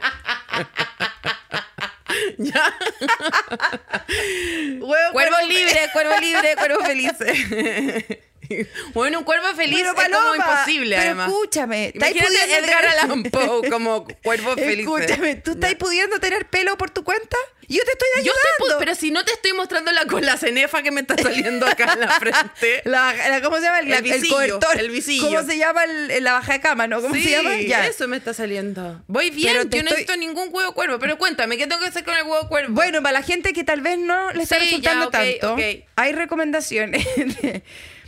ya. 2.39 2.75
Huevo, 4.81 5.12
Cuervo 5.12 5.12
cuervo- 5.37 5.49
libre, 5.49 5.81
cuervo 5.93 6.15
libre, 6.21 6.57
cuervo 6.57 6.85
felices. 6.85 7.39
Bueno, 8.95 9.19
un 9.21 9.25
cuervo 9.25 9.47
feliz 9.55 9.79
Pero, 9.81 9.89
es 9.91 9.95
como 9.95 10.09
Paloma, 10.19 10.37
imposible, 10.37 10.97
pero 10.97 11.03
además. 11.11 11.29
escúchame, 11.29 11.87
¿estáis 11.87 12.17
Imagínate 12.17 12.45
pudiendo 12.47 12.67
Edgar 12.67 12.81
tener- 12.85 12.99
Allan 12.99 13.23
Poe 13.61 13.71
como 13.71 14.07
cuervo 14.23 14.55
feliz. 14.55 14.81
Escúchame, 14.87 15.35
¿tú 15.37 15.51
estás 15.53 15.75
pudiendo 15.77 16.19
tener 16.21 16.47
pelo 16.49 16.77
por 16.79 16.91
tu 16.91 17.05
cuenta? 17.05 17.37
Yo 17.69 17.83
te 17.83 17.91
estoy 17.91 18.09
Yo 18.15 18.21
ayudando. 18.21 18.39
te 18.59 18.75
pu- 18.75 18.79
pero 18.79 18.95
si 18.95 19.11
no 19.11 19.25
te 19.25 19.33
estoy 19.33 19.53
mostrando 19.53 19.91
la 19.91 20.07
cola 20.07 20.37
cenefa 20.37 20.83
que 20.85 20.93
me 20.93 21.01
está 21.01 21.17
saliendo 21.19 21.67
acá 21.67 21.95
en 21.95 22.01
la 22.01 22.11
frente. 22.13 22.83
La, 22.85 23.13
la- 23.29 23.41
¿Cómo 23.43 23.57
se 23.57 23.63
llama? 23.63 23.81
El, 23.81 23.89
El 23.89 23.93
el 23.95 24.03
visillo, 24.03 24.35
cobertor. 24.35 24.79
el 24.79 24.91
visillo. 24.91 25.27
¿Cómo 25.27 25.43
se 25.43 25.59
llama 25.59 25.83
el- 25.83 26.11
el- 26.13 26.23
la 26.25 26.35
baja 26.35 26.53
de 26.53 26.61
cama, 26.61 26.87
no? 26.87 27.03
¿Cómo 27.03 27.13
sí, 27.17 27.25
se 27.25 27.31
llama? 27.31 27.57
Ya. 27.61 27.85
eso 27.87 28.07
me 28.07 28.17
está 28.19 28.33
saliendo. 28.35 29.03
Voy 29.09 29.31
bien, 29.31 29.49
Pero 29.53 29.65
yo 29.65 29.71
te 29.71 29.77
no 29.79 29.83
estoy- 29.83 29.91
necesito 30.05 30.17
ningún 30.17 30.49
huevo 30.53 30.75
cuervo. 30.75 31.01
Pero 31.01 31.19
cuéntame, 31.19 31.59
¿qué 31.59 31.67
tengo 31.67 31.81
que 31.83 31.89
hacer 31.89 32.05
con 32.05 32.15
el 32.17 32.23
huevo 32.23 32.49
cuervo? 32.49 32.73
Bueno, 32.73 33.03
para 33.03 33.15
la 33.19 33.23
gente 33.23 33.53
que 33.53 33.65
tal 33.65 33.81
vez 33.81 33.99
no 33.99 34.31
le 34.33 34.45
está 34.45 34.61
Sí, 34.61 34.65
resultando 34.67 35.11
ya, 35.11 35.19
ok, 35.19 35.27
tanto, 35.41 35.55
ok. 35.55 35.61
hay 35.97 36.13
recomendaciones. 36.13 37.05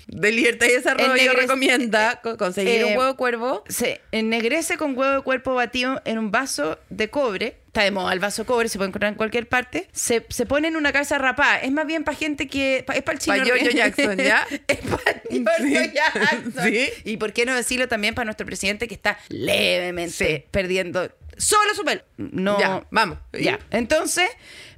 De 0.09 0.33
Libertad 0.33 0.67
y 0.67 0.73
Desarrollo 0.73 1.33
recomienda 1.35 2.21
co- 2.23 2.37
conseguir 2.37 2.81
eh, 2.81 2.85
un 2.87 2.97
huevo 2.99 3.17
cuervo. 3.17 3.63
Se 3.69 4.01
ennegrece 4.11 4.77
con 4.77 4.97
huevo 4.97 5.15
de 5.17 5.21
cuerpo 5.23 5.55
batido 5.55 6.01
en 6.05 6.19
un 6.19 6.31
vaso 6.31 6.79
de 6.89 7.09
cobre. 7.11 7.59
Está 7.67 7.83
de 7.83 7.91
moda 7.91 8.13
el 8.15 8.19
vaso 8.19 8.43
de 8.43 8.47
cobre, 8.47 8.69
se 8.71 8.79
puede 8.79 8.89
encontrar 8.89 9.13
en 9.13 9.17
cualquier 9.17 9.47
parte. 9.49 9.87
Se, 9.93 10.25
se 10.31 10.47
pone 10.47 10.69
en 10.69 10.77
una 10.77 10.91
cabeza 10.93 11.19
rapada. 11.19 11.61
Es 11.61 11.71
más 11.71 11.87
bien 11.87 12.03
para 12.05 12.17
gente 12.17 12.49
que. 12.49 12.83
pa- 12.87 12.95
es 12.95 13.03
para 13.03 13.15
el 13.17 13.21
chino. 13.21 13.37
Pa' 13.37 13.45
Giorgio 13.45 13.71
Jackson, 13.71 14.17
¿ya? 14.17 14.47
es 14.67 14.79
para 14.79 15.23
Giorgio 15.31 15.83
Sí. 15.85 15.91
Jackson. 15.95 16.53
Sí. 16.65 16.89
Y 17.05 17.17
por 17.19 17.33
qué 17.35 17.45
no 17.45 17.55
decirlo 17.55 17.87
también 17.87 18.15
para 18.15 18.25
nuestro 18.25 18.47
presidente 18.47 18.89
que 18.89 18.95
está 18.95 19.19
levemente 19.29 20.13
Sí. 20.41 20.45
perdiendo 20.51 21.11
solo 21.37 21.75
su 21.75 21.85
pelo. 21.85 22.03
No. 22.17 22.59
Ya, 22.59 22.85
vamos. 22.91 23.19
Ya. 23.33 23.59
Entonces, 23.71 24.29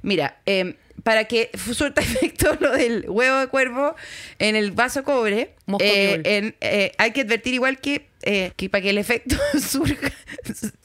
mira, 0.03 0.39
eh, 0.45 0.75
para 1.03 1.25
que 1.25 1.49
surta 1.73 2.01
efecto 2.01 2.57
lo 2.59 2.71
del 2.71 3.05
huevo 3.09 3.39
de 3.39 3.47
cuervo 3.47 3.95
en 4.39 4.55
el 4.55 4.71
vaso 4.71 5.03
cobre, 5.03 5.55
eh, 5.79 6.21
en- 6.25 6.55
eh, 6.61 6.91
hay 6.97 7.11
que 7.11 7.21
advertir 7.21 7.53
igual 7.53 7.79
que, 7.79 8.07
eh, 8.23 8.51
que 8.55 8.69
para 8.69 8.81
que 8.81 8.89
el 8.91 8.97
efecto 8.97 9.35
surja, 9.59 10.11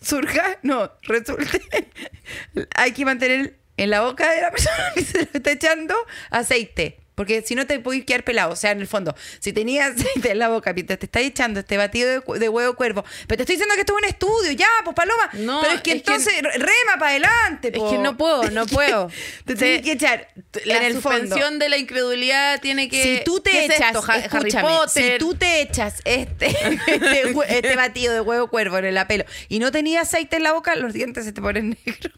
surja, 0.00 0.58
no, 0.62 0.90
resulte, 1.02 1.60
hay 2.74 2.92
que 2.92 3.04
mantener 3.04 3.56
en 3.76 3.90
la 3.90 4.02
boca 4.02 4.30
de 4.32 4.40
la 4.40 4.50
persona 4.50 4.76
que 4.94 5.02
se 5.04 5.18
lo 5.18 5.28
está 5.34 5.52
echando 5.52 5.94
aceite. 6.30 6.98
Porque 7.16 7.42
si 7.42 7.54
no 7.54 7.66
te 7.66 7.80
puedes 7.80 8.04
quedar 8.04 8.22
pelado. 8.24 8.52
O 8.52 8.56
sea, 8.56 8.70
en 8.70 8.80
el 8.80 8.86
fondo, 8.86 9.16
si 9.40 9.52
tenías 9.52 9.96
aceite 9.96 10.30
en 10.32 10.38
la 10.38 10.48
boca 10.48 10.72
mientras 10.72 10.98
te 11.00 11.06
estás 11.06 11.22
echando 11.22 11.58
este 11.60 11.76
batido 11.76 12.20
de, 12.20 12.48
huevo 12.48 12.76
cuervo. 12.76 13.04
Pero 13.26 13.38
te 13.38 13.42
estoy 13.42 13.56
diciendo 13.56 13.74
que 13.74 13.80
esto 13.80 13.94
es 13.96 14.02
un 14.04 14.08
estudio, 14.08 14.52
ya, 14.52 14.68
pues 14.84 14.94
Paloma. 14.94 15.30
No, 15.32 15.60
pero 15.62 15.72
es 15.74 15.80
que 15.80 15.92
es 15.92 16.02
que- 16.02 16.12
entonces 16.12 16.34
rema 16.42 16.98
para 17.00 17.10
adelante. 17.12 17.68
Es 17.68 17.78
po. 17.78 17.90
que 17.90 17.98
no 17.98 18.16
puedo, 18.16 18.50
no 18.50 18.66
puedo. 18.68 19.10
Te 19.46 19.54
tienes 19.56 19.82
que 19.82 19.92
echar 19.92 20.28
La 20.66 20.76
en 20.76 20.82
el 20.84 21.00
fondo. 21.00 21.18
suspensión 21.20 21.58
de 21.58 21.68
la 21.70 21.78
incredulidad 21.78 22.60
tiene 22.60 22.88
que. 22.88 23.02
Si 23.02 23.24
tú 23.24 23.40
te 23.40 23.50
¿qué 23.50 23.64
es 23.64 23.70
echas, 23.76 23.96
esto? 23.96 24.04
Harry 24.36 24.50
Potter. 24.52 25.12
si 25.12 25.18
tú 25.18 25.34
te 25.34 25.62
echas 25.62 26.02
este, 26.04 26.46
este, 26.86 27.34
este 27.48 27.76
batido 27.76 28.12
de 28.12 28.20
huevo 28.20 28.48
cuervo 28.48 28.76
en 28.78 28.84
el 28.84 29.06
pelo 29.06 29.24
y 29.48 29.58
no 29.58 29.72
tenías 29.72 30.08
aceite 30.08 30.36
en 30.36 30.42
la 30.42 30.52
boca, 30.52 30.76
los 30.76 30.92
dientes 30.92 31.24
se 31.24 31.32
te 31.32 31.40
ponen 31.40 31.78
negros. 31.86 32.12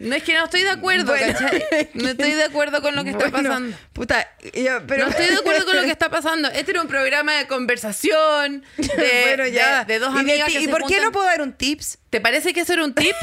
No 0.00 0.14
es 0.16 0.22
que 0.22 0.32
no 0.34 0.44
estoy 0.44 0.62
de 0.62 0.70
acuerdo, 0.70 1.12
Bueno. 1.12 1.32
¿cachai? 1.38 1.90
No 1.94 2.08
estoy 2.08 2.32
de 2.32 2.44
acuerdo 2.44 2.80
con 2.82 2.96
lo 2.96 3.04
que 3.04 3.10
está 3.10 3.28
Bueno, 3.28 3.48
pasando. 3.50 3.76
Puta, 3.92 4.28
yo- 4.54 4.84
pero 4.86 5.04
No 5.04 5.10
estoy 5.10 5.26
de 5.26 5.34
acuerdo 5.36 5.64
con 5.66 5.76
lo 5.76 5.82
que 5.82 5.90
está 5.92 6.10
pasando. 6.10 6.48
Este 6.48 6.70
era 6.72 6.80
un 6.82 6.88
programa 6.88 7.34
de 7.34 7.46
conversación, 7.46 8.64
de, 8.78 9.22
bueno, 9.26 9.46
ya. 9.46 9.84
de, 9.84 9.92
de 9.94 9.98
dos 10.00 10.14
¿Y, 10.16 10.18
amigas 10.20 10.50
que 10.52 10.60
¿y 10.60 10.64
se 10.64 10.70
por 10.70 10.86
qué 10.86 11.00
no 11.00 11.12
puedo 11.12 11.26
dar 11.26 11.42
un 11.42 11.52
tips? 11.52 11.98
¿Te 12.10 12.20
parece 12.20 12.52
que 12.52 12.60
eso 12.62 12.72
era 12.72 12.84
un 12.84 12.94
tip? 12.94 13.14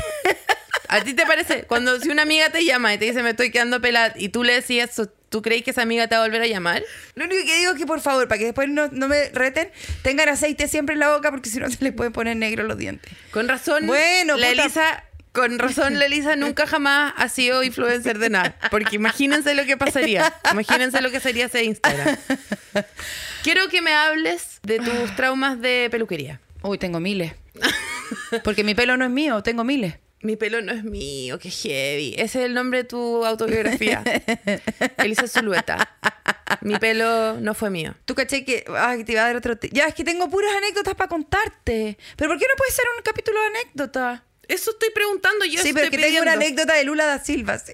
¿A 0.90 1.02
ti 1.02 1.14
te 1.14 1.26
parece? 1.26 1.64
Cuando 1.64 2.00
si 2.00 2.10
una 2.10 2.22
amiga 2.22 2.50
te 2.50 2.64
llama 2.64 2.94
y 2.94 2.98
te 2.98 3.06
dice 3.06 3.22
me 3.24 3.32
estoy 3.32 3.52
quedando 3.52 3.82
pelada 3.82 4.14
y 4.16 4.30
tú 4.30 4.44
le 4.44 4.54
decías 4.54 4.92
eso, 4.92 5.08
¿tú 5.30 5.42
crees 5.42 5.64
que 5.64 5.72
esa 5.72 5.82
amiga 5.82 6.08
te 6.08 6.16
va 6.16 6.22
a 6.22 6.26
volver 6.26 6.42
a 6.42 6.48
llamar? 6.48 6.82
Lo 7.16 7.26
único 7.26 7.44
que 7.46 7.58
digo 7.58 7.72
es 7.74 7.78
que 7.78 7.86
por 7.86 8.00
favor, 8.00 8.28
para 8.30 8.40
que 8.40 8.46
después 8.46 8.70
no, 8.70 8.88
no 8.94 9.08
me 9.10 9.30
reten, 9.30 9.70
tengan 10.04 10.30
aceite 10.30 10.68
siempre 10.70 10.94
en 10.94 11.00
la 11.00 11.10
boca 11.14 11.30
porque 11.32 11.50
si 11.50 11.60
no 11.60 11.70
se 11.70 11.84
les 11.84 11.94
pueden 11.94 12.14
poner 12.14 12.38
negros 12.38 12.68
los 12.68 12.78
dientes. 12.78 13.12
Con 13.32 13.50
razón, 13.50 13.86
Bueno, 13.88 14.38
la 14.38 14.48
puta. 14.50 14.64
Elisa, 14.64 15.04
con 15.38 15.60
razón, 15.60 16.00
la 16.00 16.08
Elisa 16.08 16.36
nunca 16.36 16.66
jamás 16.66 17.14
ha 17.16 17.30
sido 17.30 17.62
influencer 17.64 18.18
de 18.18 18.32
nada. 18.32 18.58
Porque 18.72 18.96
imagínense 18.96 19.54
lo 19.54 19.66
que 19.66 19.78
pasaría. 19.78 20.34
Imagínense 20.52 21.00
lo 21.00 21.12
que 21.12 21.20
sería 21.20 21.46
ese 21.46 21.64
Instagram. 21.64 22.18
Quiero 23.44 23.68
que 23.70 23.84
me 23.84 23.94
hables 23.94 24.60
de 24.64 24.80
tus 24.80 25.16
traumas 25.16 25.62
de 25.62 25.90
peluquería. 25.92 26.42
Uy, 26.64 26.80
tengo 26.80 27.00
miles. 27.00 27.34
Porque 28.44 28.64
mi 28.64 28.74
pelo 28.74 28.98
no 28.98 29.06
es 29.06 29.12
mío, 29.12 29.44
tengo 29.44 29.64
miles. 29.64 29.96
Mi 30.22 30.36
pelo 30.36 30.62
no 30.62 30.72
es 30.72 30.84
mío, 30.84 31.38
qué 31.38 31.52
heavy. 31.52 32.16
Ese 32.18 32.40
es 32.40 32.46
el 32.46 32.56
nombre 32.56 32.80
de 32.80 32.84
tu 32.86 33.24
autobiografía. 33.24 34.04
Elisa 34.98 35.28
Zulueta. 35.28 35.88
Mi 36.62 36.80
pelo 36.80 37.40
no 37.40 37.54
fue 37.54 37.70
mío. 37.70 37.94
Tú 38.06 38.16
caché 38.16 38.44
que 38.44 38.66
ay, 38.76 39.04
te 39.04 39.12
iba 39.12 39.22
a 39.22 39.28
dar 39.28 39.36
otro 39.36 39.54
Ya, 39.72 39.86
es 39.86 39.94
que 39.94 40.04
tengo 40.04 40.30
puras 40.30 40.52
anécdotas 40.56 40.96
para 40.96 41.08
contarte. 41.08 41.98
Pero 42.16 42.32
¿por 42.32 42.40
qué 42.40 42.46
no 42.50 42.56
puede 42.58 42.72
ser 42.72 42.86
un 42.98 43.04
capítulo 43.04 43.40
de 43.40 43.48
anécdotas? 43.48 44.22
Eso 44.48 44.72
estoy 44.72 44.90
preguntando 44.92 45.46
yo. 45.46 45.62
sí, 45.62 45.74
pero 45.74 45.90
que 45.90 45.98
tengo 45.98 46.22
una 46.22 46.34
anécdota 46.34 46.74
de 46.74 46.84
Lula 46.84 47.06
da 47.06 47.24
Silva. 47.24 47.60
sí, 47.60 47.74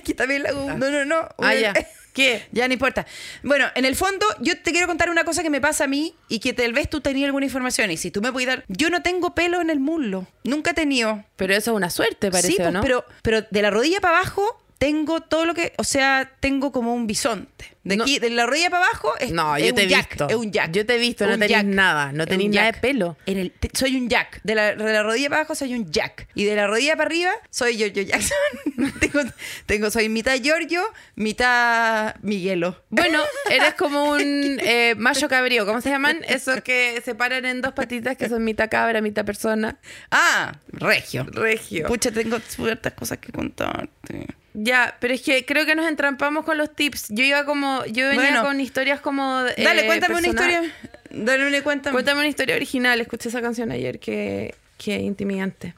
que 0.04 0.14
también 0.14 0.42
la 0.42 0.52
No, 0.52 0.90
no, 0.90 1.04
no. 1.04 1.28
Ah, 1.38 1.54
ya. 1.54 1.74
¿Qué? 2.16 2.46
Ya 2.50 2.66
no 2.66 2.72
importa. 2.72 3.06
Bueno, 3.42 3.66
en 3.74 3.84
el 3.84 3.94
fondo, 3.94 4.24
yo 4.40 4.58
te 4.58 4.72
quiero 4.72 4.86
contar 4.86 5.10
una 5.10 5.24
cosa 5.24 5.42
que 5.42 5.50
me 5.50 5.60
pasa 5.60 5.84
a 5.84 5.86
mí 5.86 6.14
y 6.30 6.38
que 6.38 6.54
tal 6.54 6.72
vez 6.72 6.88
tú 6.88 7.02
tenías 7.02 7.26
alguna 7.26 7.44
información. 7.44 7.90
Y 7.90 7.98
si 7.98 8.10
tú 8.10 8.22
me 8.22 8.32
puedes 8.32 8.46
dar. 8.46 8.64
Yo 8.68 8.88
no 8.88 9.02
tengo 9.02 9.34
pelo 9.34 9.60
en 9.60 9.68
el 9.68 9.80
muslo. 9.80 10.26
Nunca 10.42 10.70
he 10.70 10.74
tenido. 10.74 11.22
Pero 11.36 11.52
eso 11.54 11.72
es 11.72 11.76
una 11.76 11.90
suerte, 11.90 12.30
parece, 12.30 12.48
sí, 12.48 12.54
¿o 12.54 12.62
pues, 12.62 12.72
no? 12.72 12.80
pero, 12.80 13.04
pero 13.22 13.42
de 13.42 13.60
la 13.60 13.70
rodilla 13.70 14.00
para 14.00 14.20
abajo 14.20 14.65
tengo 14.78 15.20
todo 15.20 15.46
lo 15.46 15.54
que. 15.54 15.72
O 15.78 15.84
sea, 15.84 16.30
tengo 16.40 16.72
como 16.72 16.94
un 16.94 17.06
bisonte. 17.06 17.76
De 17.84 17.96
No. 17.96 18.02
aquí, 18.02 18.18
de 18.18 18.30
la 18.30 18.46
rodilla 18.46 18.68
para 18.68 18.84
abajo 18.84 19.12
es, 19.20 19.30
No, 19.30 19.54
es 19.54 19.64
yo 19.64 19.72
un 19.72 19.78
he 19.78 19.86
jack, 19.86 20.08
visto. 20.08 20.28
Es 20.28 20.34
un 20.34 20.50
jack. 20.50 20.72
Yo 20.72 20.84
te 20.84 20.96
he 20.96 20.98
visto, 20.98 21.24
no 21.24 21.34
tenés 21.34 21.50
jack. 21.50 21.64
nada, 21.66 22.10
no 22.10 22.26
tenés 22.26 22.50
nada 22.50 22.72
de 22.72 22.78
pelo. 22.80 23.16
En 23.26 23.38
el, 23.38 23.52
te- 23.52 23.70
soy 23.74 23.94
un 23.96 24.08
jack. 24.08 24.40
De 24.42 24.56
la, 24.56 24.74
de 24.74 24.92
la 24.92 25.04
rodilla 25.04 25.28
para 25.28 25.42
abajo 25.42 25.54
soy 25.54 25.72
un 25.72 25.88
jack. 25.92 26.26
Y 26.34 26.44
de 26.46 26.56
la 26.56 26.66
rodilla 26.66 26.96
para 26.96 27.06
arriba 27.06 27.30
soy 27.48 27.76
Giorgio 27.76 28.02
Jackson. 28.02 28.36
tengo, 29.00 29.20
tengo, 29.66 29.90
soy 29.92 30.08
mitad 30.08 30.34
Giorgio, 30.34 30.82
mitad 31.14 32.16
Miguelo. 32.22 32.82
Bueno, 32.90 33.22
eres 33.50 33.74
como 33.74 34.10
un 34.12 34.20
eh, 34.60 34.94
macho 34.98 35.28
cabrío. 35.28 35.64
¿Cómo 35.64 35.80
se 35.80 35.90
llaman? 35.90 36.18
Esos 36.28 36.62
que 36.62 37.00
se 37.04 37.14
paran 37.14 37.44
en 37.44 37.60
dos 37.62 37.72
patitas 37.72 38.16
que 38.16 38.28
son 38.28 38.42
mitad 38.42 38.68
cabra, 38.68 39.00
mitad 39.00 39.24
persona. 39.24 39.78
Ah, 40.10 40.54
regio. 40.72 41.24
Regio. 41.30 41.86
Pucha, 41.86 42.10
tengo 42.10 42.38
ciertas 42.40 42.94
cosas 42.94 43.18
que 43.18 43.30
contarte. 43.30 44.26
Ya, 44.58 44.96
pero 45.00 45.12
es 45.12 45.20
que 45.20 45.44
creo 45.44 45.66
que 45.66 45.74
nos 45.74 45.86
entrampamos 45.86 46.44
con 46.46 46.56
los 46.56 46.74
tips. 46.74 47.08
Yo 47.10 47.22
iba 47.22 47.44
como, 47.44 47.84
yo 47.84 48.08
venía 48.08 48.22
Bueno. 48.30 48.42
con 48.42 48.58
historias 48.58 49.00
como. 49.00 49.42
eh, 49.54 49.62
Dale, 49.62 49.84
cuéntame 49.84 50.14
una 50.16 50.28
historia. 50.28 50.62
Dale 51.10 51.46
una 51.46 51.62
cuéntame. 51.62 51.92
Cuéntame 51.92 52.20
una 52.20 52.28
historia 52.28 52.56
original. 52.56 52.98
Escuché 53.00 53.28
esa 53.28 53.42
canción 53.42 53.70
ayer, 53.70 53.98
que, 53.98 54.54
que 54.78 54.96
intimidante. 54.98 55.74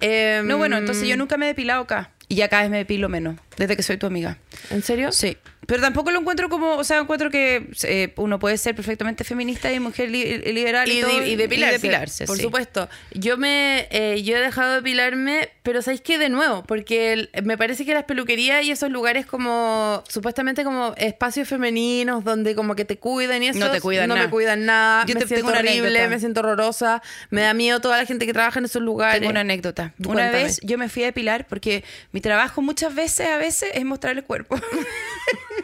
Em, 0.00 0.46
No, 0.46 0.58
bueno, 0.58 0.76
entonces 0.76 1.08
yo 1.08 1.16
nunca 1.16 1.38
me 1.38 1.46
he 1.46 1.48
depilado 1.48 1.82
acá. 1.82 2.10
Y 2.28 2.34
ya 2.34 2.48
cada 2.48 2.62
vez 2.62 2.70
me 2.70 2.76
depilo 2.78 3.08
menos, 3.08 3.36
desde 3.56 3.76
que 3.76 3.82
soy 3.82 3.96
tu 3.96 4.06
amiga. 4.06 4.36
¿En 4.70 4.82
serio? 4.82 5.10
Sí. 5.12 5.38
Pero 5.66 5.80
tampoco 5.82 6.10
lo 6.12 6.20
encuentro 6.20 6.48
como, 6.48 6.76
o 6.76 6.84
sea, 6.84 6.98
encuentro 6.98 7.30
que 7.30 7.68
eh, 7.82 8.12
uno 8.16 8.38
puede 8.38 8.56
ser 8.56 8.74
perfectamente 8.74 9.24
feminista 9.24 9.72
y 9.72 9.80
mujer 9.80 10.10
li- 10.10 10.38
liberal 10.52 10.88
y, 10.88 10.98
Y, 10.98 11.00
todo, 11.02 11.18
de- 11.20 11.28
y 11.28 11.36
depilarse, 11.36 11.72
depilarse, 11.78 12.26
por 12.26 12.36
sí. 12.36 12.42
supuesto. 12.44 12.88
Yo 13.12 13.36
me 13.36 13.88
eh, 13.90 14.22
yo 14.22 14.36
he 14.36 14.40
dejado 14.40 14.70
de 14.70 14.76
depilarme, 14.76 15.48
pero 15.62 15.82
¿sabéis 15.82 16.00
qué? 16.02 16.18
De 16.18 16.28
nuevo, 16.28 16.62
porque 16.64 17.12
el- 17.12 17.30
me 17.44 17.58
parece 17.58 17.84
que 17.84 17.94
las 17.94 18.04
peluquerías 18.04 18.64
y 18.64 18.70
esos 18.70 18.90
lugares 18.90 19.26
como, 19.26 20.04
supuestamente 20.08 20.62
como 20.64 20.94
espacios 20.96 21.48
femeninos 21.48 22.22
donde 22.24 22.54
como 22.54 22.76
que 22.76 22.84
te 22.84 22.98
cuidan 22.98 23.42
y 23.42 23.48
eso, 23.48 23.58
No 23.58 23.70
te 23.70 23.80
cuidan 23.80 24.08
no 24.08 24.14
nada. 24.14 24.26
me 24.28 24.30
cuidan 24.30 24.66
nada, 24.66 25.04
Yo 25.06 25.14
me 25.14 25.20
te- 25.22 25.26
siento 25.26 25.46
tengo 25.48 25.60
una 25.60 25.68
horrible, 25.68 26.08
me 26.08 26.18
siento 26.20 26.40
horrorosa, 26.40 27.02
me 27.30 27.40
da 27.40 27.54
miedo 27.54 27.80
toda 27.80 27.96
la 27.98 28.06
gente 28.06 28.24
que 28.26 28.32
trabaja 28.32 28.60
en 28.60 28.66
esos 28.66 28.82
lugares. 28.82 29.18
Tengo 29.18 29.30
una 29.30 29.40
anécdota. 29.40 29.92
Una 29.98 30.12
Cuéntame. 30.12 30.44
vez 30.44 30.60
yo 30.62 30.78
me 30.78 30.88
fui 30.88 31.02
a 31.02 31.06
depilar 31.06 31.44
porque 31.48 31.82
mi 32.12 32.20
trabajo 32.20 32.62
muchas 32.62 32.94
veces, 32.94 33.26
a 33.28 33.36
veces, 33.36 33.70
es 33.74 33.84
mostrar 33.84 34.16
el 34.16 34.22
cuerpo. 34.22 34.60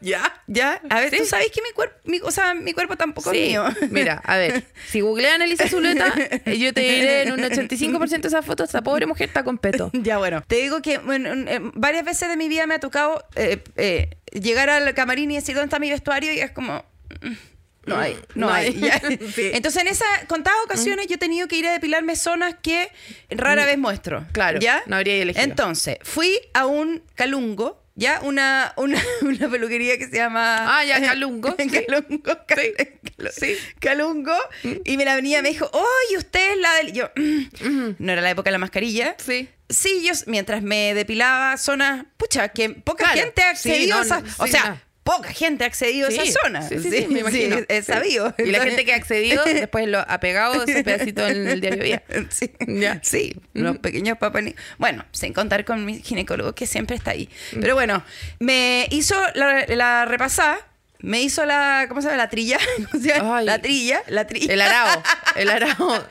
¿Ya? 0.00 0.42
¿Ya? 0.46 0.80
A 0.90 1.00
ver, 1.00 1.10
Sí. 1.10 1.18
tú 1.18 1.24
sabes 1.26 1.50
que 1.50 1.60
mi 1.62 1.70
cuerpo, 1.72 1.96
mi, 2.04 2.20
o 2.20 2.30
sea, 2.30 2.54
mi 2.54 2.72
cuerpo 2.72 2.96
tampoco 2.96 3.30
Sí. 3.32 3.38
es 3.38 3.48
mío. 3.48 3.64
Mira, 3.90 4.20
a 4.24 4.36
ver, 4.36 4.64
si 4.88 5.00
googlean 5.00 5.42
a 5.42 5.44
Elisa 5.44 5.68
Zuleta, 5.68 6.12
yo 6.46 6.72
te 6.72 6.80
diré 6.80 7.22
en 7.22 7.32
un 7.32 7.40
85% 7.40 8.22
de 8.22 8.28
esas 8.28 8.44
fotos, 8.44 8.68
esa 8.68 8.82
pobre 8.82 9.06
mujer 9.06 9.28
está 9.28 9.44
con 9.44 9.58
peto. 9.58 9.90
Ya, 10.08 10.18
bueno. 10.18 10.42
Te 10.46 10.56
digo 10.56 10.80
que 10.80 10.98
bueno, 10.98 11.30
varias 11.74 12.04
veces 12.04 12.28
de 12.28 12.36
mi 12.36 12.48
vida 12.48 12.66
me 12.66 12.74
ha 12.74 12.80
tocado 12.80 13.24
eh, 13.36 13.62
eh, 13.76 14.10
llegar 14.32 14.70
al 14.70 14.94
camarín 14.94 15.30
y 15.30 15.34
decir, 15.36 15.54
¿dónde 15.54 15.66
está 15.66 15.78
mi 15.78 15.90
vestuario? 15.90 16.32
Y 16.32 16.38
es 16.40 16.50
como... 16.52 16.84
mm, 17.20 17.32
No 17.86 17.98
hay, 17.98 18.14
no, 18.34 18.46
No 18.46 18.52
hay. 18.52 18.66
hay. 18.66 18.80
ya. 18.80 19.00
Sí. 19.34 19.50
Entonces, 19.52 19.82
en 19.82 19.88
esas 19.88 20.06
contadas 20.28 20.58
ocasiones 20.64 21.06
yo 21.08 21.14
he 21.16 21.18
tenido 21.18 21.48
que 21.48 21.56
ir 21.56 21.66
a 21.66 21.72
depilarme 21.72 22.16
zonas 22.16 22.54
que 22.62 22.90
rara 23.30 23.64
vez 23.66 23.76
muestro. 23.78 24.20
Mm. 24.22 24.26
Claro, 24.32 24.60
¿ya? 24.60 24.82
no 24.86 24.96
habría 24.96 25.16
elegido. 25.16 25.44
Entonces, 25.44 25.98
fui 26.02 26.38
a 26.54 26.66
un 26.66 27.02
calungo, 27.14 27.82
¿ya? 27.98 28.20
Una, 28.22 28.72
una, 28.76 29.02
una 29.22 29.48
peluquería 29.50 29.98
que 29.98 30.06
se 30.08 30.16
llama... 30.16 30.78
Ah, 30.78 30.84
ya, 30.84 31.00
Calungo, 31.06 31.54
sí. 31.58 31.68
calungo. 31.68 32.38
cal- 32.46 32.58
Sí, 32.60 32.72
cal- 32.76 33.30
sí. 33.32 33.56
Calungo. 33.80 34.34
Y 34.84 34.96
me 34.96 35.04
la 35.04 35.16
venía, 35.16 35.42
me 35.42 35.50
dijo, 35.50 35.68
oye, 35.72 36.16
usted 36.16 36.52
es 36.52 36.58
la 36.58 36.74
del... 36.76 36.92
Yo, 36.92 37.10
"Mm". 37.16 37.90
no 37.98 38.12
era 38.12 38.22
la 38.22 38.30
época 38.30 38.48
de 38.48 38.52
la 38.52 38.58
mascarilla. 38.58 39.16
Sí. 39.18 39.48
Sí, 39.68 40.02
yo 40.02 40.12
mientras 40.26 40.62
me 40.62 40.94
depilaba 40.94 41.56
zonas, 41.58 42.06
pucha, 42.16 42.48
que 42.48 42.70
poca 42.70 43.04
Claro, 43.04 43.20
gente 43.20 43.42
accedido 43.42 44.02
no, 44.02 44.20
no, 44.20 44.24
o 44.38 44.46
sea, 44.46 44.70
no. 44.70 44.80
Poca 45.16 45.30
gente 45.32 45.64
ha 45.64 45.66
accedido 45.66 46.10
Sí, 46.10 46.18
a 46.18 46.22
esa 46.22 46.40
zona. 46.42 46.68
sí, 46.68 46.78
sí, 46.80 46.90
sí, 46.90 47.06
me 47.08 47.20
imagino. 47.20 47.56
es 47.68 47.86
sabido. 47.86 48.34
Y 48.38 48.46
la 48.46 48.62
gente 48.62 48.84
que 48.84 48.92
ha 48.92 48.96
accedido 48.96 49.42
después 49.46 49.88
lo 49.88 49.98
ha 50.00 50.20
pegado 50.20 50.62
ese 50.64 50.84
pedacito 50.84 51.26
en 51.26 51.48
el 51.48 51.60
diario 51.60 51.82
Día. 51.82 52.02
Sí, 52.30 52.50
Ya. 52.66 53.00
sí, 53.02 53.34
los 53.54 53.78
pequeños 53.78 54.18
papani. 54.18 54.54
Bueno, 54.76 55.04
sin 55.12 55.32
contar 55.32 55.64
con 55.64 55.84
mi 55.84 56.00
ginecólogo 56.02 56.54
que 56.54 56.66
siempre 56.66 56.94
está 56.96 57.12
ahí. 57.12 57.28
Pero 57.60 57.74
bueno, 57.74 58.04
me 58.38 58.86
hizo 58.90 59.14
la, 59.34 59.64
la 59.66 60.04
repasada, 60.04 60.58
me 61.00 61.22
hizo 61.22 61.44
la, 61.46 61.86
¿cómo 61.88 62.02
se 62.02 62.08
llama? 62.08 62.18
La 62.18 62.28
trilla. 62.28 62.58
¿Cómo 62.90 63.02
se 63.02 63.08
llama? 63.08 63.40
La 63.42 63.60
trilla, 63.60 64.02
la 64.08 64.26
trilla. 64.26 64.52
El 64.52 64.60
arao, 64.60 65.02
el 65.36 65.48
arao. 65.50 66.04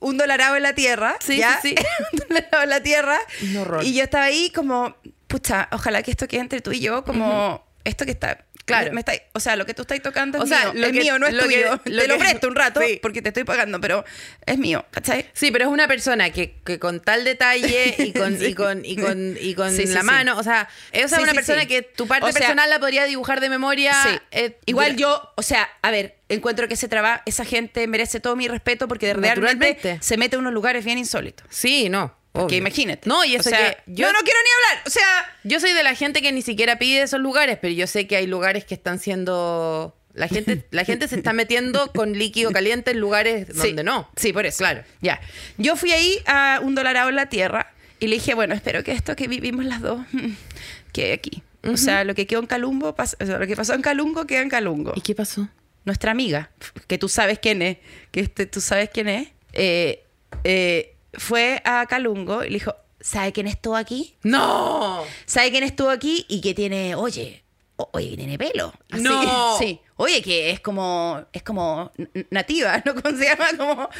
un, 0.00 0.16
dolarado 0.16 0.56
en 0.56 0.62
la 0.62 0.74
tierra. 0.74 1.16
Sí, 1.20 1.36
¿ya? 1.38 1.58
sí, 1.62 1.74
sí. 1.76 1.84
un 2.12 2.18
dolarado 2.28 2.62
en 2.64 2.70
la 2.70 2.82
tierra. 2.82 3.18
Un 3.42 3.56
horror. 3.58 3.84
Y 3.84 3.94
yo 3.94 4.02
estaba 4.04 4.24
ahí 4.24 4.50
como, 4.54 4.96
pucha, 5.26 5.68
ojalá 5.72 6.02
que 6.02 6.10
esto 6.10 6.26
quede 6.28 6.40
entre 6.40 6.60
tú 6.60 6.72
y 6.72 6.80
yo, 6.80 7.04
como 7.04 7.67
esto 7.88 8.04
que 8.04 8.12
está 8.12 8.44
Claro. 8.64 8.92
Me 8.92 9.00
estáis- 9.00 9.22
o 9.32 9.40
sea, 9.40 9.56
lo 9.56 9.64
que 9.64 9.72
tú 9.72 9.80
estás 9.80 9.98
tocando 10.02 10.36
es 10.36 10.44
O 10.44 10.46
sea, 10.46 10.74
lo 10.74 10.86
es 10.88 10.92
que- 10.92 11.00
mío, 11.00 11.18
no 11.18 11.26
es 11.26 11.32
lo 11.32 11.48
que- 11.48 11.62
tuyo. 11.62 11.80
lo 11.86 12.02
te 12.02 12.06
lo 12.08 12.18
presto 12.18 12.48
un 12.48 12.54
rato 12.54 12.82
Sí. 12.82 12.98
porque 13.00 13.22
te 13.22 13.28
estoy 13.28 13.44
pagando, 13.44 13.80
pero 13.80 14.04
es 14.44 14.58
mío, 14.58 14.84
¿cachai? 14.90 15.24
Sí, 15.32 15.50
pero 15.50 15.64
es 15.64 15.70
una 15.70 15.88
persona 15.88 16.28
que, 16.28 16.56
que 16.66 16.78
con 16.78 17.00
tal 17.00 17.24
detalle 17.24 17.94
y 17.96 18.12
con, 18.12 18.44
y 18.44 18.52
con, 18.52 18.84
y 18.84 18.96
con, 18.96 19.38
y 19.40 19.54
con 19.54 19.70
Sí, 19.74 19.86
sí, 19.86 19.94
la 19.94 20.00
sí. 20.00 20.06
mano, 20.06 20.36
o 20.38 20.42
sea, 20.42 20.68
esa 20.92 21.08
Sí, 21.08 21.14
es 21.14 21.20
una 21.22 21.30
sí, 21.30 21.36
persona 21.36 21.62
sí. 21.62 21.66
que 21.66 21.80
tu 21.80 22.06
parte 22.06 22.26
O 22.26 22.30
sea- 22.32 22.40
personal 22.40 22.68
la 22.68 22.78
podría 22.78 23.06
dibujar 23.06 23.40
de 23.40 23.48
memoria. 23.48 23.94
Sí. 24.02 24.18
eh, 24.32 24.58
Igual 24.66 24.96
dura- 24.96 24.98
yo, 25.00 25.32
o 25.36 25.42
sea, 25.42 25.66
a 25.80 25.90
ver, 25.90 26.18
encuentro 26.28 26.68
que 26.68 26.74
ese 26.74 26.88
trabajo, 26.88 27.22
esa 27.24 27.46
gente 27.46 27.86
merece 27.86 28.20
todo 28.20 28.36
mi 28.36 28.48
respeto 28.48 28.86
porque 28.86 29.14
realmente 29.14 29.98
se 30.02 30.18
mete 30.18 30.36
a 30.36 30.40
unos 30.40 30.52
lugares 30.52 30.84
bien 30.84 30.98
insólitos. 30.98 31.46
Sí, 31.48 31.88
no. 31.88 32.17
Que 32.32 32.40
obvio. 32.40 32.58
imagínate. 32.58 33.08
No, 33.08 33.24
y 33.24 33.36
O 33.36 33.40
eso 33.40 33.50
sea, 33.50 33.58
que 33.72 33.82
yo, 33.86 34.06
no, 34.06 34.12
no 34.12 34.18
quiero 34.20 34.38
ni 34.44 34.74
hablar. 34.74 34.86
O 34.86 34.90
sea, 34.90 35.36
yo 35.44 35.60
soy 35.60 35.72
de 35.72 35.82
la 35.82 35.94
gente 35.94 36.22
que 36.22 36.30
ni 36.32 36.42
siquiera 36.42 36.78
pide 36.78 37.02
esos 37.02 37.20
lugares, 37.20 37.58
pero 37.60 37.72
yo 37.74 37.86
sé 37.86 38.06
que 38.06 38.16
hay 38.16 38.26
lugares 38.26 38.64
que 38.64 38.74
están 38.74 38.98
siendo. 38.98 39.96
La 40.14 40.28
gente, 40.28 40.64
la 40.70 40.84
gente 40.84 41.08
se 41.08 41.16
está 41.16 41.32
metiendo 41.32 41.90
con 41.92 42.12
líquido 42.12 42.50
caliente 42.52 42.90
en 42.92 43.00
lugares 43.00 43.48
sí, 43.52 43.68
donde 43.68 43.84
no. 43.84 44.10
Sí, 44.16 44.32
por 44.32 44.46
eso. 44.46 44.58
Claro. 44.58 44.84
Ya. 45.00 45.20
Yo 45.56 45.76
fui 45.76 45.92
ahí 45.92 46.18
a 46.26 46.60
un 46.62 46.74
dolarado 46.74 47.08
en 47.08 47.16
la 47.16 47.28
tierra 47.28 47.72
y 48.00 48.08
le 48.08 48.16
dije, 48.16 48.34
bueno, 48.34 48.54
espero 48.54 48.84
que 48.84 48.92
esto 48.92 49.16
que 49.16 49.26
vivimos 49.28 49.64
las 49.64 49.80
dos 49.80 50.00
quede 50.92 51.12
aquí. 51.14 51.42
O 51.64 51.76
sea, 51.76 52.04
lo 52.04 52.14
que 52.14 52.26
quedó 52.26 52.40
en 52.40 52.46
Calumbo, 52.46 52.94
o 52.96 53.24
lo 53.24 53.46
que 53.46 53.56
pasó 53.56 53.74
en 53.74 53.82
Calungo 53.82 54.26
queda 54.26 54.42
en 54.42 54.48
Calungo. 54.48 54.92
¿Y 54.94 55.00
qué 55.00 55.14
pasó? 55.14 55.48
nuestra 55.88 56.10
amiga, 56.12 56.50
que 56.86 56.98
tú 56.98 57.08
sabes 57.08 57.38
quién 57.38 57.62
es, 57.62 57.78
que 58.10 58.20
este, 58.20 58.46
tú 58.46 58.60
sabes 58.60 58.90
quién 58.92 59.08
es, 59.08 59.28
eh, 59.54 60.04
eh, 60.44 60.94
fue 61.14 61.60
a 61.64 61.86
Calungo 61.86 62.44
y 62.44 62.48
le 62.48 62.54
dijo, 62.54 62.74
¿sabe 63.00 63.32
quién 63.32 63.46
estuvo 63.46 63.76
aquí? 63.76 64.16
¡No! 64.22 65.02
¿Sabe 65.26 65.50
quién 65.50 65.64
estuvo 65.64 65.90
aquí? 65.90 66.26
Y 66.28 66.40
que 66.40 66.54
tiene, 66.54 66.94
oye, 66.94 67.44
o- 67.76 67.88
oye, 67.92 68.10
que 68.10 68.16
tiene 68.16 68.38
pelo. 68.38 68.72
Así, 68.90 69.02
No. 69.02 69.56
Sí. 69.58 69.80
Oye, 70.00 70.22
que 70.22 70.50
es 70.50 70.60
como, 70.60 71.24
es 71.32 71.42
como 71.42 71.90
nativa, 72.30 72.80
¿no? 72.84 72.94
¿Cómo 72.94 73.16
se 73.16 73.24
llama? 73.24 73.46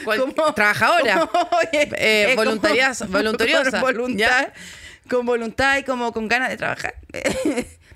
Como, 0.05 0.55
trabajadora. 0.55 1.27
como, 1.33 1.49
oye, 1.59 1.89
Eh, 1.97 2.35
voluntariosa. 2.37 3.07
Con 3.07 3.13
voluntad, 3.83 4.49
con 5.11 5.27
voluntad 5.27 5.79
y 5.79 5.83
como 5.85 6.13
con 6.13 6.29
ganas 6.29 6.51
de 6.51 6.57
trabajar. 6.57 6.95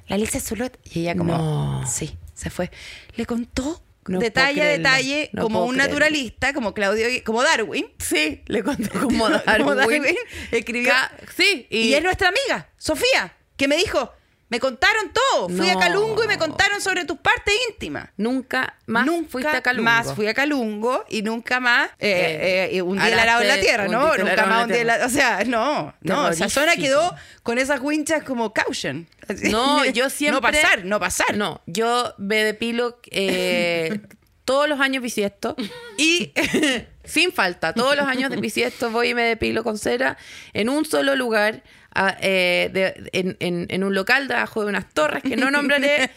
La 0.09 0.17
Alicia 0.17 0.41
Zulut. 0.41 0.73
Y 0.93 1.01
ella 1.03 1.15
como, 1.17 1.37
No. 1.37 1.87
sí, 1.87 2.17
se 2.35 2.51
fue. 2.51 2.71
Le 3.15 3.25
contó 3.25 3.83
No 4.09 4.19
detalle 4.19 4.61
a 4.63 4.67
detalle, 4.67 5.31
No 5.33 5.43
como 5.43 5.65
un 5.65 5.75
creerlo. 5.75 5.91
naturalista, 5.91 6.53
como 6.53 6.75
Claudio, 6.75 7.07
como 7.25 7.43
Darwin. 7.43 7.87
Sí, 7.99 8.43
le 8.47 8.63
contó 8.63 8.91
como 9.03 9.29
Darwin. 9.31 9.57
Como 9.59 9.75
Darwin 9.77 10.05
escribió. 10.51 10.91
Ca- 10.93 11.13
Sí, 11.37 11.67
y, 11.71 11.79
Y, 11.89 11.95
es 11.95 12.03
nuestra 12.03 12.29
amiga, 12.29 12.69
Sofía, 12.77 13.37
que 13.57 13.69
me 13.69 13.77
dijo, 13.77 14.13
me 14.53 14.61
contaron 14.61 15.11
todo. 15.15 15.49
Fui 15.49 15.71
a. 15.71 15.79
Calungo 15.79 16.23
y 16.23 16.27
me 16.29 16.37
contaron 16.37 16.83
sobre 16.83 17.07
tus 17.07 17.17
partes 17.19 17.55
íntimas. 17.71 18.11
nunca 18.19 18.77
más 18.85 19.07
nunca 19.07 19.31
fuiste 19.31 19.57
a 19.57 19.63
Calungo. 19.63 19.85
más 19.91 20.15
fui 20.15 20.27
a 20.29 20.35
Calungo 20.35 21.05
y 21.09 21.23
nunca 21.23 21.59
más 21.59 21.89
eh, 21.99 22.69
Eh, 22.71 22.77
eh, 22.77 22.83
un 22.83 22.99
día 22.99 23.09
el 23.09 23.19
arado 23.19 23.41
en 23.41 23.49
la 23.49 23.59
tierra, 23.59 23.89
¿no? 23.89 24.15
Nunca 24.15 24.45
más 24.47 24.65
un 24.67 24.73
día 24.73 24.85
la- 24.85 25.07
O 25.07 25.09
sea, 25.09 25.45
no, 25.47 25.95
no, 26.03 26.29
esa 26.29 26.51
zona 26.51 26.77
quedó 26.77 27.15
con 27.43 27.57
esas 27.57 27.81
winchas 27.81 28.23
como 28.25 28.53
caution. 28.53 29.09
No, 29.51 29.87
yo 29.87 30.11
siempre. 30.19 30.37
No 30.37 30.41
pasar, 30.43 30.85
no 30.85 31.01
pasar. 31.01 31.37
No, 31.37 31.63
yo 31.67 32.15
me 32.19 32.45
depilo 32.45 32.99
eh, 33.11 34.01
todos 34.45 34.69
los 34.69 34.81
años 34.81 35.03
bisiesto 35.03 35.57
y 35.97 36.33
sin 37.05 37.33
falta, 37.33 37.73
todos 37.73 37.97
los 37.97 38.07
años 38.07 38.29
de 38.31 38.37
bisiesto 38.37 38.91
voy 38.91 39.09
y 39.11 39.15
me 39.15 39.23
depilo 39.23 39.65
con 39.65 39.79
cera 39.79 40.19
en 40.53 40.69
un 40.69 40.85
solo 40.85 41.17
lugar. 41.17 41.63
A- 41.95 42.17
eh, 42.21 42.71
de- 42.73 43.11
en, 43.13 43.37
en- 43.41 43.67
en 43.69 43.85
un 43.85 43.95
local 43.95 44.29
debajo 44.29 44.63
de 44.63 44.69
unas 44.69 44.89
torres 44.93 45.23
que 45.23 45.37
no 45.37 45.51
nombraré 45.51 46.11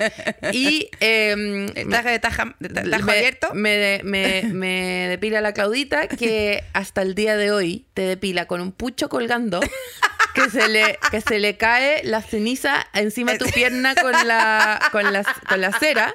y 0.53 0.89
em, 0.99 1.67
Taja 1.89 2.11
de 2.11 2.19
taja, 2.19 2.55
de 2.59 2.69
tajo 2.69 3.03
me, 3.05 3.11
abierto. 3.13 3.53
me, 3.53 3.69
de- 3.71 4.01
me- 4.03 4.43
me 4.53 5.07
depila 5.09 5.41
la 5.41 5.53
Claudita 5.53 6.07
que 6.07 6.63
hasta 6.73 7.01
el 7.01 7.15
día 7.15 7.35
de 7.37 7.51
hoy 7.51 7.85
te 7.93 8.03
depila 8.03 8.45
con 8.45 8.61
un 8.61 8.71
pucho 8.71 9.09
colgando 9.09 9.59
que 10.35 10.49
se 10.51 10.67
le, 10.67 10.99
que 11.09 11.21
se 11.21 11.39
le 11.39 11.57
cae 11.57 12.01
la 12.03 12.21
ceniza 12.21 12.85
encima 12.93 13.31
de 13.31 13.39
tu 13.39 13.45
pierna 13.45 13.95
con 13.95 14.11
la, 14.27 14.79
con 14.91 15.11
la, 15.11 15.23
con 15.49 15.61
la 15.61 15.71
cera. 15.79 16.13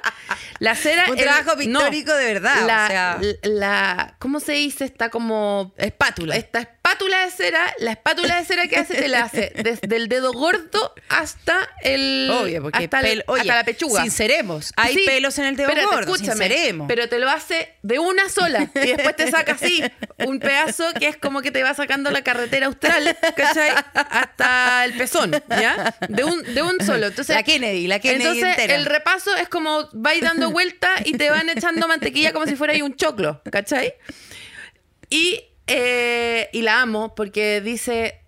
La 0.59 0.75
cera. 0.75 1.05
Un 1.09 1.17
el- 1.17 1.23
trabajo 1.23 1.51
no, 1.55 1.57
pictórico 1.57 2.13
de 2.15 2.25
verdad, 2.33 2.63
o 2.63 2.67
sea. 2.87 3.19
la- 3.43 4.15
¿Cómo 4.19 4.39
se 4.39 4.53
dice? 4.53 4.85
Esta 4.85 5.09
como. 5.09 5.73
Espátula. 5.77 6.35
Esta 6.35 6.59
espátula 6.59 7.25
de 7.25 7.31
cera, 7.31 7.73
la 7.79 7.91
espátula 7.91 8.37
de 8.37 8.45
cera 8.45 8.67
que 8.67 8.77
hace, 8.77 8.93
te 8.95 9.07
la 9.07 9.23
hace 9.23 9.51
desde 9.55 9.95
el 9.95 10.07
dedo 10.07 10.31
gordo 10.33 10.93
hasta 11.09 11.67
el. 11.83 12.29
Obvio, 12.31 12.61
porque 12.63 12.83
hasta, 12.85 12.99
el- 13.01 13.23
oye, 13.27 13.41
hasta 13.41 13.55
la 13.55 13.63
pechuga. 13.63 14.01
sinceremos, 14.03 14.71
hay 14.77 14.93
Sí, 14.95 15.03
pelos 15.05 15.37
en 15.39 15.45
el 15.45 15.55
dedo 15.55 15.69
espérate, 15.69 15.95
gordo, 15.95 16.13
escúchame, 16.15 16.45
sinceremos. 16.47 16.87
Pero 16.87 17.09
te 17.09 17.17
lo 17.19 17.29
hace 17.29 17.75
de 17.81 17.99
una 17.99 18.29
sola 18.29 18.69
y 18.75 18.87
después 18.93 19.15
te 19.15 19.29
saca 19.31 19.53
así 19.53 19.83
un 20.19 20.39
pedazo 20.39 20.85
que 20.99 21.07
es 21.07 21.17
como 21.17 21.41
que 21.41 21.51
te 21.51 21.63
va 21.63 21.73
sacando 21.73 22.11
la 22.11 22.21
carretera 22.23 22.67
austral, 22.67 23.17
¿cachai? 23.35 23.71
Hasta 24.11 24.83
el 24.85 24.93
pezón, 24.97 25.31
¿ya? 25.49 25.95
De 26.09 26.25
un, 26.25 26.43
de 26.43 26.61
un 26.61 26.79
solo. 26.85 27.07
Entonces, 27.07 27.33
La 27.33 27.43
Kennedy, 27.43 27.87
la 27.87 27.99
Kennedy 27.99 28.23
Entonces, 28.23 28.49
entera. 28.49 28.75
el 28.75 28.85
repaso 28.85 29.33
es 29.37 29.47
como 29.47 29.87
vais 29.93 30.21
dando 30.21 30.51
vuelta 30.51 30.89
y 31.05 31.13
te 31.13 31.29
van 31.29 31.47
echando 31.49 31.87
mantequilla 31.87 32.33
como 32.33 32.45
si 32.45 32.55
fuera 32.57 32.73
ahí 32.73 32.81
un 32.81 32.95
choclo, 32.95 33.41
¿cachai? 33.49 33.93
Y, 35.09 35.41
eh, 35.67 36.49
y 36.51 36.61
la 36.61 36.81
amo 36.81 37.15
porque 37.15 37.61
dice 37.61 38.19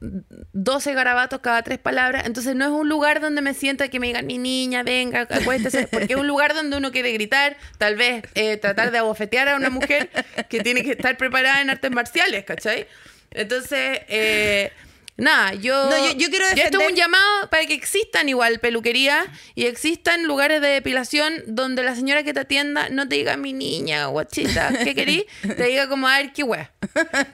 12 0.53 0.93
garabatos 0.93 1.41
cada 1.41 1.61
tres 1.63 1.79
palabras. 1.79 2.25
Entonces 2.25 2.55
no 2.55 2.63
es 2.63 2.71
un 2.71 2.87
lugar 2.87 3.19
donde 3.19 3.41
me 3.41 3.53
sienta 3.53 3.89
que 3.89 3.99
me 3.99 4.07
digan, 4.07 4.25
mi 4.25 4.37
niña, 4.37 4.83
venga, 4.83 5.27
acuéstese. 5.29 5.87
Porque 5.91 6.13
es 6.13 6.19
un 6.19 6.27
lugar 6.27 6.53
donde 6.53 6.77
uno 6.77 6.91
quiere 6.93 7.11
gritar, 7.11 7.57
tal 7.77 7.95
vez 7.97 8.23
eh, 8.35 8.55
tratar 8.55 8.91
de 8.91 8.99
abofetear 8.99 9.49
a 9.49 9.55
una 9.57 9.69
mujer 9.69 10.09
que 10.49 10.61
tiene 10.61 10.83
que 10.83 10.91
estar 10.91 11.17
preparada 11.17 11.61
en 11.61 11.69
artes 11.69 11.91
marciales, 11.91 12.45
¿cachai? 12.45 12.87
Entonces, 13.31 13.99
eh, 14.07 14.71
nada, 15.17 15.53
yo, 15.53 15.89
No, 15.89 16.07
yo- 16.11 16.17
yo 16.17 16.29
quiero 16.29 16.45
Esto 16.45 16.59
es 16.61 16.71
defender- 16.71 16.89
un 16.89 16.95
llamado 16.95 17.49
para 17.49 17.65
que 17.65 17.73
existan 17.73 18.29
igual 18.29 18.59
peluquerías 18.59 19.25
y 19.55 19.65
existan 19.65 20.23
lugares 20.25 20.61
de 20.61 20.67
depilación 20.69 21.33
donde 21.47 21.83
la 21.83 21.95
señora 21.95 22.23
que 22.23 22.33
te 22.33 22.39
atienda 22.41 22.89
no 22.89 23.07
te 23.07 23.15
diga 23.15 23.37
mi 23.37 23.53
niña, 23.53 24.07
guachita, 24.07 24.71
¿qué 24.83 24.95
querís? 24.95 25.23
Te 25.57 25.65
diga 25.65 25.87
como, 25.87 26.07
a 26.07 26.17
ver, 26.17 26.33
qué 26.33 26.43
wea. 26.43 26.71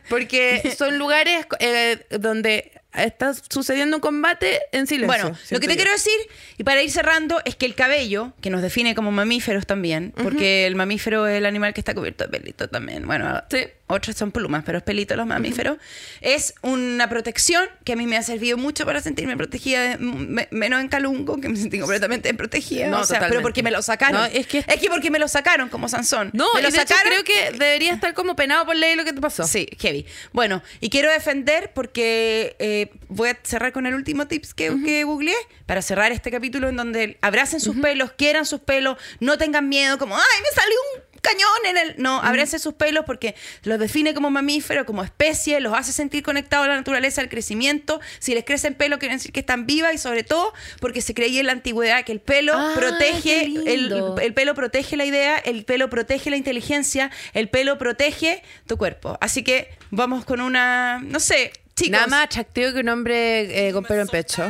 Porque 0.10 0.74
son 0.78 0.98
lugares 0.98 1.46
eh, 1.60 2.06
donde 2.10 2.72
está 2.94 3.34
sucediendo 3.50 3.98
un 3.98 4.02
combate 4.02 4.60
en 4.72 4.88
silencio. 4.88 5.08
Bueno, 5.08 5.38
lo 5.52 5.60
que 5.60 5.68
te 5.68 5.74
yo. 5.74 5.78
quiero 5.78 5.92
decir, 5.92 6.14
y 6.58 6.64
para 6.64 6.82
ir 6.82 6.90
cerrando, 6.92 7.40
es 7.46 7.56
que 7.56 7.66
el 7.66 7.76
cabello, 7.76 8.34
que 8.42 8.50
nos 8.50 8.62
define 8.62 8.96
como 8.96 9.12
mamíferos 9.12 9.66
también, 9.68 10.12
porque 10.24 10.66
el 10.66 10.76
mamífero 10.76 11.28
es 11.28 11.38
el 11.38 11.46
animal 11.46 11.74
que 11.74 11.82
está 11.82 11.94
cubierto 11.94 12.26
de 12.26 12.32
pelito 12.40 12.68
también. 12.68 13.06
Bueno, 13.06 13.44
Sí. 13.50 13.60
Otros 13.90 14.16
son 14.16 14.32
plumas, 14.32 14.64
pero 14.66 14.78
es 14.78 14.84
pelito 14.84 15.16
los 15.16 15.26
mamíferos. 15.26 15.78
Es 16.22 16.54
una 16.62 17.10
protección 17.10 17.68
que 17.84 17.94
a 17.94 17.96
mí 17.96 18.06
me 18.08 18.18
ha 18.18 18.24
servido 18.24 18.58
mucho 18.58 18.86
para 18.86 19.02
sentirme 19.02 19.36
protegida, 19.36 19.98
me- 20.00 20.48
menos 20.52 20.80
en 20.80 20.88
Calungo, 20.90 21.42
que 21.42 21.50
me 21.50 21.58
sentí 21.58 21.80
completamente 21.80 22.34
protegida. 22.34 22.88
No, 22.88 23.02
o 23.02 23.04
sea, 23.04 23.20
pero 23.28 23.42
porque 23.42 23.64
me 23.64 23.72
lo 23.72 23.82
sacaron. 23.82 24.22
No, 24.22 24.26
es 24.28 24.46
que- 24.48 24.60
es 24.60 24.80
que 24.80 24.90
porque 24.90 25.10
me 25.12 25.18
lo 25.20 25.28
sacaron 25.28 25.70
como 25.70 25.90
Sansón. 25.90 26.30
No, 26.34 26.46
me 26.54 26.60
y 26.60 26.64
lo 26.64 26.70
hecho 26.70 26.94
creo 27.04 27.24
que 27.24 27.52
debería 27.58 27.92
estar 27.94 28.14
como 28.14 28.36
penado 28.36 28.66
por 28.66 28.76
ley 28.76 28.96
lo 28.96 29.04
que 29.06 29.14
te 29.14 29.22
pasó. 29.22 29.46
Sí, 29.48 29.68
heavy. 29.80 30.06
Bueno, 30.34 30.62
y 30.80 30.90
quiero 30.90 31.10
defender 31.12 31.72
porque 31.74 32.56
eh, 32.60 32.92
voy 33.08 33.30
a 33.30 33.40
cerrar 33.44 33.72
con 33.74 33.86
el 33.88 33.96
último 33.96 34.28
tips 34.28 34.54
que, 34.54 34.72
que 34.86 35.04
googleé 35.04 35.36
para 35.66 35.82
cerrar 35.82 36.12
este 36.12 36.30
capítulo 36.32 36.70
en 36.70 36.76
donde 36.78 37.18
abracen 37.22 37.60
sus 37.60 37.76
pelos, 37.78 38.12
quieran 38.12 38.46
sus 38.46 38.60
pelos, 38.60 38.98
no 39.20 39.38
tengan 39.38 39.68
miedo 39.68 39.98
como, 39.98 40.16
ay, 40.16 40.22
me 40.44 40.50
salió 40.62 40.76
un 40.96 41.02
cañón 41.22 41.65
en 41.65 41.78
el... 41.78 41.95
No, 41.97 42.22
abracen 42.22 42.59
sus 42.59 42.74
pelos 42.74 43.05
porque 43.05 43.36
los 43.63 43.80
define 43.80 44.13
como 44.13 44.30
mamífero, 44.30 44.86
como 44.86 45.03
especie, 45.03 45.59
los 45.59 45.74
hace 45.74 45.91
sentir 45.91 46.24
conectados 46.24 46.65
a 46.65 46.70
la 46.70 46.76
naturaleza, 46.76 47.22
al 47.22 47.30
crecimiento. 47.30 47.99
Si 48.20 48.34
les 48.34 48.45
crecen 48.45 48.76
pelo, 48.76 48.99
quiere 48.99 49.15
decir 49.15 49.32
que 49.32 49.39
están 49.39 49.65
vivas 49.65 49.93
y 49.93 49.97
sobre 49.97 50.24
todo 50.24 50.53
porque 50.80 51.01
se 51.01 51.13
creía 51.13 51.39
en 51.39 51.47
la 51.47 51.53
antigüedad 51.53 52.03
que 52.03 52.11
el 52.11 52.20
pelo 52.22 52.59
Ah, 52.59 52.74
protege, 52.76 53.45
el, 53.65 54.34
pelo 54.34 54.53
protege 54.53 54.97
la 54.97 55.05
idea, 55.05 55.38
el 55.38 55.65
pelo 55.65 55.89
protege 55.89 56.30
la 56.30 56.38
inteligencia, 56.38 57.11
el 57.34 57.49
pelo 57.49 57.78
protege 57.78 58.43
tu 58.67 58.78
cuerpo. 58.78 59.17
Así 59.22 59.43
que 59.43 59.70
vamos 59.91 60.26
con 60.26 60.41
una, 60.41 60.99
no 60.99 61.20
sé, 61.20 61.51
chicos. 61.76 61.91
Nada 61.91 62.07
más 62.07 62.26
atractivo 62.26 62.74
que 62.74 62.80
un 62.80 62.89
hombre 62.89 63.67
eh, 63.67 63.74
con 63.74 63.84
pelo 63.84 64.01
en 64.01 64.07
pecho. 64.07 64.43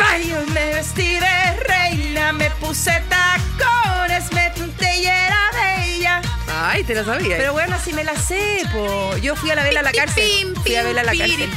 Ay, 0.00 0.32
me 0.52 0.74
vestí 0.74 1.14
de 1.14 1.56
reina, 1.66 2.32
me 2.32 2.50
puse 2.52 2.92
tacones, 3.08 4.32
me 4.32 4.50
tunté 4.50 4.98
y 4.98 5.06
era 5.06 5.50
Ay, 6.48 6.84
te 6.84 6.94
lo 6.94 7.04
sabía. 7.04 7.36
Pero 7.36 7.52
bueno, 7.52 7.76
así 7.76 7.92
me 7.92 8.04
la 8.04 8.16
sé, 8.16 8.62
po. 8.72 9.16
Yo 9.18 9.36
fui 9.36 9.50
a 9.50 9.54
la 9.54 9.64
vela 9.64 9.80
a 9.80 9.82
la 9.82 9.92
cárcel. 9.92 10.54
Fui 10.62 10.74
a 10.76 10.82
vela 10.82 11.00
a 11.02 11.04
la 11.04 11.12
cárcel. 11.16 11.50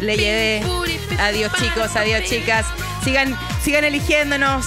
Le 0.00 0.16
llevé. 0.16 0.62
Adiós 1.18 1.52
chicos, 1.54 1.96
adiós 1.96 2.24
chicas. 2.24 2.66
Sigan, 3.04 3.38
sigan 3.62 3.84
eligiéndonos. 3.84 4.66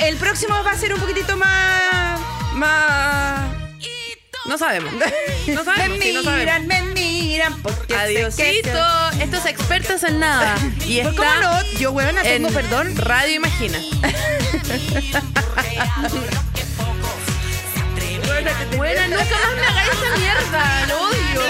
El 0.00 0.16
próximo 0.16 0.62
va 0.64 0.72
a 0.72 0.78
ser 0.78 0.94
un 0.94 1.00
poquitito 1.00 1.36
más. 1.36 2.20
más. 2.54 3.54
No 4.46 4.58
sabemos. 4.58 4.92
No 5.46 5.62
sabemos. 5.62 5.98
me 5.98 6.04
sí, 6.06 6.12
no 6.14 6.22
sabemos. 6.22 6.40
miran, 6.40 6.66
me 6.66 6.82
miran. 6.82 6.94
miran 6.94 7.62
porque 7.62 7.94
Adiosito. 7.94 9.10
Estos 9.20 9.44
expertos 9.44 10.02
en 10.04 10.20
nada. 10.20 10.56
Y 10.86 11.00
está 11.00 11.12
¿Cómo 11.14 11.34
no? 11.42 11.78
Yo, 11.78 11.92
huevona, 11.92 12.22
tengo 12.22 12.48
en 12.48 12.54
perdón. 12.54 12.96
Radio 12.96 13.34
Imagina. 13.34 13.78
Bueno, 18.76 19.00
nunca 19.08 19.24
más 19.24 19.54
me 19.56 19.66
hagáis 19.66 19.90
esa 19.92 20.16
mierda. 20.16 20.86
Lo 20.86 20.94
odio. 21.08 21.40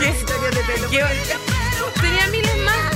¿Qué? 0.00 0.10
¿Qué? 0.90 1.04
Tenía 2.00 2.26
miles 2.28 2.56
más. 2.58 2.95